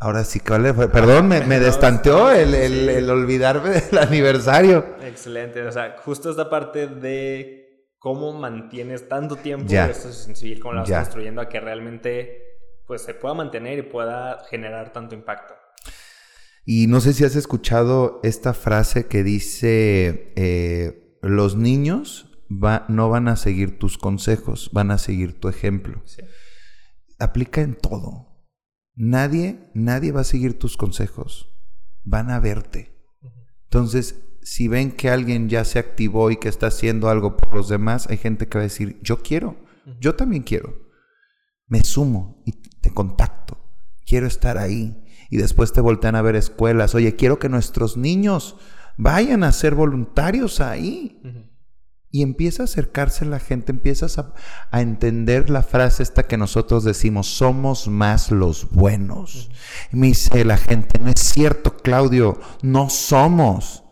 ahora 0.00 0.24
sí, 0.24 0.40
perdón, 0.40 1.28
me, 1.28 1.40
me 1.42 1.58
destanteó 1.58 2.30
el, 2.30 2.54
el, 2.54 3.10
olvidarme 3.10 3.70
del 3.70 3.98
aniversario. 3.98 4.96
Excelente, 5.02 5.62
o 5.62 5.72
sea, 5.72 5.96
justo 6.04 6.30
esta 6.30 6.50
parte 6.50 6.86
de 6.86 7.66
cómo 7.98 8.32
mantienes 8.32 9.08
tanto 9.08 9.36
tiempo 9.36 9.72
esto 9.72 10.08
es 10.10 10.30
civil, 10.34 10.60
cómo 10.60 10.74
lo 10.74 10.80
vas 10.82 10.90
construyendo 10.90 11.40
a 11.40 11.48
que 11.48 11.58
realmente 11.58 12.45
pues 12.86 13.02
se 13.02 13.14
pueda 13.14 13.34
mantener 13.34 13.78
y 13.78 13.82
pueda 13.82 14.44
generar 14.48 14.92
tanto 14.92 15.14
impacto. 15.14 15.54
Y 16.64 16.88
no 16.88 17.00
sé 17.00 17.12
si 17.12 17.24
has 17.24 17.36
escuchado 17.36 18.20
esta 18.24 18.52
frase 18.52 19.06
que 19.06 19.22
dice, 19.22 20.32
eh, 20.36 21.18
los 21.22 21.56
niños 21.56 22.36
no 22.48 23.08
van 23.08 23.28
a 23.28 23.36
seguir 23.36 23.78
tus 23.78 23.98
consejos, 23.98 24.70
van 24.72 24.90
a 24.90 24.98
seguir 24.98 25.38
tu 25.38 25.48
ejemplo. 25.48 26.02
aplica 27.18 27.62
en 27.62 27.76
todo. 27.76 28.44
Nadie, 28.94 29.70
nadie 29.74 30.12
va 30.12 30.22
a 30.22 30.24
seguir 30.24 30.58
tus 30.58 30.76
consejos. 30.76 31.50
Van 32.04 32.30
a 32.30 32.40
verte. 32.40 32.94
Entonces, 33.64 34.22
si 34.42 34.68
ven 34.68 34.92
que 34.92 35.10
alguien 35.10 35.48
ya 35.48 35.64
se 35.64 35.78
activó 35.78 36.30
y 36.30 36.36
que 36.36 36.48
está 36.48 36.68
haciendo 36.68 37.08
algo 37.08 37.36
por 37.36 37.54
los 37.54 37.68
demás, 37.68 38.08
hay 38.08 38.16
gente 38.16 38.48
que 38.48 38.58
va 38.58 38.62
a 38.62 38.70
decir, 38.70 38.98
yo 39.02 39.22
quiero, 39.22 39.56
yo 40.00 40.14
también 40.14 40.42
quiero. 40.42 40.86
Me 41.68 41.82
sumo 41.82 42.42
y 42.46 42.52
contacto. 42.92 43.58
Quiero 44.06 44.26
estar 44.26 44.58
ahí. 44.58 45.02
Y 45.30 45.38
después 45.38 45.72
te 45.72 45.80
voltean 45.80 46.16
a 46.16 46.22
ver 46.22 46.36
escuelas. 46.36 46.94
Oye, 46.94 47.16
quiero 47.16 47.38
que 47.38 47.48
nuestros 47.48 47.96
niños 47.96 48.56
vayan 48.96 49.44
a 49.44 49.52
ser 49.52 49.74
voluntarios 49.74 50.60
ahí. 50.60 51.20
Y 52.10 52.22
empieza 52.22 52.62
a 52.62 52.64
acercarse 52.64 53.26
la 53.26 53.40
gente, 53.40 53.72
empiezas 53.72 54.18
a, 54.18 54.32
entender 54.80 55.50
la 55.50 55.62
frase 55.62 56.02
esta 56.02 56.22
que 56.22 56.38
nosotros 56.38 56.84
decimos, 56.84 57.26
somos 57.26 57.88
más 57.88 58.30
los 58.30 58.70
buenos. 58.70 59.50
Me 59.90 60.08
dice 60.08 60.44
la 60.44 60.56
gente, 60.56 60.98
no 60.98 61.10
es 61.10 61.20
cierto, 61.20 61.76
Claudio, 61.76 62.40
no 62.62 62.88
somos. 62.88 63.82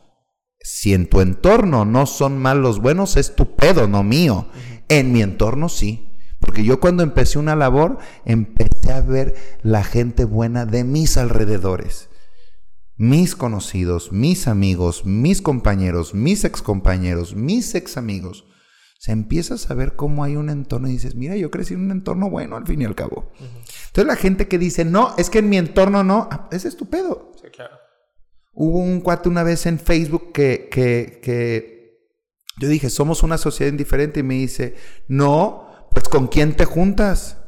Si 0.61 0.95
en 0.95 1.11
tu 1.11 1.21
entorno 1.21 1.85
no 1.85 2.07
son 2.07 2.39
más 2.39 2.57
los 2.57 2.81
buenos, 2.81 3.19
es 3.19 3.37
tu 3.37 3.57
pedo, 3.57 3.87
no 3.89 4.03
mío. 4.03 4.47
En 4.89 5.13
mi 5.13 5.21
entorno 5.21 5.69
sí. 5.69 6.14
Porque 6.45 6.65
yo 6.65 6.79
cuando 6.79 7.03
empecé 7.03 7.39
una 7.39 7.57
labor, 7.57 7.99
empecé 8.27 8.93
a 8.93 9.01
ver 9.01 9.35
la 9.63 9.83
gente 9.83 10.25
buena 10.25 10.67
de 10.67 10.85
mis 10.85 11.17
alrededores. 11.17 12.11
Mis 12.97 13.35
conocidos, 13.35 14.13
mis 14.13 14.47
amigos, 14.47 15.07
mis 15.07 15.41
compañeros, 15.41 16.15
mis 16.15 16.45
excompañeros, 16.45 17.35
mis 17.35 17.75
ex 17.75 17.97
amigos. 17.97 18.45
Se 18.99 19.13
empieza 19.13 19.55
a 19.55 19.59
saber 19.59 19.97
cómo 19.97 20.23
hay 20.23 20.37
un 20.37 20.51
entorno 20.51 20.89
y 20.89 20.93
dices, 20.93 21.15
mira, 21.15 21.35
yo 21.37 21.51
crecí 21.51 21.75
en 21.75 21.81
un 21.81 21.91
entorno 21.91 22.29
bueno 22.29 22.57
al 22.57 22.67
fin 22.67 22.83
y 22.83 22.85
al 22.85 22.95
cabo. 22.95 23.33
Entonces 23.41 24.07
la 24.07 24.17
gente 24.17 24.47
que 24.47 24.59
dice, 24.59 24.85
no, 24.85 25.15
es 25.17 25.31
que 25.31 25.39
en 25.39 25.49
mi 25.49 25.57
entorno 25.57 26.05
no, 26.05 26.29
ah, 26.31 26.49
es 26.53 26.67
estupendo. 26.67 27.33
Sí, 27.43 27.49
claro. 27.51 27.77
Hubo 28.53 28.79
un 28.79 29.01
cuate 29.01 29.29
una 29.29 29.43
vez 29.43 29.67
en 29.67 29.79
Facebook 29.79 30.33
que, 30.33 30.69
que, 30.71 31.21
que 31.23 31.75
yo 32.61 32.69
dije, 32.69 32.91
somos 32.91 33.23
una 33.23 33.39
sociedad 33.39 33.73
indiferente 33.73 34.21
y 34.21 34.23
me 34.23 34.35
dice, 34.35 34.77
no, 35.09 35.64
pues 35.95 36.09
¿con 36.09 36.27
quién 36.27 36.55
te 36.55 36.67
juntas? 36.67 37.39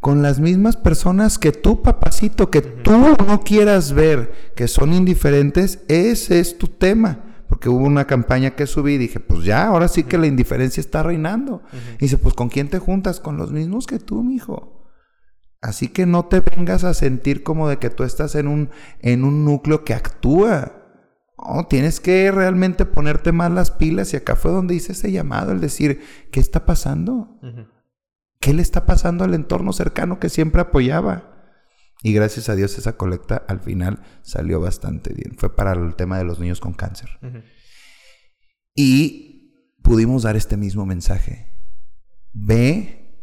Con 0.00 0.22
las 0.22 0.40
mismas 0.40 0.76
personas 0.76 1.38
que 1.38 1.52
tú, 1.52 1.82
papacito, 1.82 2.50
que 2.50 2.62
tú 2.62 3.16
no 3.26 3.40
quieras 3.44 3.92
ver, 3.92 4.52
que 4.54 4.68
son 4.68 4.92
indiferentes, 4.92 5.80
ese 5.88 6.40
es 6.40 6.56
tu 6.56 6.68
tema. 6.68 7.24
Porque 7.48 7.68
hubo 7.68 7.84
una 7.84 8.06
campaña 8.06 8.52
que 8.52 8.66
subí 8.66 8.94
y 8.94 8.98
dije, 8.98 9.20
pues 9.20 9.44
ya, 9.44 9.66
ahora 9.66 9.88
sí 9.88 10.02
que 10.04 10.18
la 10.18 10.26
indiferencia 10.26 10.80
está 10.80 11.02
reinando. 11.02 11.62
Y 11.96 12.06
dice, 12.06 12.18
pues 12.18 12.34
¿con 12.34 12.48
quién 12.48 12.68
te 12.68 12.78
juntas? 12.78 13.20
Con 13.20 13.36
los 13.36 13.52
mismos 13.52 13.86
que 13.86 13.98
tú, 13.98 14.22
mijo. 14.22 14.76
Así 15.62 15.88
que 15.88 16.06
no 16.06 16.26
te 16.26 16.40
vengas 16.40 16.84
a 16.84 16.94
sentir 16.94 17.42
como 17.42 17.68
de 17.68 17.78
que 17.78 17.90
tú 17.90 18.04
estás 18.04 18.34
en 18.34 18.46
un, 18.46 18.70
en 19.00 19.24
un 19.24 19.44
núcleo 19.44 19.84
que 19.84 19.94
actúa. 19.94 20.72
No, 21.38 21.66
tienes 21.66 22.00
que 22.00 22.30
realmente 22.30 22.84
ponerte 22.84 23.32
más 23.32 23.50
las 23.50 23.70
pilas 23.70 24.12
y 24.12 24.16
acá 24.16 24.36
fue 24.36 24.50
donde 24.50 24.74
hice 24.74 24.92
ese 24.92 25.12
llamado, 25.12 25.52
el 25.52 25.60
decir, 25.60 26.00
¿qué 26.32 26.40
está 26.40 26.64
pasando? 26.64 27.38
¿Qué 28.46 28.54
le 28.54 28.62
está 28.62 28.86
pasando 28.86 29.24
al 29.24 29.34
entorno 29.34 29.72
cercano 29.72 30.20
que 30.20 30.28
siempre 30.28 30.60
apoyaba? 30.60 31.34
Y 32.00 32.12
gracias 32.12 32.48
a 32.48 32.54
Dios 32.54 32.78
esa 32.78 32.96
colecta 32.96 33.42
al 33.48 33.58
final 33.58 34.04
salió 34.22 34.60
bastante 34.60 35.12
bien. 35.12 35.34
Fue 35.36 35.56
para 35.56 35.72
el 35.72 35.96
tema 35.96 36.16
de 36.16 36.22
los 36.22 36.38
niños 36.38 36.60
con 36.60 36.72
cáncer. 36.72 37.10
Y 38.72 39.74
pudimos 39.82 40.22
dar 40.22 40.36
este 40.36 40.56
mismo 40.56 40.86
mensaje. 40.86 41.50
Ve 42.34 43.18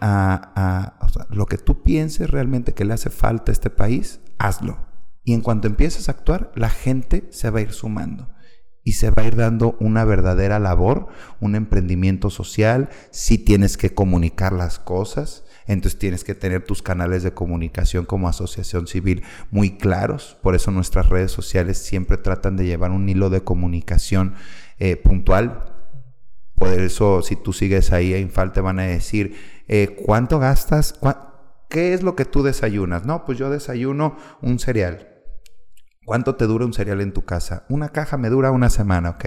a, 0.00 0.98
lo 1.30 1.46
que 1.46 1.56
tú 1.56 1.84
pienses 1.84 2.28
realmente 2.28 2.74
que 2.74 2.84
le 2.84 2.94
hace 2.94 3.10
falta 3.10 3.52
a 3.52 3.54
este 3.54 3.70
país, 3.70 4.18
hazlo. 4.38 4.84
Y 5.22 5.32
en 5.32 5.42
cuanto 5.42 5.68
empieces 5.68 6.08
a 6.08 6.12
actuar, 6.12 6.50
la 6.56 6.70
gente 6.70 7.28
se 7.30 7.50
va 7.50 7.60
a 7.60 7.62
ir 7.62 7.72
sumando 7.72 8.34
y 8.84 8.92
se 8.92 9.10
va 9.10 9.22
a 9.22 9.26
ir 9.26 9.34
dando 9.34 9.76
una 9.80 10.04
verdadera 10.04 10.58
labor, 10.58 11.08
un 11.40 11.56
emprendimiento 11.56 12.28
social. 12.28 12.90
Si 13.10 13.38
tienes 13.38 13.78
que 13.78 13.94
comunicar 13.94 14.52
las 14.52 14.78
cosas, 14.78 15.44
entonces 15.66 15.98
tienes 15.98 16.22
que 16.22 16.34
tener 16.34 16.64
tus 16.64 16.82
canales 16.82 17.22
de 17.22 17.32
comunicación 17.32 18.04
como 18.04 18.28
asociación 18.28 18.86
civil 18.86 19.22
muy 19.50 19.78
claros. 19.78 20.36
Por 20.42 20.54
eso 20.54 20.70
nuestras 20.70 21.08
redes 21.08 21.32
sociales 21.32 21.78
siempre 21.78 22.18
tratan 22.18 22.56
de 22.56 22.66
llevar 22.66 22.90
un 22.90 23.08
hilo 23.08 23.30
de 23.30 23.42
comunicación 23.42 24.34
eh, 24.78 24.96
puntual. 24.96 25.72
Por 26.54 26.68
eso, 26.68 27.22
si 27.22 27.36
tú 27.36 27.52
sigues 27.54 27.90
ahí 27.90 28.12
a 28.12 28.18
Infal, 28.18 28.52
te 28.52 28.60
van 28.60 28.78
a 28.78 28.84
decir, 28.84 29.34
eh, 29.66 29.96
¿cuánto 30.04 30.38
gastas? 30.38 31.00
¿Qué 31.70 31.94
es 31.94 32.02
lo 32.02 32.14
que 32.14 32.26
tú 32.26 32.42
desayunas? 32.42 33.06
No, 33.06 33.24
pues 33.24 33.38
yo 33.38 33.50
desayuno 33.50 34.16
un 34.42 34.58
cereal. 34.58 35.13
¿Cuánto 36.04 36.34
te 36.36 36.46
dura 36.46 36.66
un 36.66 36.74
cereal 36.74 37.00
en 37.00 37.12
tu 37.12 37.24
casa? 37.24 37.64
Una 37.68 37.88
caja 37.88 38.16
me 38.18 38.28
dura 38.28 38.50
una 38.50 38.68
semana, 38.70 39.10
ok. 39.10 39.24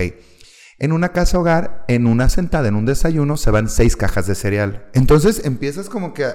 En 0.80 0.92
una 0.92 1.10
casa 1.10 1.40
hogar, 1.40 1.86
en 1.88 2.06
una 2.06 2.30
sentada, 2.30 2.68
en 2.68 2.76
un 2.76 2.86
desayuno, 2.86 3.36
se 3.36 3.50
van 3.50 3.68
seis 3.68 3.96
cajas 3.96 4.28
de 4.28 4.36
cereal. 4.36 4.88
Entonces 4.94 5.44
empiezas 5.44 5.90
como 5.90 6.14
que, 6.14 6.28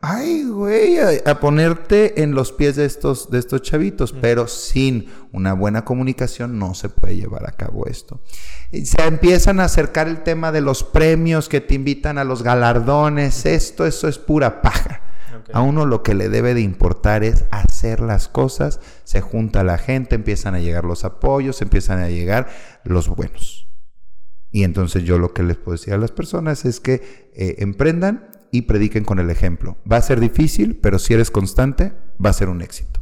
ay, 0.00 0.42
güey, 0.44 0.98
a, 0.98 1.38
ponerte 1.38 2.20
en 2.20 2.34
los 2.34 2.50
pies 2.50 2.74
de 2.74 2.84
estos, 2.84 3.30
de 3.30 3.38
estos 3.38 3.62
chavitos, 3.62 4.12
pero 4.12 4.48
sin 4.48 5.08
una 5.32 5.52
buena 5.52 5.84
comunicación 5.84 6.58
no 6.58 6.74
se 6.74 6.88
puede 6.88 7.14
llevar 7.14 7.48
a 7.48 7.52
cabo 7.52 7.86
esto. 7.86 8.20
Se 8.72 9.04
empiezan 9.06 9.60
a 9.60 9.64
acercar 9.64 10.08
el 10.08 10.24
tema 10.24 10.50
de 10.50 10.62
los 10.62 10.82
premios 10.82 11.48
que 11.48 11.60
te 11.60 11.74
invitan 11.74 12.18
a 12.18 12.24
los 12.24 12.42
galardones, 12.42 13.46
esto, 13.46 13.86
eso 13.86 14.08
es 14.08 14.18
pura 14.18 14.62
paja. 14.62 15.05
A 15.52 15.60
uno 15.60 15.86
lo 15.86 16.02
que 16.02 16.14
le 16.14 16.28
debe 16.28 16.54
de 16.54 16.60
importar 16.60 17.24
es 17.24 17.44
hacer 17.50 18.00
las 18.00 18.28
cosas, 18.28 18.80
se 19.04 19.20
junta 19.20 19.64
la 19.64 19.78
gente, 19.78 20.14
empiezan 20.14 20.54
a 20.54 20.60
llegar 20.60 20.84
los 20.84 21.04
apoyos, 21.04 21.62
empiezan 21.62 22.00
a 22.00 22.08
llegar 22.08 22.48
los 22.84 23.08
buenos. 23.08 23.68
Y 24.50 24.64
entonces 24.64 25.04
yo 25.04 25.18
lo 25.18 25.32
que 25.32 25.42
les 25.42 25.56
puedo 25.56 25.76
decir 25.76 25.94
a 25.94 25.98
las 25.98 26.12
personas 26.12 26.64
es 26.64 26.80
que 26.80 27.30
eh, 27.34 27.56
emprendan 27.58 28.30
y 28.50 28.62
prediquen 28.62 29.04
con 29.04 29.18
el 29.18 29.30
ejemplo. 29.30 29.76
Va 29.90 29.96
a 29.96 30.02
ser 30.02 30.20
difícil, 30.20 30.78
pero 30.80 30.98
si 30.98 31.14
eres 31.14 31.30
constante, 31.30 31.92
va 32.24 32.30
a 32.30 32.32
ser 32.32 32.48
un 32.48 32.62
éxito. 32.62 33.00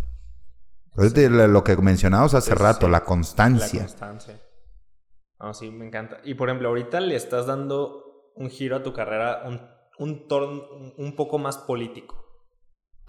Es 0.97 1.16
lo 1.16 1.64
que 1.64 1.76
mencionamos 1.76 2.34
hace 2.34 2.55
rato, 2.55 2.88
la 2.88 3.05
constancia. 3.05 3.80
La 3.80 3.86
constancia. 3.86 4.40
sí, 5.53 5.70
me 5.70 5.86
encanta. 5.86 6.18
Y 6.24 6.34
por 6.34 6.49
ejemplo, 6.49 6.68
ahorita 6.68 7.01
le 7.01 7.16
estás 7.16 7.47
dando 7.47 8.32
un 8.36 8.49
giro 8.49 8.76
a 8.76 8.82
tu 8.82 8.92
carrera, 8.92 9.42
un, 9.47 9.61
un, 9.99 10.95
un 10.97 11.16
poco 11.16 11.38
más 11.38 11.59
político. 11.59 12.23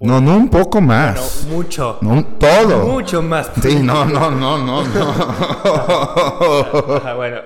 No, 0.02 0.20
no 0.20 0.36
un 0.36 0.50
poco 0.50 0.82
más. 0.82 1.46
Bueno, 1.46 1.56
mucho. 1.58 2.00
No, 2.02 2.26
todo. 2.38 2.86
Mucho 2.86 3.22
más. 3.22 3.50
Sí, 3.62 3.82
no, 3.82 4.04
no, 4.04 4.30
no, 4.30 4.58
no, 4.58 4.84
no. 4.84 5.16
bueno, 7.16 7.41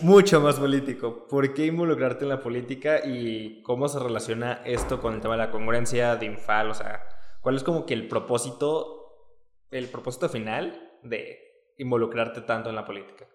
mucho 0.00 0.40
más 0.40 0.58
político. 0.58 1.26
¿Por 1.28 1.52
qué 1.52 1.66
involucrarte 1.66 2.24
en 2.24 2.30
la 2.30 2.40
política 2.40 3.00
y 3.04 3.60
cómo 3.62 3.88
se 3.88 3.98
relaciona 3.98 4.62
esto 4.64 5.00
con 5.00 5.14
el 5.14 5.20
tema 5.20 5.34
de 5.34 5.38
la 5.44 5.50
congruencia 5.50 6.16
de 6.16 6.24
Infal? 6.24 6.70
O 6.70 6.74
sea, 6.74 7.02
¿cuál 7.42 7.56
es 7.56 7.62
como 7.62 7.84
que 7.84 7.92
el 7.92 8.08
propósito, 8.08 9.36
el 9.70 9.88
propósito 9.88 10.30
final 10.30 10.98
de 11.02 11.38
involucrarte 11.76 12.40
tanto 12.40 12.70
en 12.70 12.76
la 12.76 12.86
política? 12.86 13.26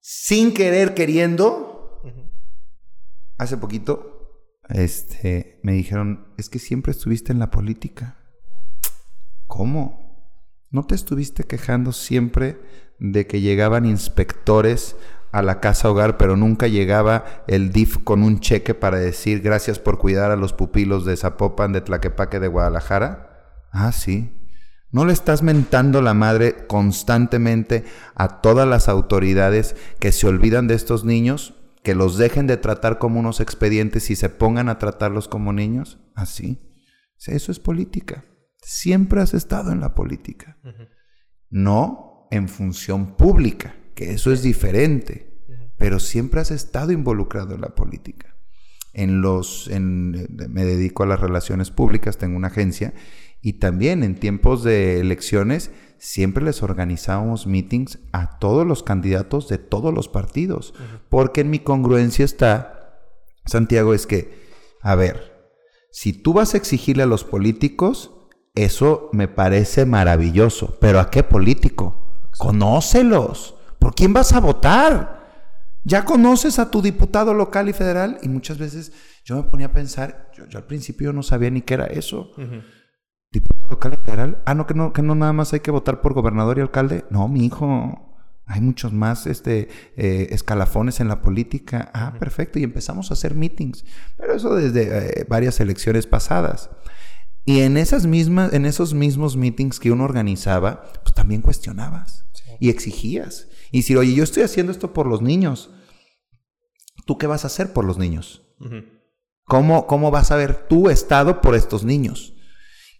Sin 0.00 0.54
querer, 0.54 0.94
queriendo, 0.94 2.00
hace 3.36 3.58
poquito 3.58 4.11
este, 4.72 5.60
me 5.62 5.72
dijeron, 5.72 6.28
es 6.38 6.48
que 6.48 6.58
siempre 6.58 6.92
estuviste 6.92 7.32
en 7.32 7.38
la 7.38 7.50
política. 7.50 8.16
¿Cómo? 9.46 10.02
¿No 10.70 10.84
te 10.84 10.94
estuviste 10.94 11.44
quejando 11.44 11.92
siempre 11.92 12.58
de 12.98 13.26
que 13.26 13.40
llegaban 13.40 13.84
inspectores 13.84 14.96
a 15.30 15.42
la 15.42 15.60
casa 15.60 15.90
hogar, 15.90 16.16
pero 16.16 16.36
nunca 16.36 16.68
llegaba 16.68 17.24
el 17.46 17.72
DIF 17.72 17.98
con 18.04 18.22
un 18.22 18.40
cheque 18.40 18.74
para 18.74 18.98
decir 18.98 19.40
gracias 19.40 19.78
por 19.78 19.98
cuidar 19.98 20.30
a 20.30 20.36
los 20.36 20.52
pupilos 20.52 21.04
de 21.04 21.16
Zapopan, 21.16 21.72
de 21.72 21.80
Tlaquepaque, 21.80 22.40
de 22.40 22.48
Guadalajara? 22.48 23.66
Ah, 23.70 23.92
sí. 23.92 24.38
¿No 24.90 25.06
le 25.06 25.14
estás 25.14 25.42
mentando 25.42 26.02
la 26.02 26.12
madre 26.12 26.66
constantemente 26.66 27.84
a 28.14 28.42
todas 28.42 28.68
las 28.68 28.88
autoridades 28.88 29.74
que 29.98 30.12
se 30.12 30.26
olvidan 30.26 30.66
de 30.66 30.74
estos 30.74 31.04
niños? 31.04 31.54
Que 31.82 31.94
los 31.94 32.16
dejen 32.16 32.46
de 32.46 32.56
tratar 32.56 32.98
como 32.98 33.20
unos 33.20 33.40
expedientes 33.40 34.10
y 34.10 34.16
se 34.16 34.28
pongan 34.28 34.68
a 34.68 34.78
tratarlos 34.78 35.28
como 35.28 35.52
niños? 35.52 35.98
Así. 36.14 36.60
Eso 37.26 37.52
es 37.52 37.58
política. 37.58 38.24
Siempre 38.62 39.20
has 39.20 39.34
estado 39.34 39.72
en 39.72 39.80
la 39.80 39.94
política. 39.94 40.58
No 41.50 42.28
en 42.30 42.48
función 42.48 43.16
pública, 43.16 43.76
que 43.94 44.12
eso 44.12 44.32
es 44.32 44.42
diferente, 44.42 45.44
pero 45.76 45.98
siempre 45.98 46.40
has 46.40 46.50
estado 46.50 46.92
involucrado 46.92 47.54
en 47.54 47.60
la 47.60 47.74
política. 47.74 48.36
En 48.94 49.20
los, 49.20 49.70
me 49.70 50.64
dedico 50.64 51.02
a 51.02 51.06
las 51.06 51.20
relaciones 51.20 51.70
públicas, 51.70 52.18
tengo 52.18 52.36
una 52.36 52.48
agencia 52.48 52.94
y 53.42 53.54
también 53.54 54.02
en 54.04 54.14
tiempos 54.14 54.62
de 54.62 55.00
elecciones 55.00 55.70
siempre 55.98 56.42
les 56.44 56.62
organizábamos 56.62 57.46
meetings 57.46 57.98
a 58.12 58.38
todos 58.38 58.66
los 58.66 58.82
candidatos 58.82 59.48
de 59.48 59.58
todos 59.58 59.92
los 59.92 60.08
partidos, 60.08 60.72
porque 61.08 61.42
en 61.42 61.50
mi 61.50 61.58
congruencia 61.58 62.24
está, 62.24 63.02
Santiago, 63.44 63.94
es 63.94 64.06
que 64.06 64.40
a 64.80 64.94
ver, 64.94 65.32
si 65.90 66.12
tú 66.12 66.32
vas 66.32 66.54
a 66.54 66.56
exigirle 66.56 67.04
a 67.04 67.06
los 67.06 67.24
políticos, 67.24 68.10
eso 68.54 69.10
me 69.12 69.28
parece 69.28 69.86
maravilloso, 69.86 70.76
pero 70.80 71.00
¿a 71.00 71.10
qué 71.10 71.22
político? 71.22 72.28
Conócelos. 72.36 73.54
¿Por 73.78 73.94
quién 73.94 74.12
vas 74.12 74.32
a 74.32 74.40
votar? 74.40 75.22
Ya 75.84 76.04
conoces 76.04 76.58
a 76.58 76.70
tu 76.70 76.82
diputado 76.82 77.34
local 77.34 77.68
y 77.68 77.72
federal 77.72 78.18
y 78.22 78.28
muchas 78.28 78.58
veces 78.58 78.92
yo 79.24 79.36
me 79.36 79.42
ponía 79.44 79.66
a 79.66 79.72
pensar, 79.72 80.30
yo, 80.36 80.44
al 80.58 80.64
principio 80.64 81.12
no 81.12 81.22
sabía 81.22 81.50
ni 81.50 81.62
qué 81.62 81.74
era 81.74 81.86
eso. 81.86 82.32
Diputado 83.32 83.70
local 83.70 83.98
federal. 84.04 84.42
Ah, 84.44 84.54
no 84.54 84.66
que, 84.66 84.74
no, 84.74 84.92
que 84.92 85.02
no 85.02 85.14
nada 85.14 85.32
más 85.32 85.52
hay 85.52 85.60
que 85.60 85.70
votar 85.70 86.02
por 86.02 86.12
gobernador 86.12 86.58
y 86.58 86.60
alcalde. 86.60 87.04
No, 87.10 87.28
mi 87.28 87.46
hijo. 87.46 88.08
Hay 88.44 88.60
muchos 88.60 88.92
más 88.92 89.26
este, 89.26 89.68
eh, 89.96 90.28
escalafones 90.30 91.00
en 91.00 91.08
la 91.08 91.22
política. 91.22 91.90
Ah, 91.94 92.14
perfecto. 92.18 92.58
Y 92.58 92.64
empezamos 92.64 93.10
a 93.10 93.14
hacer 93.14 93.34
meetings. 93.34 93.84
Pero 94.18 94.34
eso 94.34 94.54
desde 94.54 95.20
eh, 95.20 95.26
varias 95.28 95.60
elecciones 95.60 96.06
pasadas. 96.06 96.70
Y 97.44 97.60
en, 97.60 97.76
esas 97.76 98.06
mismas, 98.06 98.52
en 98.52 98.66
esos 98.66 98.94
mismos 98.94 99.36
meetings 99.36 99.80
que 99.80 99.90
uno 99.90 100.04
organizaba, 100.04 100.84
pues 101.02 101.14
también 101.14 101.40
cuestionabas 101.40 102.26
y 102.60 102.68
exigías. 102.68 103.48
Y 103.72 103.78
decir, 103.78 103.96
oye, 103.96 104.14
yo 104.14 104.22
estoy 104.22 104.42
haciendo 104.42 104.70
esto 104.70 104.92
por 104.92 105.06
los 105.06 105.22
niños. 105.22 105.70
¿Tú 107.06 107.18
qué 107.18 107.26
vas 107.26 107.44
a 107.44 107.48
hacer 107.48 107.72
por 107.72 107.84
los 107.84 107.98
niños? 107.98 108.42
¿Cómo, 109.44 109.86
¿Cómo 109.86 110.10
vas 110.10 110.30
a 110.30 110.36
ver 110.36 110.68
tu 110.68 110.88
estado 110.88 111.40
por 111.40 111.56
estos 111.56 111.82
niños? 111.82 112.31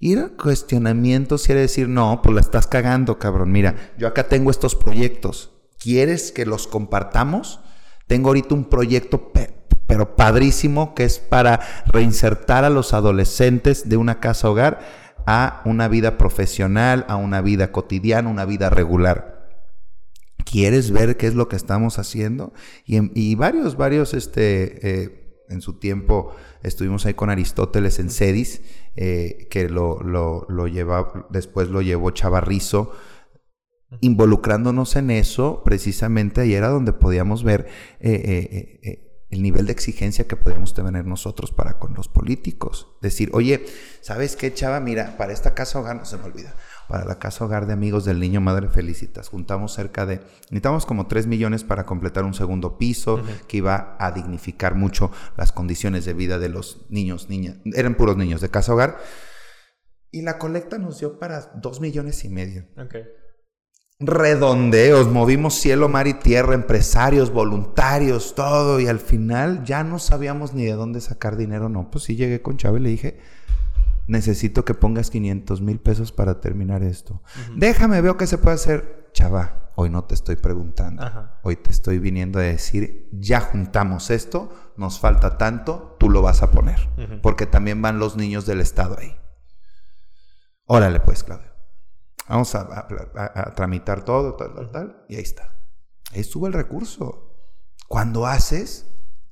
Ir 0.05 0.19
a 0.19 0.31
cuestionamientos 0.31 1.47
quiere 1.47 1.61
decir, 1.61 1.89
no, 1.89 2.23
pues 2.23 2.35
la 2.35 2.41
estás 2.41 2.67
cagando, 2.67 3.21
cabrón. 3.21 3.53
Mira, 3.53 3.93
yo 3.97 4.09
acá 4.09 4.27
tengo 4.27 4.51
estos 4.51 4.75
proyectos. 4.75 5.53
¿Quieres 5.79 6.33
que 6.33 6.45
los 6.45 6.67
compartamos? 6.67 7.61
Tengo 8.09 8.31
ahorita 8.31 8.53
un 8.53 8.65
proyecto, 8.65 9.31
pero 9.87 10.17
padrísimo, 10.17 10.97
que 10.97 11.05
es 11.05 11.21
para 11.21 11.61
reinsertar 11.87 12.65
a 12.65 12.71
los 12.71 12.95
adolescentes 12.95 13.89
de 13.89 13.97
una 13.97 14.19
casa 14.19 14.51
hogar 14.51 14.81
a 15.25 15.63
una 15.67 15.87
vida 15.87 16.19
profesional, 16.19 17.07
a 17.07 17.15
una 17.15 17.41
vida 17.41 17.71
cotidiana, 17.71 18.29
una 18.29 18.45
vida 18.45 18.71
regular. 18.71 19.53
¿Quieres 20.45 20.91
ver 20.91 21.17
qué 21.17 21.29
es 21.29 21.37
lo 21.37 21.47
que 21.47 21.55
estamos 21.55 22.01
haciendo? 22.01 22.53
Y, 22.85 23.37
varios, 23.37 23.77
varios, 23.77 24.15
este, 24.15 25.05
eh, 25.05 25.23
en 25.49 25.61
su 25.61 25.75
tiempo 25.75 26.35
estuvimos 26.63 27.07
ahí 27.07 27.15
con 27.15 27.31
Aristóteles 27.31 28.01
en 28.01 28.11
Cedis, 28.11 28.63
eh, 28.97 29.49
que 29.51 29.68
lo, 29.68 30.01
lo, 30.03 30.47
lo 30.49 30.66
lleva, 30.68 31.26
después 31.30 31.68
lo 31.68 31.82
llevó 31.82 32.11
Chavarrizo, 32.11 32.93
involucrándonos 34.01 34.97
en 34.97 35.11
eso, 35.11 35.62
precisamente 35.64 36.40
ahí 36.40 36.55
era 36.55 36.68
donde 36.68 36.93
podíamos 36.93 37.45
ver 37.45 37.66
eh, 38.01 38.80
eh, 38.82 39.26
el 39.30 39.43
nivel 39.43 39.66
de 39.66 39.72
exigencia 39.72 40.26
que 40.26 40.36
podemos 40.36 40.74
tener 40.74 41.07
nosotros 41.07 41.53
para 41.53 41.78
con 41.78 41.95
los 41.95 42.09
políticos. 42.09 42.97
Decir, 43.01 43.30
oye, 43.32 43.64
¿sabes 44.01 44.36
qué, 44.36 44.53
chava? 44.53 44.80
Mira, 44.80 45.16
para 45.16 45.32
esta 45.32 45.55
casa 45.55 45.78
hogar 45.78 45.97
no 45.97 46.05
se 46.05 46.16
me 46.18 46.24
olvida 46.24 46.55
para 46.93 47.07
la 47.07 47.18
Casa 47.18 47.47
Hogar 47.47 47.64
de 47.64 47.72
Amigos 47.72 48.05
del 48.05 48.20
Niño 48.20 48.43
Madre 48.43 48.68
Felicitas. 48.68 49.30
Juntamos 49.30 49.72
cerca 49.72 50.05
de, 50.05 50.20
necesitamos 50.51 50.84
como 50.84 51.07
3 51.07 51.26
millones 51.26 51.64
para 51.64 51.86
completar 51.86 52.24
un 52.24 52.34
segundo 52.34 52.76
piso 52.76 53.22
que 53.49 53.57
iba 53.57 53.97
a 53.99 54.12
dignificar 54.12 54.74
mucho 54.74 55.11
las 55.38 55.53
condiciones 55.53 56.05
de 56.05 56.12
vida 56.12 56.38
de 56.38 56.51
los 56.51 56.84
niños, 56.90 57.30
niñas, 57.30 57.57
eran 57.64 57.95
puros 57.95 58.18
niños 58.18 58.43
de 58.43 58.51
Casa 58.51 58.74
Hogar. 58.74 58.99
Y 60.11 60.20
la 60.20 60.36
colecta 60.36 60.76
nos 60.76 60.99
dio 60.99 61.18
para 61.18 61.53
2 61.55 61.80
millones 61.80 62.26
y 62.26 62.28
medio. 62.28 62.66
Redondeos, 63.99 65.09
movimos 65.09 65.55
cielo, 65.55 65.88
mar 65.88 66.07
y 66.09 66.12
tierra, 66.12 66.53
empresarios, 66.53 67.32
voluntarios, 67.32 68.34
todo. 68.34 68.80
Y 68.80 68.86
al 68.86 68.99
final 68.99 69.64
ya 69.64 69.82
no 69.82 69.99
sabíamos 69.99 70.53
ni 70.53 70.66
de 70.66 70.72
dónde 70.72 71.01
sacar 71.01 71.38
dinero. 71.38 71.70
No, 71.70 71.90
pues 71.90 72.05
sí 72.05 72.16
llegué 72.16 72.43
con 72.43 72.59
Chávez 72.59 72.82
y 72.82 72.84
le 72.84 72.90
dije, 72.90 73.18
necesito 74.07 74.65
que 74.65 74.75
pongas 74.75 75.11
500 75.11 75.61
mil 75.61 75.81
pesos 75.81 76.13
para 76.13 76.41
terminar 76.41 76.83
esto. 76.83 77.23
Déjame, 77.57 78.01
veo 78.01 78.17
que 78.17 78.27
se 78.27 78.39
puede 78.39 78.55
hacer. 78.55 79.11
Chava, 79.13 79.73
hoy 79.77 79.91
no 79.91 80.05
te 80.05 80.15
estoy 80.15 80.37
preguntando. 80.37 81.05
Hoy 81.43 81.57
te 81.57 81.71
estoy 81.71 81.99
viniendo 81.99 82.39
a 82.39 82.43
decir, 82.43 83.09
ya 83.13 83.41
juntamos 83.41 84.11
esto, 84.11 84.51
nos 84.77 84.99
falta 85.01 85.39
tanto, 85.39 85.97
tú 85.99 86.11
lo 86.11 86.23
vas 86.23 86.43
a 86.43 86.51
poner. 86.51 86.89
Porque 87.23 87.47
también 87.47 87.83
van 87.83 87.99
los 87.99 88.17
niños 88.17 88.47
del 88.47 88.61
Estado 88.61 88.97
ahí. 88.99 89.17
Órale 90.67 91.01
pues, 91.01 91.23
Claudio. 91.23 91.53
Vamos 92.29 92.55
a, 92.55 93.53
tramitar 93.55 94.05
todo, 94.05 94.37
tal, 94.37 94.55
tal, 94.55 94.71
tal. 94.71 95.05
Y 95.09 95.17
ahí 95.17 95.23
está. 95.23 95.55
Ahí 96.13 96.21
estuvo 96.21 96.47
el 96.47 96.53
recurso. 96.53 97.37
Cuando 97.89 98.27
haces, 98.27 98.87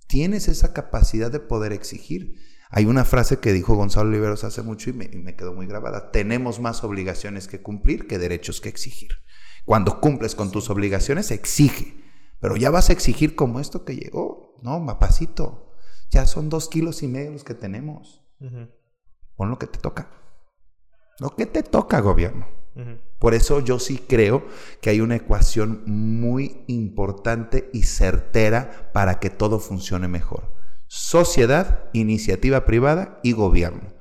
tienes 0.07 0.49
esa 0.49 0.73
capacidad 0.73 1.31
de 1.31 1.41
poder 1.41 1.73
exigir. 1.73 2.37
Hay 2.73 2.87
una 2.87 3.05
frase 3.05 3.41
que 3.41 3.53
dijo 3.53 3.75
Gonzalo 3.75 4.09
Oliveros 4.09 4.45
hace 4.45 4.63
mucho 4.63 4.91
y 4.91 4.93
me, 4.93 5.35
quedó 5.35 5.53
muy 5.53 5.67
grabada. 5.67 6.13
Tenemos 6.13 6.61
más 6.61 6.85
obligaciones 6.85 7.49
que 7.49 7.61
cumplir 7.61 8.07
que 8.07 8.19
derechos 8.19 8.61
que 8.61 8.69
exigir. 8.69 9.11
Cuando 9.65 10.01
cumples 10.01 10.37
con 10.37 10.53
tus 10.53 10.71
obligaciones, 10.71 11.33
exige. 11.33 12.01
Pero 12.39 12.57
ya 12.57 12.71
vas 12.71 12.89
a 12.89 12.93
exigir 12.93 13.35
como 13.35 13.59
esto 13.59 13.85
que 13.85 13.97
llegó. 13.97 14.55
No, 14.63 14.79
mapacito. 14.79 15.75
Ya 16.11 16.27
son 16.29 16.49
dos 16.49 16.69
kilos 16.69 17.03
y 17.03 17.09
medio 17.09 17.33
los 17.33 17.43
que 17.43 17.55
tenemos. 17.55 18.25
Pon 19.35 19.51
lo 19.51 19.59
que 19.59 19.67
te 19.67 19.81
toca. 19.81 20.09
Lo 21.19 21.35
que 21.35 21.47
te 21.47 21.65
toca, 21.65 22.01
gobierno. 22.01 22.47
Por 23.19 23.35
eso 23.35 23.61
yo 23.61 23.81
sí 23.81 23.99
creo 23.99 24.47
que 24.81 24.91
hay 24.91 25.01
una 25.01 25.17
ecuación 25.17 25.83
muy 25.87 26.65
importante 26.69 27.69
y 27.73 27.83
certera 27.83 28.93
para 28.95 29.19
que 29.19 29.29
todo 29.29 29.59
funcione 29.59 30.07
mejor 30.07 30.60
sociedad, 30.93 31.89
iniciativa 31.93 32.65
privada 32.65 33.21
y 33.23 33.31
gobierno. 33.31 33.95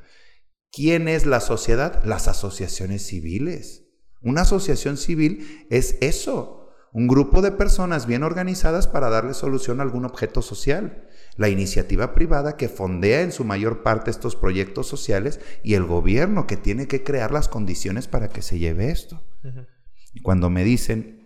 ¿Quién 0.72 1.08
es 1.08 1.28
la 1.28 1.40
sociedad? 1.40 2.04
Las 2.04 2.28
asociaciones 2.28 3.06
civiles. 3.06 3.86
Una 4.22 4.42
asociación 4.42 4.98
civil 4.98 5.68
es 5.70 5.98
eso, 6.02 6.72
un 6.92 7.08
grupo 7.08 7.44
de 7.44 7.52
personas 7.52 8.08
bien 8.08 8.24
organizadas 8.24 8.88
para 8.88 9.12
darle 9.12 9.36
solución 9.36 9.80
a 9.80 9.84
algún 9.84 10.04
objeto 10.04 10.42
social. 10.42 11.08
La 11.38 11.50
iniciativa 11.50 12.16
privada 12.16 12.58
que 12.58 12.70
fondea 12.70 13.22
en 13.22 13.32
su 13.32 13.44
mayor 13.44 13.84
parte 13.84 14.10
estos 14.10 14.36
proyectos 14.36 14.88
sociales 14.88 15.40
y 15.64 15.76
el 15.76 15.84
gobierno 15.84 16.48
que 16.48 16.58
tiene 16.58 16.88
que 16.88 17.04
crear 17.04 17.32
las 17.32 17.48
condiciones 17.48 18.08
para 18.08 18.30
que 18.30 18.42
se 18.42 18.58
lleve 18.58 18.90
esto. 18.90 19.24
Y 20.12 20.22
cuando 20.22 20.50
me 20.50 20.64
dicen, 20.64 21.19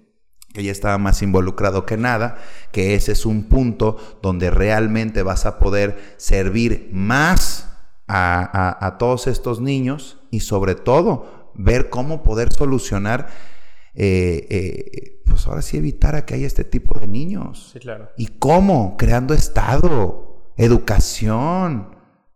que 0.53 0.63
ya 0.63 0.71
estaba 0.71 0.97
más 0.97 1.21
involucrado 1.21 1.85
que 1.85 1.97
nada, 1.97 2.37
que 2.71 2.95
ese 2.95 3.11
es 3.11 3.25
un 3.25 3.43
punto 3.45 3.97
donde 4.21 4.51
realmente 4.51 5.23
vas 5.23 5.45
a 5.45 5.57
poder 5.59 6.15
servir 6.17 6.89
más 6.93 7.69
a, 8.07 8.95
todos 8.99 9.25
estos 9.25 9.59
niños 9.59 10.19
y 10.29 10.41
sobre 10.41 10.75
todo 10.75 11.51
ver 11.55 11.89
cómo 11.89 12.21
poder 12.21 12.53
solucionar, 12.53 13.29
eh, 13.95 14.47
eh, 14.49 15.23
pues 15.25 15.47
ahora 15.47 15.63
sí 15.63 15.77
evitar 15.77 16.15
a 16.15 16.25
que 16.25 16.35
haya 16.35 16.45
este 16.45 16.63
tipo 16.63 16.99
de 16.99 17.07
niños. 17.07 17.71
Sí, 17.73 17.79
claro. 17.79 18.09
¿Y 18.15 18.27
cómo? 18.27 18.95
Creando 18.97 19.33
Estado, 19.33 20.53
educación, 20.57 21.95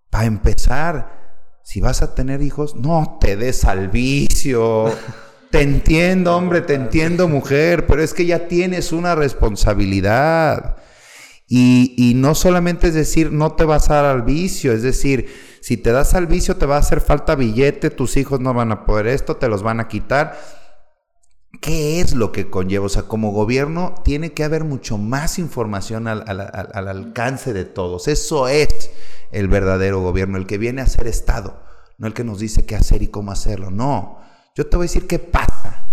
para 0.10 0.26
empezar. 0.26 1.18
Si 1.64 1.82
vas 1.82 2.02
a 2.02 2.16
tener 2.16 2.42
hijos, 2.42 2.76
no 2.76 3.18
te 3.20 3.36
des 3.36 3.66
al 3.66 3.90
vicio. 3.90 4.86
Te 5.52 5.62
entiendo, 5.62 6.36
hombre, 6.36 6.62
te 6.62 6.74
entiendo, 6.74 7.28
mujer, 7.28 7.88
pero 7.88 8.04
es 8.04 8.14
que 8.14 8.26
ya 8.26 8.48
tienes 8.48 8.92
una 8.92 9.16
responsabilidad. 9.16 10.78
Y, 11.50 12.14
no 12.16 12.36
solamente 12.36 12.88
es 12.88 12.94
decir, 12.94 13.32
no 13.32 13.54
te 13.54 13.64
vas 13.64 13.90
a 13.90 13.96
dar 13.96 14.06
al 14.06 14.24
vicio, 14.24 14.74
es 14.74 14.82
decir, 14.82 15.28
si 15.62 15.78
te 15.78 15.94
das 15.94 16.14
al 16.14 16.28
vicio 16.28 16.58
te 16.58 16.66
va 16.66 16.76
a 16.76 16.80
hacer 16.80 17.00
falta 17.00 17.36
billete, 17.36 17.90
tus 17.90 18.18
hijos 18.18 18.42
no 18.42 18.54
van 18.54 18.72
a 18.74 18.86
poder 18.86 19.08
esto, 19.08 19.38
te 19.38 19.48
los 19.48 19.64
van 19.64 19.80
a 19.80 19.88
quitar. 19.88 20.38
¿Qué 21.62 22.02
es 22.02 22.14
lo 22.14 22.34
que 22.34 22.50
conlleva? 22.50 22.86
O 22.86 22.90
sea, 22.90 23.04
como 23.04 23.32
gobierno 23.32 23.96
tiene 24.04 24.34
que 24.34 24.44
haber 24.44 24.66
mucho 24.66 24.98
más 24.98 25.40
información 25.40 26.08
al, 26.08 26.24
al 26.28 26.88
alcance 26.88 27.54
de 27.54 27.64
todos. 27.64 28.10
Eso 28.10 28.50
es 28.50 28.92
el 29.32 29.48
verdadero 29.48 30.02
gobierno, 30.02 30.38
el 30.38 30.48
que 30.48 30.58
viene 30.58 30.82
a 30.82 30.88
ser 30.88 31.08
Estado, 31.08 31.64
no 31.98 32.08
el 32.08 32.14
que 32.14 32.26
nos 32.26 32.40
dice 32.40 32.66
qué 32.66 32.76
hacer 32.76 33.02
y 33.02 33.08
cómo 33.08 33.32
hacerlo. 33.32 33.72
No, 33.72 34.20
yo 34.58 34.66
te 34.66 34.76
voy 34.76 34.86
a 34.86 34.90
decir 34.90 35.06
qué 35.06 35.20
pasa. 35.20 35.84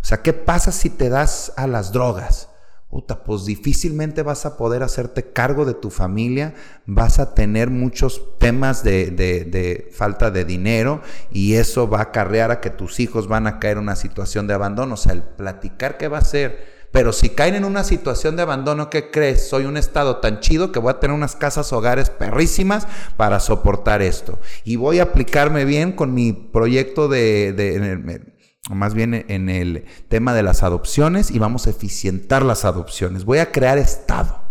O 0.00 0.04
sea, 0.04 0.22
¿qué 0.22 0.32
pasa 0.32 0.72
si 0.72 0.88
te 0.88 1.10
das 1.10 1.52
a 1.56 1.66
las 1.66 1.92
drogas? 1.92 2.48
Puta, 2.88 3.22
pues 3.22 3.44
difícilmente 3.44 4.22
vas 4.22 4.46
a 4.46 4.56
poder 4.56 4.82
hacerte 4.82 5.30
cargo 5.30 5.66
de 5.66 5.74
tu 5.74 5.90
familia, 5.90 6.54
vas 6.86 7.18
a 7.18 7.34
tener 7.34 7.68
muchos 7.68 8.38
temas 8.38 8.82
de, 8.82 9.10
de, 9.10 9.90
falta 9.92 10.30
de 10.30 10.46
dinero 10.46 11.02
y 11.30 11.56
eso 11.56 11.90
va 11.90 11.98
a 11.98 12.04
acarrear 12.04 12.50
a 12.50 12.62
que 12.62 12.70
tus 12.70 12.98
hijos 12.98 13.28
van 13.28 13.46
a 13.46 13.58
caer 13.58 13.76
en 13.76 13.82
una 13.82 13.96
situación 13.96 14.46
de 14.46 14.54
abandono. 14.54 14.94
O 14.94 14.96
sea, 14.96 15.12
el 15.12 15.22
platicar 15.22 15.98
qué 15.98 16.08
va 16.08 16.16
a 16.16 16.24
ser 16.24 16.77
pero 16.98 17.12
si 17.12 17.28
caen 17.28 17.54
en 17.54 17.64
una 17.64 17.84
situación 17.84 18.34
de 18.34 18.42
abandono, 18.42 18.90
¿qué 18.90 19.12
crees? 19.12 19.48
Soy 19.48 19.66
un 19.66 19.76
estado 19.76 20.16
tan 20.16 20.40
chido 20.40 20.72
que 20.72 20.80
voy 20.80 20.90
a 20.90 20.98
tener 20.98 21.14
unas 21.14 21.36
casas 21.36 21.72
hogares 21.72 22.10
perrísimas 22.10 22.88
para 23.16 23.38
soportar 23.38 24.02
esto. 24.02 24.40
Y 24.64 24.74
voy 24.74 24.98
a 24.98 25.04
aplicarme 25.04 25.64
bien 25.64 25.92
con 25.92 26.12
mi 26.12 26.32
proyecto 26.32 27.06
de, 27.06 28.20
más 28.68 28.94
bien 28.94 29.14
en 29.28 29.48
el 29.48 29.84
tema 30.08 30.34
de 30.34 30.42
las 30.42 30.64
adopciones 30.64 31.30
y 31.30 31.38
vamos 31.38 31.68
a 31.68 31.70
eficientar 31.70 32.42
las 32.42 32.64
adopciones. 32.64 33.24
Voy 33.24 33.38
a 33.38 33.52
crear 33.52 33.78
estado. 33.78 34.42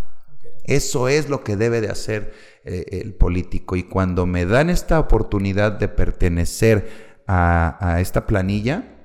Eso 0.64 1.10
es 1.10 1.28
lo 1.28 1.44
que 1.44 1.58
debe 1.58 1.82
de 1.82 1.90
hacer 1.90 2.32
eh, 2.64 2.86
el 2.92 3.14
político. 3.14 3.76
Y 3.76 3.84
cuando 3.84 4.26
me 4.26 4.46
dan 4.46 4.70
esta 4.70 5.02
oportunidad 5.02 5.74
de 5.74 5.90
pertenecer 5.90 7.18
a, 7.28 7.98
esta 8.00 8.26
planilla, 8.26 8.97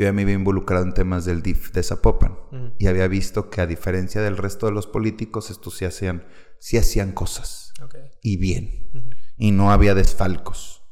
yo 0.00 0.06
ya 0.06 0.14
me 0.14 0.22
había 0.22 0.34
involucrado 0.34 0.82
en 0.82 0.94
temas 0.94 1.26
del 1.26 1.42
DIF 1.42 1.72
de 1.72 1.82
Zapopan 1.82 2.38
y 2.78 2.86
había 2.86 3.06
visto 3.06 3.50
que 3.50 3.60
a 3.60 3.66
diferencia 3.66 4.22
del 4.22 4.38
resto 4.38 4.64
de 4.64 4.72
los 4.72 4.86
políticos, 4.86 5.50
estos 5.50 5.76
sí 5.76 5.84
hacían, 5.84 6.24
sí 6.58 6.78
hacían 6.78 7.12
cosas 7.12 7.74
y 8.22 8.38
bien. 8.38 8.90
Y 9.36 9.50
no 9.50 9.70
había 9.70 9.94
desfalcos. 9.94 10.88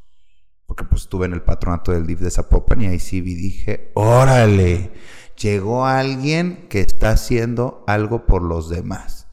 Porque 0.67 0.85
pues 0.85 1.05
estuve 1.05 1.25
en 1.25 1.33
el 1.33 1.41
patronato 1.41 1.93
del 1.93 2.07
DIF 2.07 2.21
de 2.21 2.31
Zapopan 2.31 2.83
y 2.83 2.87
ahí 2.89 2.99
sí 2.99 3.23
vi, 3.23 3.35
dije, 3.35 3.93
órale, 3.95 4.93
llegó 5.41 5.87
alguien 5.87 6.67
que 6.69 6.81
está 6.81 7.09
haciendo 7.09 7.85
algo 7.87 8.27
por 8.27 8.43
los 8.43 8.69
demás. 8.69 9.29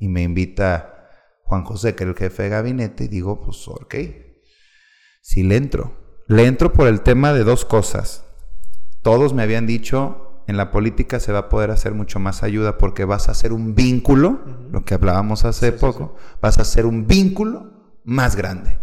Y 0.00 0.08
me 0.08 0.22
invita 0.22 1.08
Juan 1.44 1.62
José, 1.62 1.94
que 1.94 2.02
era 2.02 2.10
el 2.10 2.18
jefe 2.18 2.42
de 2.42 2.48
gabinete, 2.48 3.04
y 3.04 3.08
digo, 3.08 3.40
pues 3.40 3.68
ok, 3.68 3.94
sí 5.20 5.44
le 5.44 5.54
entro. 5.58 6.24
Le 6.26 6.44
entro 6.46 6.72
por 6.72 6.88
el 6.88 7.02
tema 7.02 7.32
de 7.32 7.44
dos 7.44 7.64
cosas. 7.64 8.24
Todos 9.02 9.34
me 9.34 9.42
habían 9.42 9.66
dicho, 9.66 10.42
en 10.46 10.56
la 10.56 10.70
política 10.70 11.20
se 11.20 11.32
va 11.32 11.40
a 11.40 11.48
poder 11.48 11.70
hacer 11.70 11.92
mucho 11.92 12.18
más 12.18 12.42
ayuda 12.42 12.78
porque 12.78 13.04
vas 13.04 13.28
a 13.28 13.32
hacer 13.32 13.52
un 13.52 13.74
vínculo, 13.74 14.40
lo 14.70 14.84
que 14.84 14.94
hablábamos 14.94 15.44
hace 15.44 15.72
poco, 15.72 16.16
vas 16.40 16.58
a 16.58 16.62
hacer 16.62 16.86
un 16.86 17.06
vínculo 17.06 17.98
más 18.04 18.36
grande. 18.36 18.78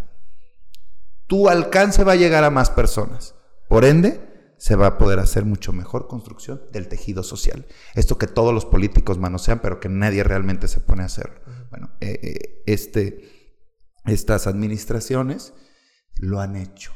Tu 1.27 1.47
alcance 1.47 2.03
va 2.03 2.13
a 2.13 2.17
llegar 2.17 2.43
a 2.43 2.49
más 2.49 2.69
personas. 2.69 3.35
Por 3.67 3.85
ende, 3.85 4.29
se 4.57 4.75
va 4.75 4.87
a 4.87 4.97
poder 4.97 5.19
hacer 5.19 5.45
mucho 5.45 5.71
mejor 5.71 6.07
construcción 6.07 6.61
del 6.73 6.89
tejido 6.89 7.23
social. 7.23 7.65
Esto 7.95 8.17
que 8.17 8.27
todos 8.27 8.53
los 8.53 8.65
políticos 8.65 9.17
manosean, 9.17 9.59
pero 9.59 9.79
que 9.79 9.87
nadie 9.87 10.23
realmente 10.23 10.67
se 10.67 10.81
pone 10.81 11.03
a 11.03 11.05
hacer. 11.05 11.41
Bueno, 11.69 11.91
eh, 12.01 12.19
eh, 12.21 12.63
este, 12.65 13.61
estas 14.05 14.47
administraciones 14.47 15.53
lo 16.17 16.41
han 16.41 16.57
hecho. 16.57 16.91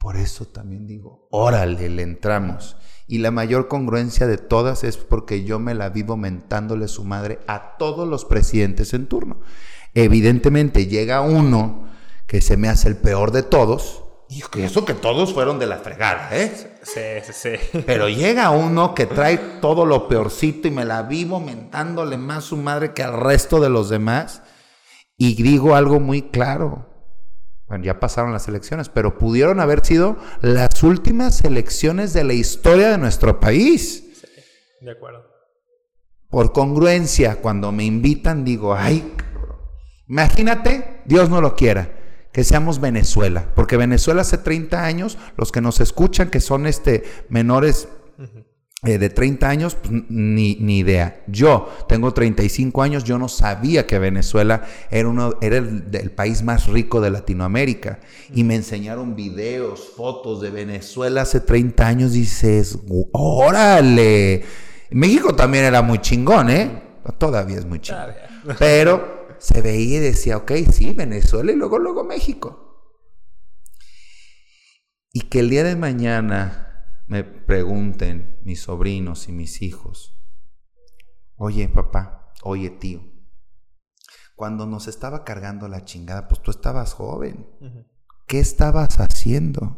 Por 0.00 0.16
eso 0.16 0.46
también 0.46 0.86
digo, 0.86 1.28
órale, 1.30 1.90
le 1.90 2.02
entramos. 2.02 2.76
Y 3.06 3.18
la 3.18 3.30
mayor 3.30 3.68
congruencia 3.68 4.26
de 4.26 4.38
todas 4.38 4.82
es 4.82 4.96
porque 4.96 5.44
yo 5.44 5.58
me 5.58 5.74
la 5.74 5.90
vivo 5.90 6.16
mentándole 6.16 6.88
su 6.88 7.04
madre 7.04 7.38
a 7.46 7.76
todos 7.76 8.08
los 8.08 8.24
presidentes 8.24 8.94
en 8.94 9.06
turno. 9.08 9.42
Evidentemente 9.92 10.86
llega 10.86 11.20
uno 11.20 11.86
que 12.26 12.40
se 12.40 12.56
me 12.56 12.70
hace 12.70 12.88
el 12.88 12.96
peor 12.96 13.30
de 13.30 13.42
todos, 13.42 14.04
y 14.30 14.42
eso 14.62 14.84
que 14.84 14.94
todos 14.94 15.34
fueron 15.34 15.58
de 15.58 15.66
la 15.66 15.78
fregada, 15.78 16.28
¿eh? 16.30 16.52
Sí, 16.82 17.00
sí, 17.24 17.32
sí. 17.32 17.82
Pero 17.84 18.08
llega 18.08 18.50
uno 18.50 18.94
que 18.94 19.06
trae 19.06 19.36
todo 19.60 19.84
lo 19.84 20.06
peorcito 20.06 20.68
y 20.68 20.70
me 20.70 20.84
la 20.84 21.02
vivo 21.02 21.40
mentándole 21.40 22.16
más 22.16 22.44
su 22.44 22.56
madre 22.56 22.94
que 22.94 23.02
al 23.02 23.20
resto 23.20 23.58
de 23.58 23.70
los 23.70 23.90
demás. 23.90 24.42
Y 25.16 25.34
digo 25.42 25.74
algo 25.74 25.98
muy 25.98 26.22
claro. 26.22 26.89
Bueno, 27.70 27.84
ya 27.84 28.00
pasaron 28.00 28.32
las 28.32 28.48
elecciones, 28.48 28.88
pero 28.88 29.16
pudieron 29.16 29.60
haber 29.60 29.86
sido 29.86 30.16
las 30.42 30.82
últimas 30.82 31.44
elecciones 31.44 32.12
de 32.12 32.24
la 32.24 32.32
historia 32.32 32.90
de 32.90 32.98
nuestro 32.98 33.38
país. 33.38 34.10
Sí, 34.20 34.84
de 34.84 34.90
acuerdo. 34.90 35.24
Por 36.28 36.52
congruencia, 36.52 37.36
cuando 37.36 37.70
me 37.70 37.84
invitan, 37.84 38.44
digo, 38.44 38.74
ay, 38.74 39.14
imagínate, 40.08 41.00
Dios 41.04 41.30
no 41.30 41.40
lo 41.40 41.54
quiera 41.54 41.96
que 42.32 42.42
seamos 42.42 42.80
Venezuela, 42.80 43.52
porque 43.54 43.76
Venezuela 43.76 44.22
hace 44.22 44.38
30 44.38 44.84
años, 44.84 45.16
los 45.36 45.52
que 45.52 45.60
nos 45.60 45.78
escuchan, 45.78 46.28
que 46.28 46.40
son 46.40 46.66
este, 46.66 47.04
menores 47.28 47.86
eh, 48.82 48.96
de 48.96 49.10
30 49.10 49.46
años, 49.46 49.74
pues, 49.74 49.90
ni, 50.08 50.56
ni, 50.56 50.78
idea. 50.78 51.22
Yo 51.26 51.68
tengo 51.86 52.14
35 52.14 52.82
años, 52.82 53.04
yo 53.04 53.18
no 53.18 53.28
sabía 53.28 53.86
que 53.86 53.98
Venezuela 53.98 54.64
era, 54.90 55.06
uno, 55.06 55.34
era 55.42 55.58
el, 55.58 56.10
país 56.12 56.42
más 56.42 56.66
rico 56.66 57.02
de 57.02 57.10
Latinoamérica. 57.10 58.00
Y 58.32 58.42
me 58.42 58.54
enseñaron 58.54 59.14
videos, 59.14 59.92
fotos 59.94 60.40
de 60.40 60.48
Venezuela 60.48 61.22
hace 61.22 61.40
30 61.40 61.86
años, 61.86 62.12
dices, 62.12 62.78
órale. 63.12 64.44
México 64.90 65.34
también 65.34 65.66
era 65.66 65.82
muy 65.82 65.98
chingón, 65.98 66.48
¿eh? 66.48 66.82
Todavía 67.18 67.58
es 67.58 67.66
muy 67.66 67.80
chingón. 67.80 68.14
Pero 68.58 69.36
se 69.38 69.60
veía 69.60 69.98
y 69.98 70.00
decía, 70.00 70.38
ok, 70.38 70.52
sí, 70.72 70.94
Venezuela 70.94 71.52
y 71.52 71.56
luego, 71.56 71.78
luego 71.78 72.02
México. 72.02 72.94
Y 75.12 75.20
que 75.22 75.40
el 75.40 75.50
día 75.50 75.64
de 75.64 75.76
mañana 75.76 76.69
me 77.10 77.24
pregunten 77.24 78.38
mis 78.44 78.62
sobrinos 78.62 79.28
y 79.28 79.32
mis 79.32 79.62
hijos, 79.62 80.16
oye 81.34 81.68
papá, 81.68 82.32
oye 82.44 82.70
tío, 82.70 83.02
cuando 84.36 84.64
nos 84.64 84.86
estaba 84.86 85.24
cargando 85.24 85.66
la 85.66 85.84
chingada, 85.84 86.28
pues 86.28 86.40
tú 86.40 86.52
estabas 86.52 86.94
joven. 86.94 87.48
¿Qué 88.28 88.38
estabas 88.38 89.00
haciendo? 89.00 89.76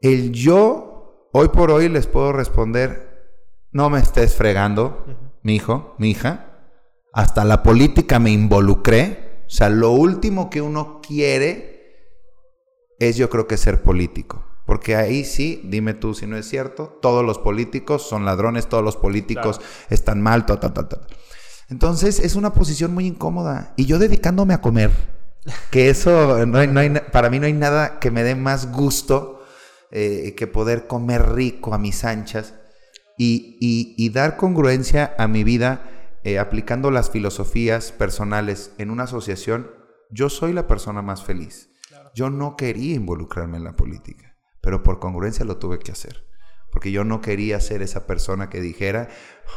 El 0.00 0.32
yo, 0.32 1.28
hoy 1.34 1.48
por 1.48 1.70
hoy 1.70 1.90
les 1.90 2.06
puedo 2.06 2.32
responder, 2.32 3.36
no 3.72 3.90
me 3.90 3.98
estés 3.98 4.34
fregando, 4.34 5.04
mi 5.42 5.56
hijo, 5.56 5.94
mi 5.98 6.12
hija, 6.12 6.66
hasta 7.12 7.44
la 7.44 7.62
política 7.62 8.18
me 8.18 8.30
involucré. 8.30 9.44
O 9.46 9.50
sea, 9.50 9.68
lo 9.68 9.90
último 9.90 10.48
que 10.48 10.62
uno 10.62 11.02
quiere 11.02 12.08
es 12.98 13.18
yo 13.18 13.28
creo 13.28 13.46
que 13.46 13.58
ser 13.58 13.82
político. 13.82 14.46
Porque 14.66 14.96
ahí 14.96 15.24
sí, 15.24 15.60
dime 15.64 15.94
tú 15.94 16.14
si 16.14 16.26
no 16.26 16.36
es 16.36 16.48
cierto, 16.48 16.98
todos 17.02 17.24
los 17.24 17.38
políticos 17.38 18.02
son 18.08 18.24
ladrones, 18.24 18.68
todos 18.68 18.84
los 18.84 18.96
políticos 18.96 19.60
están 19.90 20.22
mal, 20.22 20.46
ta, 20.46 20.60
ta, 20.60 20.72
ta, 20.72 20.88
ta. 20.88 21.00
Entonces 21.68 22.20
es 22.20 22.36
una 22.36 22.52
posición 22.52 22.94
muy 22.94 23.06
incómoda. 23.06 23.74
Y 23.76 23.86
yo 23.86 23.98
dedicándome 23.98 24.54
a 24.54 24.60
comer, 24.60 24.90
que 25.70 25.90
eso, 25.90 26.46
no 26.46 26.58
hay, 26.58 26.90
para 27.12 27.28
mí 27.30 27.40
no 27.40 27.46
hay 27.46 27.52
nada 27.52 27.98
que 27.98 28.10
me 28.10 28.22
dé 28.22 28.34
más 28.34 28.70
gusto 28.70 29.42
eh, 29.90 30.34
que 30.36 30.46
poder 30.46 30.86
comer 30.86 31.32
rico 31.32 31.74
a 31.74 31.78
mis 31.78 32.04
anchas 32.04 32.54
y, 33.18 33.56
y 33.60 34.08
dar 34.10 34.36
congruencia 34.36 35.14
a 35.18 35.28
mi 35.28 35.44
vida 35.44 35.82
eh, 36.24 36.38
aplicando 36.38 36.92
las 36.92 37.10
filosofías 37.10 37.90
personales 37.90 38.70
en 38.78 38.90
una 38.90 39.04
asociación, 39.04 39.72
yo 40.08 40.28
soy 40.28 40.52
la 40.52 40.68
persona 40.68 41.02
más 41.02 41.24
feliz. 41.24 41.70
Yo 42.14 42.30
no 42.30 42.56
quería 42.56 42.94
involucrarme 42.94 43.56
en 43.56 43.64
la 43.64 43.74
política, 43.74 44.31
pero 44.62 44.82
por 44.82 44.98
congruencia 44.98 45.44
lo 45.44 45.58
tuve 45.58 45.78
que 45.78 45.92
hacer. 45.92 46.24
Porque 46.70 46.90
yo 46.90 47.04
no 47.04 47.20
quería 47.20 47.60
ser 47.60 47.82
esa 47.82 48.06
persona 48.06 48.48
que 48.48 48.62
dijera, 48.62 49.08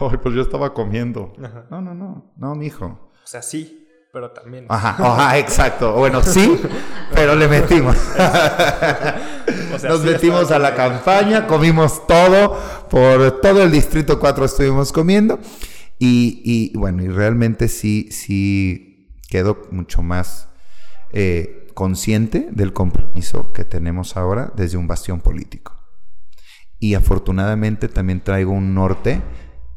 ay, 0.01 0.18
pues 0.22 0.36
yo 0.36 0.41
estaba 0.41 0.74
comiendo. 0.74 1.32
No, 1.38 1.82
no, 1.82 1.93
no, 1.93 2.34
no, 2.36 2.56
mi 2.56 2.66
hijo. 2.66 3.12
O 3.24 3.28
sea, 3.28 3.41
sí, 3.41 3.88
pero 4.12 4.32
también. 4.32 4.66
Ajá, 4.68 4.97
ajá, 4.99 5.38
exacto. 5.38 5.93
Bueno, 5.93 6.22
sí, 6.22 6.60
pero 7.16 7.36
le 7.36 7.47
metimos. 7.47 7.95
Nos 9.84 10.03
metimos 10.03 10.51
a 10.51 10.60
la 10.60 10.76
campaña, 10.76 11.47
comimos 11.47 12.06
todo, 12.08 12.58
por 12.89 13.39
todo 13.39 13.64
el 13.64 13.72
distrito 13.72 14.20
4 14.20 14.45
estuvimos 14.45 14.91
comiendo. 14.91 15.39
Y, 15.97 16.78
bueno, 16.78 17.03
y 17.03 17.08
realmente 17.08 17.68
sí, 17.68 18.10
sí 18.12 19.20
quedo 19.30 19.68
mucho 19.72 20.01
más 20.01 20.49
eh, 21.14 21.64
consciente 21.76 22.47
del 22.51 22.73
compromiso 22.73 23.53
que 23.53 23.65
tenemos 23.65 24.17
ahora 24.17 24.51
desde 24.55 24.78
un 24.78 24.88
bastión 24.88 25.21
político. 25.21 25.76
Y 26.80 26.95
afortunadamente 26.95 27.88
también 27.88 28.23
traigo 28.23 28.51
un 28.53 28.73
norte 28.73 29.21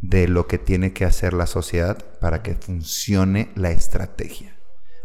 de 0.01 0.29
lo 0.29 0.47
que 0.47 0.59
tiene 0.59 0.93
que 0.93 1.05
hacer 1.05 1.35
la 1.35 1.47
sociedad 1.47 1.99
para 2.21 2.43
que 2.43 2.55
funcione 2.55 3.51
la 3.57 3.73
estrategia. 3.73 4.59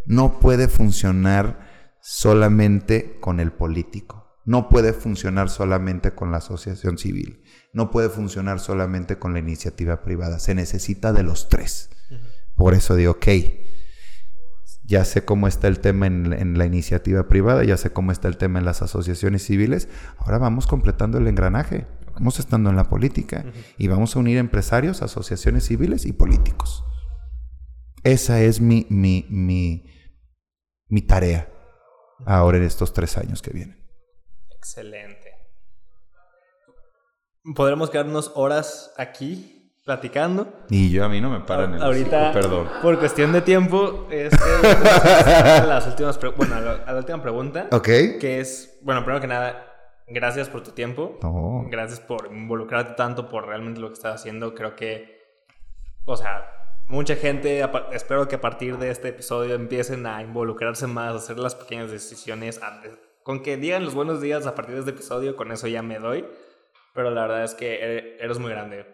No 0.06 0.40
puede 0.40 0.68
funcionar 0.68 1.98
solamente 2.02 3.20
con 3.20 3.40
el 3.40 3.52
político, 3.52 4.38
no 4.46 4.70
puede 4.70 4.94
funcionar 4.94 5.50
solamente 5.50 6.12
con 6.12 6.32
la 6.32 6.38
asociación 6.38 6.98
civil, 6.98 7.44
no 7.74 7.90
puede 7.90 8.10
funcionar 8.10 8.60
solamente 8.60 9.18
con 9.18 9.34
la 9.34 9.40
iniciativa 9.40 10.04
privada, 10.04 10.40
se 10.40 10.54
necesita 10.54 11.12
de 11.12 11.24
los 11.24 11.50
tres. 11.50 11.90
Por 12.56 12.76
eso 12.76 12.96
digo, 12.96 13.14
ok, 13.14 13.28
ya 14.84 15.06
sé 15.06 15.26
cómo 15.26 15.48
está 15.48 15.68
el 15.68 15.80
tema 15.80 16.08
en, 16.08 16.58
la 16.58 16.66
iniciativa 16.66 17.28
privada, 17.28 17.64
ya 17.64 17.78
sé 17.78 17.92
cómo 17.92 18.12
está 18.12 18.28
el 18.28 18.38
tema 18.38 18.60
en 18.60 18.66
las 18.66 18.82
asociaciones 18.82 19.44
civiles, 19.46 19.88
ahora 20.18 20.38
vamos 20.38 20.68
completando 20.68 21.18
el 21.18 21.28
engranaje, 21.28 21.88
vamos 22.14 22.40
estando 22.40 22.70
en 22.70 22.76
la 22.76 22.90
política 22.90 23.46
y 23.78 23.88
vamos 23.88 24.16
a 24.16 24.20
unir 24.20 24.38
empresarios, 24.38 25.02
asociaciones 25.02 25.66
civiles 25.66 26.06
y 26.06 26.14
políticos. 26.14 26.84
Esa 28.04 28.42
es 28.42 28.60
mi, 28.60 28.86
mi, 28.90 29.26
mi, 29.30 29.86
mi 30.88 31.02
tarea 31.02 31.50
ahora 32.26 32.58
en 32.58 32.64
estos 32.64 32.94
tres 32.94 33.18
años 33.18 33.42
que 33.42 33.52
vienen. 33.52 33.78
Excelente 34.58 35.34
podremos 37.56 37.90
quedarnos 37.90 38.32
horas 38.36 38.94
aquí 38.98 39.63
platicando. 39.84 40.48
Y 40.70 40.92
yo 40.92 41.04
a 41.04 41.10
mí 41.10 41.20
no 41.20 41.30
me 41.30 41.42
paran 41.42 41.76
el 41.76 41.82
Ahorita, 41.82 42.32
perdón. 42.32 42.70
Por 42.82 43.00
cuestión 43.00 43.32
de 43.34 43.42
tiempo, 43.42 44.08
es 44.10 44.34
a 44.34 45.66
las 45.68 45.88
últimas 45.88 46.20
bueno, 46.38 46.56
a 46.56 46.62
la, 46.62 46.98
última 46.98 47.22
pregunta. 47.22 47.68
Ok. 47.72 47.88
Que 48.20 48.40
es, 48.40 48.80
bueno, 48.82 49.02
primero 49.02 49.22
que 49.22 49.28
nada, 49.28 49.66
gracias 50.08 50.50
por 50.50 50.62
tu 50.64 50.72
tiempo. 50.72 51.20
Gracias 51.70 52.00
por 52.00 52.30
involucrarte 52.32 52.94
tanto 52.94 53.30
por 53.30 53.48
realmente 53.48 53.80
lo 53.80 53.90
que 53.90 53.94
estás 53.94 54.16
haciendo. 54.16 54.56
Creo 54.56 54.76
que, 54.76 55.22
o 56.06 56.16
sea, 56.16 56.50
mucha 56.88 57.16
gente, 57.16 57.64
espero 57.92 58.28
que 58.28 58.36
a 58.36 58.42
partir 58.42 58.78
de 58.78 58.90
este 58.90 59.10
episodio 59.10 59.56
empiecen 59.56 60.06
a 60.06 60.22
involucrarse 60.22 60.88
más, 60.88 61.14
a 61.14 61.18
hacer 61.18 61.40
las 61.40 61.56
pequeñas 61.56 61.92
decisiones. 61.92 62.60
Con 63.24 63.42
que 63.42 63.58
digan 63.58 63.84
los 63.84 63.96
buenos 63.96 64.22
días 64.22 64.48
a 64.48 64.56
partir 64.56 64.76
de 64.76 64.80
este 64.82 64.92
episodio, 64.92 65.36
con 65.36 65.52
eso 65.52 65.68
ya 65.68 65.82
me 65.82 66.00
doy. 66.00 66.26
Pero 66.94 67.10
la 67.10 67.22
verdad 67.24 67.44
es 67.44 67.56
que 67.56 68.18
eres 68.20 68.38
muy 68.38 68.52
grande, 68.52 68.86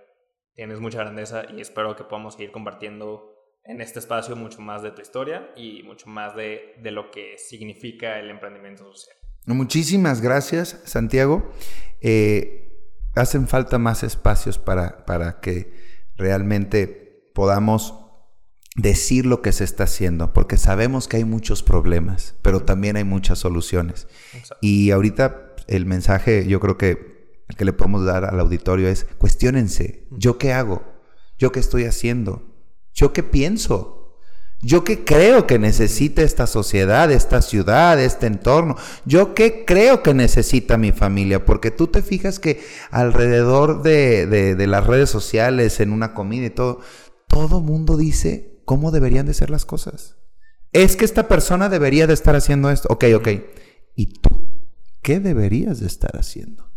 tienes 0.59 0.81
mucha 0.81 0.97
grandeza 0.97 1.43
y 1.55 1.61
espero 1.61 1.95
que 1.95 2.03
podamos 2.03 2.33
seguir 2.33 2.51
compartiendo 2.51 3.33
en 3.63 3.79
este 3.79 3.99
espacio 3.99 4.35
mucho 4.35 4.59
más 4.59 4.83
de 4.83 4.91
tu 4.91 5.01
historia 5.01 5.51
y 5.55 5.83
mucho 5.83 6.07
más 6.07 6.35
de, 6.35 6.75
de 6.83 6.91
lo 6.91 7.11
que 7.11 7.37
significa 7.37 8.19
el 8.19 8.29
emprendimiento 8.29 8.83
social. 8.83 9.15
Muchísimas 9.45 10.19
gracias, 10.19 10.81
Santiago. 10.83 11.49
Eh, 12.01 12.77
hacen 13.15 13.47
falta 13.47 13.77
más 13.77 14.03
espacios 14.03 14.59
para, 14.59 15.05
para 15.05 15.39
que 15.39 15.71
realmente 16.17 17.31
podamos 17.33 17.95
decir 18.75 19.25
lo 19.25 19.41
que 19.41 19.53
se 19.53 19.63
está 19.63 19.85
haciendo, 19.85 20.33
porque 20.33 20.57
sabemos 20.57 21.07
que 21.07 21.15
hay 21.15 21.23
muchos 21.23 21.63
problemas, 21.63 22.35
pero 22.41 22.63
también 22.63 22.97
hay 22.97 23.05
muchas 23.05 23.39
soluciones. 23.39 24.09
Y 24.59 24.91
ahorita 24.91 25.55
el 25.67 25.85
mensaje, 25.85 26.45
yo 26.49 26.59
creo 26.59 26.77
que 26.77 27.18
que 27.57 27.65
le 27.65 27.73
podemos 27.73 28.05
dar 28.05 28.25
al 28.25 28.39
auditorio 28.39 28.87
es, 28.87 29.05
cuestionense, 29.17 30.07
¿yo 30.11 30.37
qué 30.37 30.53
hago? 30.53 30.83
¿Yo 31.37 31.51
qué 31.51 31.59
estoy 31.59 31.85
haciendo? 31.85 32.55
¿Yo 32.93 33.13
qué 33.13 33.23
pienso? 33.23 33.99
¿Yo 34.61 34.83
qué 34.83 35.05
creo 35.05 35.47
que 35.47 35.57
necesita 35.57 36.21
esta 36.21 36.45
sociedad, 36.45 37.09
esta 37.11 37.41
ciudad, 37.41 37.99
este 37.99 38.27
entorno? 38.27 38.75
¿Yo 39.05 39.33
qué 39.33 39.63
creo 39.65 40.03
que 40.03 40.13
necesita 40.13 40.77
mi 40.77 40.91
familia? 40.91 41.45
Porque 41.45 41.71
tú 41.71 41.87
te 41.87 42.01
fijas 42.01 42.39
que 42.39 42.61
alrededor 42.91 43.83
de, 43.83 44.27
de, 44.27 44.67
las 44.67 44.85
redes 44.85 45.09
sociales, 45.09 45.79
en 45.79 45.93
una 45.93 46.13
comida 46.13 46.47
y 46.47 46.49
todo, 46.49 46.81
todo 47.27 47.61
mundo 47.61 47.95
dice 47.95 48.61
cómo 48.65 48.91
deberían 48.91 49.25
de 49.25 49.33
ser 49.33 49.49
las 49.49 49.63
cosas. 49.63 50.17
Es 50.73 50.97
que 50.97 51.05
esta 51.05 51.29
persona 51.29 51.69
debería 51.69 52.05
de 52.05 52.13
estar 52.13 52.35
haciendo 52.35 52.69
esto. 52.69 52.89
Ok, 52.91 53.05
ok. 53.15 53.29
¿Y 53.95 54.19
tú 54.19 54.29
qué 55.01 55.21
deberías 55.21 55.79
de 55.79 55.87
estar 55.87 56.17
haciendo? 56.17 56.68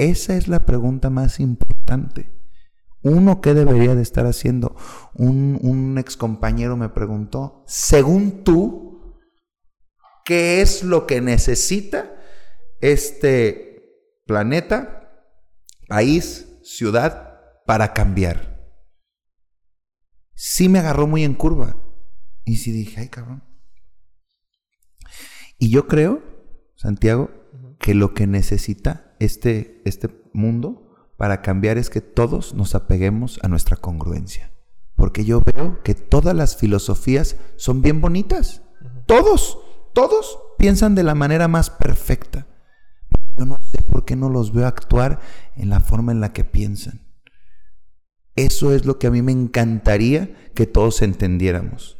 Esa 0.00 0.34
es 0.34 0.48
la 0.48 0.64
pregunta 0.64 1.10
más 1.10 1.40
importante. 1.40 2.30
Uno, 3.02 3.42
¿qué 3.42 3.52
debería 3.52 3.94
de 3.94 4.00
estar 4.00 4.24
haciendo? 4.24 4.74
Un, 5.12 5.58
un 5.60 5.98
ex 5.98 6.16
compañero 6.16 6.74
me 6.78 6.88
preguntó, 6.88 7.62
según 7.66 8.42
tú, 8.42 9.20
¿qué 10.24 10.62
es 10.62 10.84
lo 10.84 11.06
que 11.06 11.20
necesita 11.20 12.16
este 12.80 14.16
planeta, 14.24 15.28
país, 15.86 16.48
ciudad 16.62 17.38
para 17.66 17.92
cambiar? 17.92 18.58
Sí 20.34 20.70
me 20.70 20.78
agarró 20.78 21.06
muy 21.06 21.24
en 21.24 21.34
curva. 21.34 21.76
Y 22.46 22.56
sí 22.56 22.72
dije, 22.72 23.00
ay 23.00 23.08
cabrón. 23.08 23.44
Y 25.58 25.68
yo 25.68 25.86
creo, 25.86 26.22
Santiago, 26.74 27.30
que 27.78 27.92
lo 27.92 28.14
que 28.14 28.26
necesita 28.26 29.09
este, 29.20 29.82
este 29.84 30.08
mundo 30.32 31.12
para 31.16 31.42
cambiar 31.42 31.78
es 31.78 31.90
que 31.90 32.00
todos 32.00 32.54
nos 32.54 32.74
apeguemos 32.74 33.38
a 33.42 33.48
nuestra 33.48 33.76
congruencia. 33.76 34.52
Porque 34.96 35.24
yo 35.24 35.42
veo 35.42 35.82
que 35.82 35.94
todas 35.94 36.34
las 36.34 36.56
filosofías 36.56 37.36
son 37.56 37.82
bien 37.82 38.00
bonitas. 38.00 38.62
Todos, 39.06 39.58
todos 39.92 40.38
piensan 40.58 40.94
de 40.94 41.02
la 41.02 41.14
manera 41.14 41.46
más 41.46 41.70
perfecta. 41.70 42.46
Yo 43.38 43.46
no 43.46 43.60
sé 43.62 43.82
por 43.82 44.04
qué 44.04 44.16
no 44.16 44.28
los 44.28 44.52
veo 44.52 44.66
actuar 44.66 45.20
en 45.56 45.70
la 45.70 45.80
forma 45.80 46.12
en 46.12 46.20
la 46.20 46.32
que 46.32 46.44
piensan. 46.44 47.06
Eso 48.36 48.72
es 48.72 48.86
lo 48.86 48.98
que 48.98 49.06
a 49.06 49.10
mí 49.10 49.22
me 49.22 49.32
encantaría 49.32 50.34
que 50.54 50.66
todos 50.66 51.02
entendiéramos. 51.02 51.98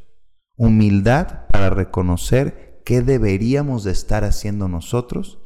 Humildad 0.57 1.47
para 1.49 1.71
reconocer 1.71 2.83
qué 2.85 3.03
deberíamos 3.03 3.85
de 3.85 3.93
estar 3.93 4.25
haciendo 4.25 4.69
nosotros 4.69 5.39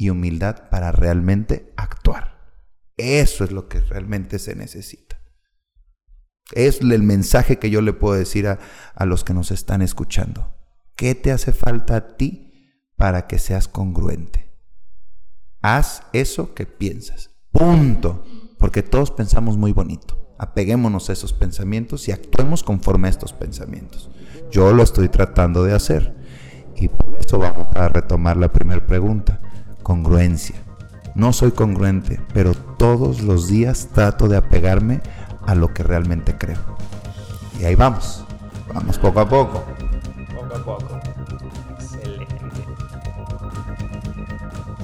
y 0.00 0.08
humildad 0.08 0.70
para 0.70 0.92
realmente 0.92 1.74
actuar. 1.76 2.56
Eso 2.96 3.44
es 3.44 3.52
lo 3.52 3.68
que 3.68 3.80
realmente 3.80 4.38
se 4.38 4.56
necesita. 4.56 5.20
Es 6.52 6.80
el 6.80 7.02
mensaje 7.02 7.58
que 7.58 7.68
yo 7.68 7.82
le 7.82 7.92
puedo 7.92 8.14
decir 8.14 8.48
a, 8.48 8.58
los 9.04 9.24
que 9.24 9.34
nos 9.34 9.50
están 9.50 9.82
escuchando. 9.82 10.54
¿Qué 10.96 11.14
te 11.14 11.32
hace 11.32 11.52
falta 11.52 11.96
a 11.96 12.16
ti 12.16 12.50
para 12.96 13.26
que 13.26 13.38
seas 13.38 13.68
congruente? 13.68 14.58
Haz 15.60 16.02
eso 16.14 16.54
que 16.54 16.64
piensas. 16.64 17.32
Punto. 17.52 18.24
Porque 18.58 18.82
todos 18.82 19.10
pensamos 19.10 19.58
muy 19.58 19.72
bonito. 19.72 20.34
Apeguémonos 20.38 21.10
a 21.10 21.12
esos 21.12 21.34
pensamientos 21.34 22.08
y 22.08 22.12
actuemos 22.12 22.62
conforme 22.62 23.08
a 23.08 23.10
estos 23.10 23.34
pensamientos. 23.34 24.10
Yo 24.50 24.72
lo 24.72 24.82
estoy 24.82 25.10
tratando 25.10 25.62
de 25.62 25.74
hacer. 25.74 26.16
Y 26.74 26.88
por 26.88 27.18
eso 27.20 27.38
vamos 27.38 27.68
a 27.76 27.90
retomar 27.90 28.38
la 28.38 28.50
primera 28.50 28.86
pregunta. 28.86 29.42
Congruencia. 29.90 30.54
No 31.16 31.32
soy 31.32 31.50
congruente, 31.50 32.20
pero 32.32 32.54
todos 32.54 33.22
los 33.22 33.48
días 33.48 33.88
trato 33.92 34.28
de 34.28 34.36
apegarme 34.36 35.00
a 35.44 35.56
lo 35.56 35.74
que 35.74 35.82
realmente 35.82 36.38
creo. 36.38 36.60
Y 37.60 37.64
ahí 37.64 37.74
vamos. 37.74 38.24
Vamos 38.72 38.98
poco 38.98 39.18
a 39.18 39.28
poco. 39.28 39.64
Poco 40.32 40.54
a 40.54 40.64
poco. 40.64 41.00
Excelente. 41.72 42.36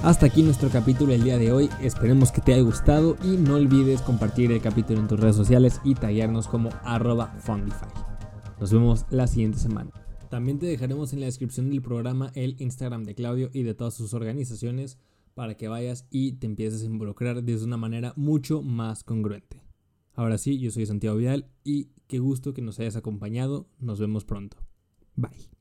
Hasta 0.03 0.27
aquí 0.27 0.43
nuestro 0.43 0.71
capítulo 0.71 1.13
el 1.13 1.23
día 1.23 1.39
de 1.39 1.53
hoy. 1.53 1.71
Esperemos 1.81 2.33
que 2.33 2.41
te 2.41 2.55
haya 2.55 2.65
gustado 2.65 3.17
y 3.23 3.37
no 3.37 3.55
olvides 3.55 4.03
compartir 4.03 4.51
el 4.51 4.61
capítulo 4.61 4.99
en 4.99 5.07
tus 5.07 5.21
redes 5.21 5.37
sociales 5.37 5.81
y 5.85 5.95
tallarnos 5.95 6.49
como 6.49 6.71
arroba 6.83 7.33
Fundify. 7.39 7.89
Nos 8.59 8.73
vemos 8.73 9.07
la 9.11 9.29
siguiente 9.29 9.61
semana. 9.61 9.93
También 10.31 10.59
te 10.59 10.67
dejaremos 10.67 11.13
en 11.13 11.21
la 11.21 11.27
descripción 11.27 11.71
del 11.71 11.83
programa 11.83 12.33
el 12.35 12.57
Instagram 12.59 13.05
de 13.05 13.15
Claudio 13.15 13.51
y 13.53 13.63
de 13.63 13.75
todas 13.75 13.95
sus 13.95 14.15
organizaciones 14.15 14.99
para 15.35 15.57
que 15.57 15.69
vayas 15.69 16.07
y 16.11 16.33
te 16.33 16.47
empieces 16.47 16.83
a 16.83 16.87
involucrar 16.87 17.43
de 17.43 17.63
una 17.63 17.77
manera 17.77 18.13
mucho 18.17 18.63
más 18.63 19.05
congruente. 19.05 19.63
Ahora 20.15 20.39
sí, 20.39 20.59
yo 20.59 20.71
soy 20.71 20.87
Santiago 20.87 21.17
Vidal 21.17 21.51
y 21.63 21.91
qué 22.07 22.19
gusto 22.19 22.55
que 22.55 22.63
nos 22.63 22.81
hayas 22.81 22.97
acompañado. 22.97 23.69
Nos 23.79 24.01
vemos 24.01 24.25
pronto. 24.25 24.57
Bye. 25.15 25.56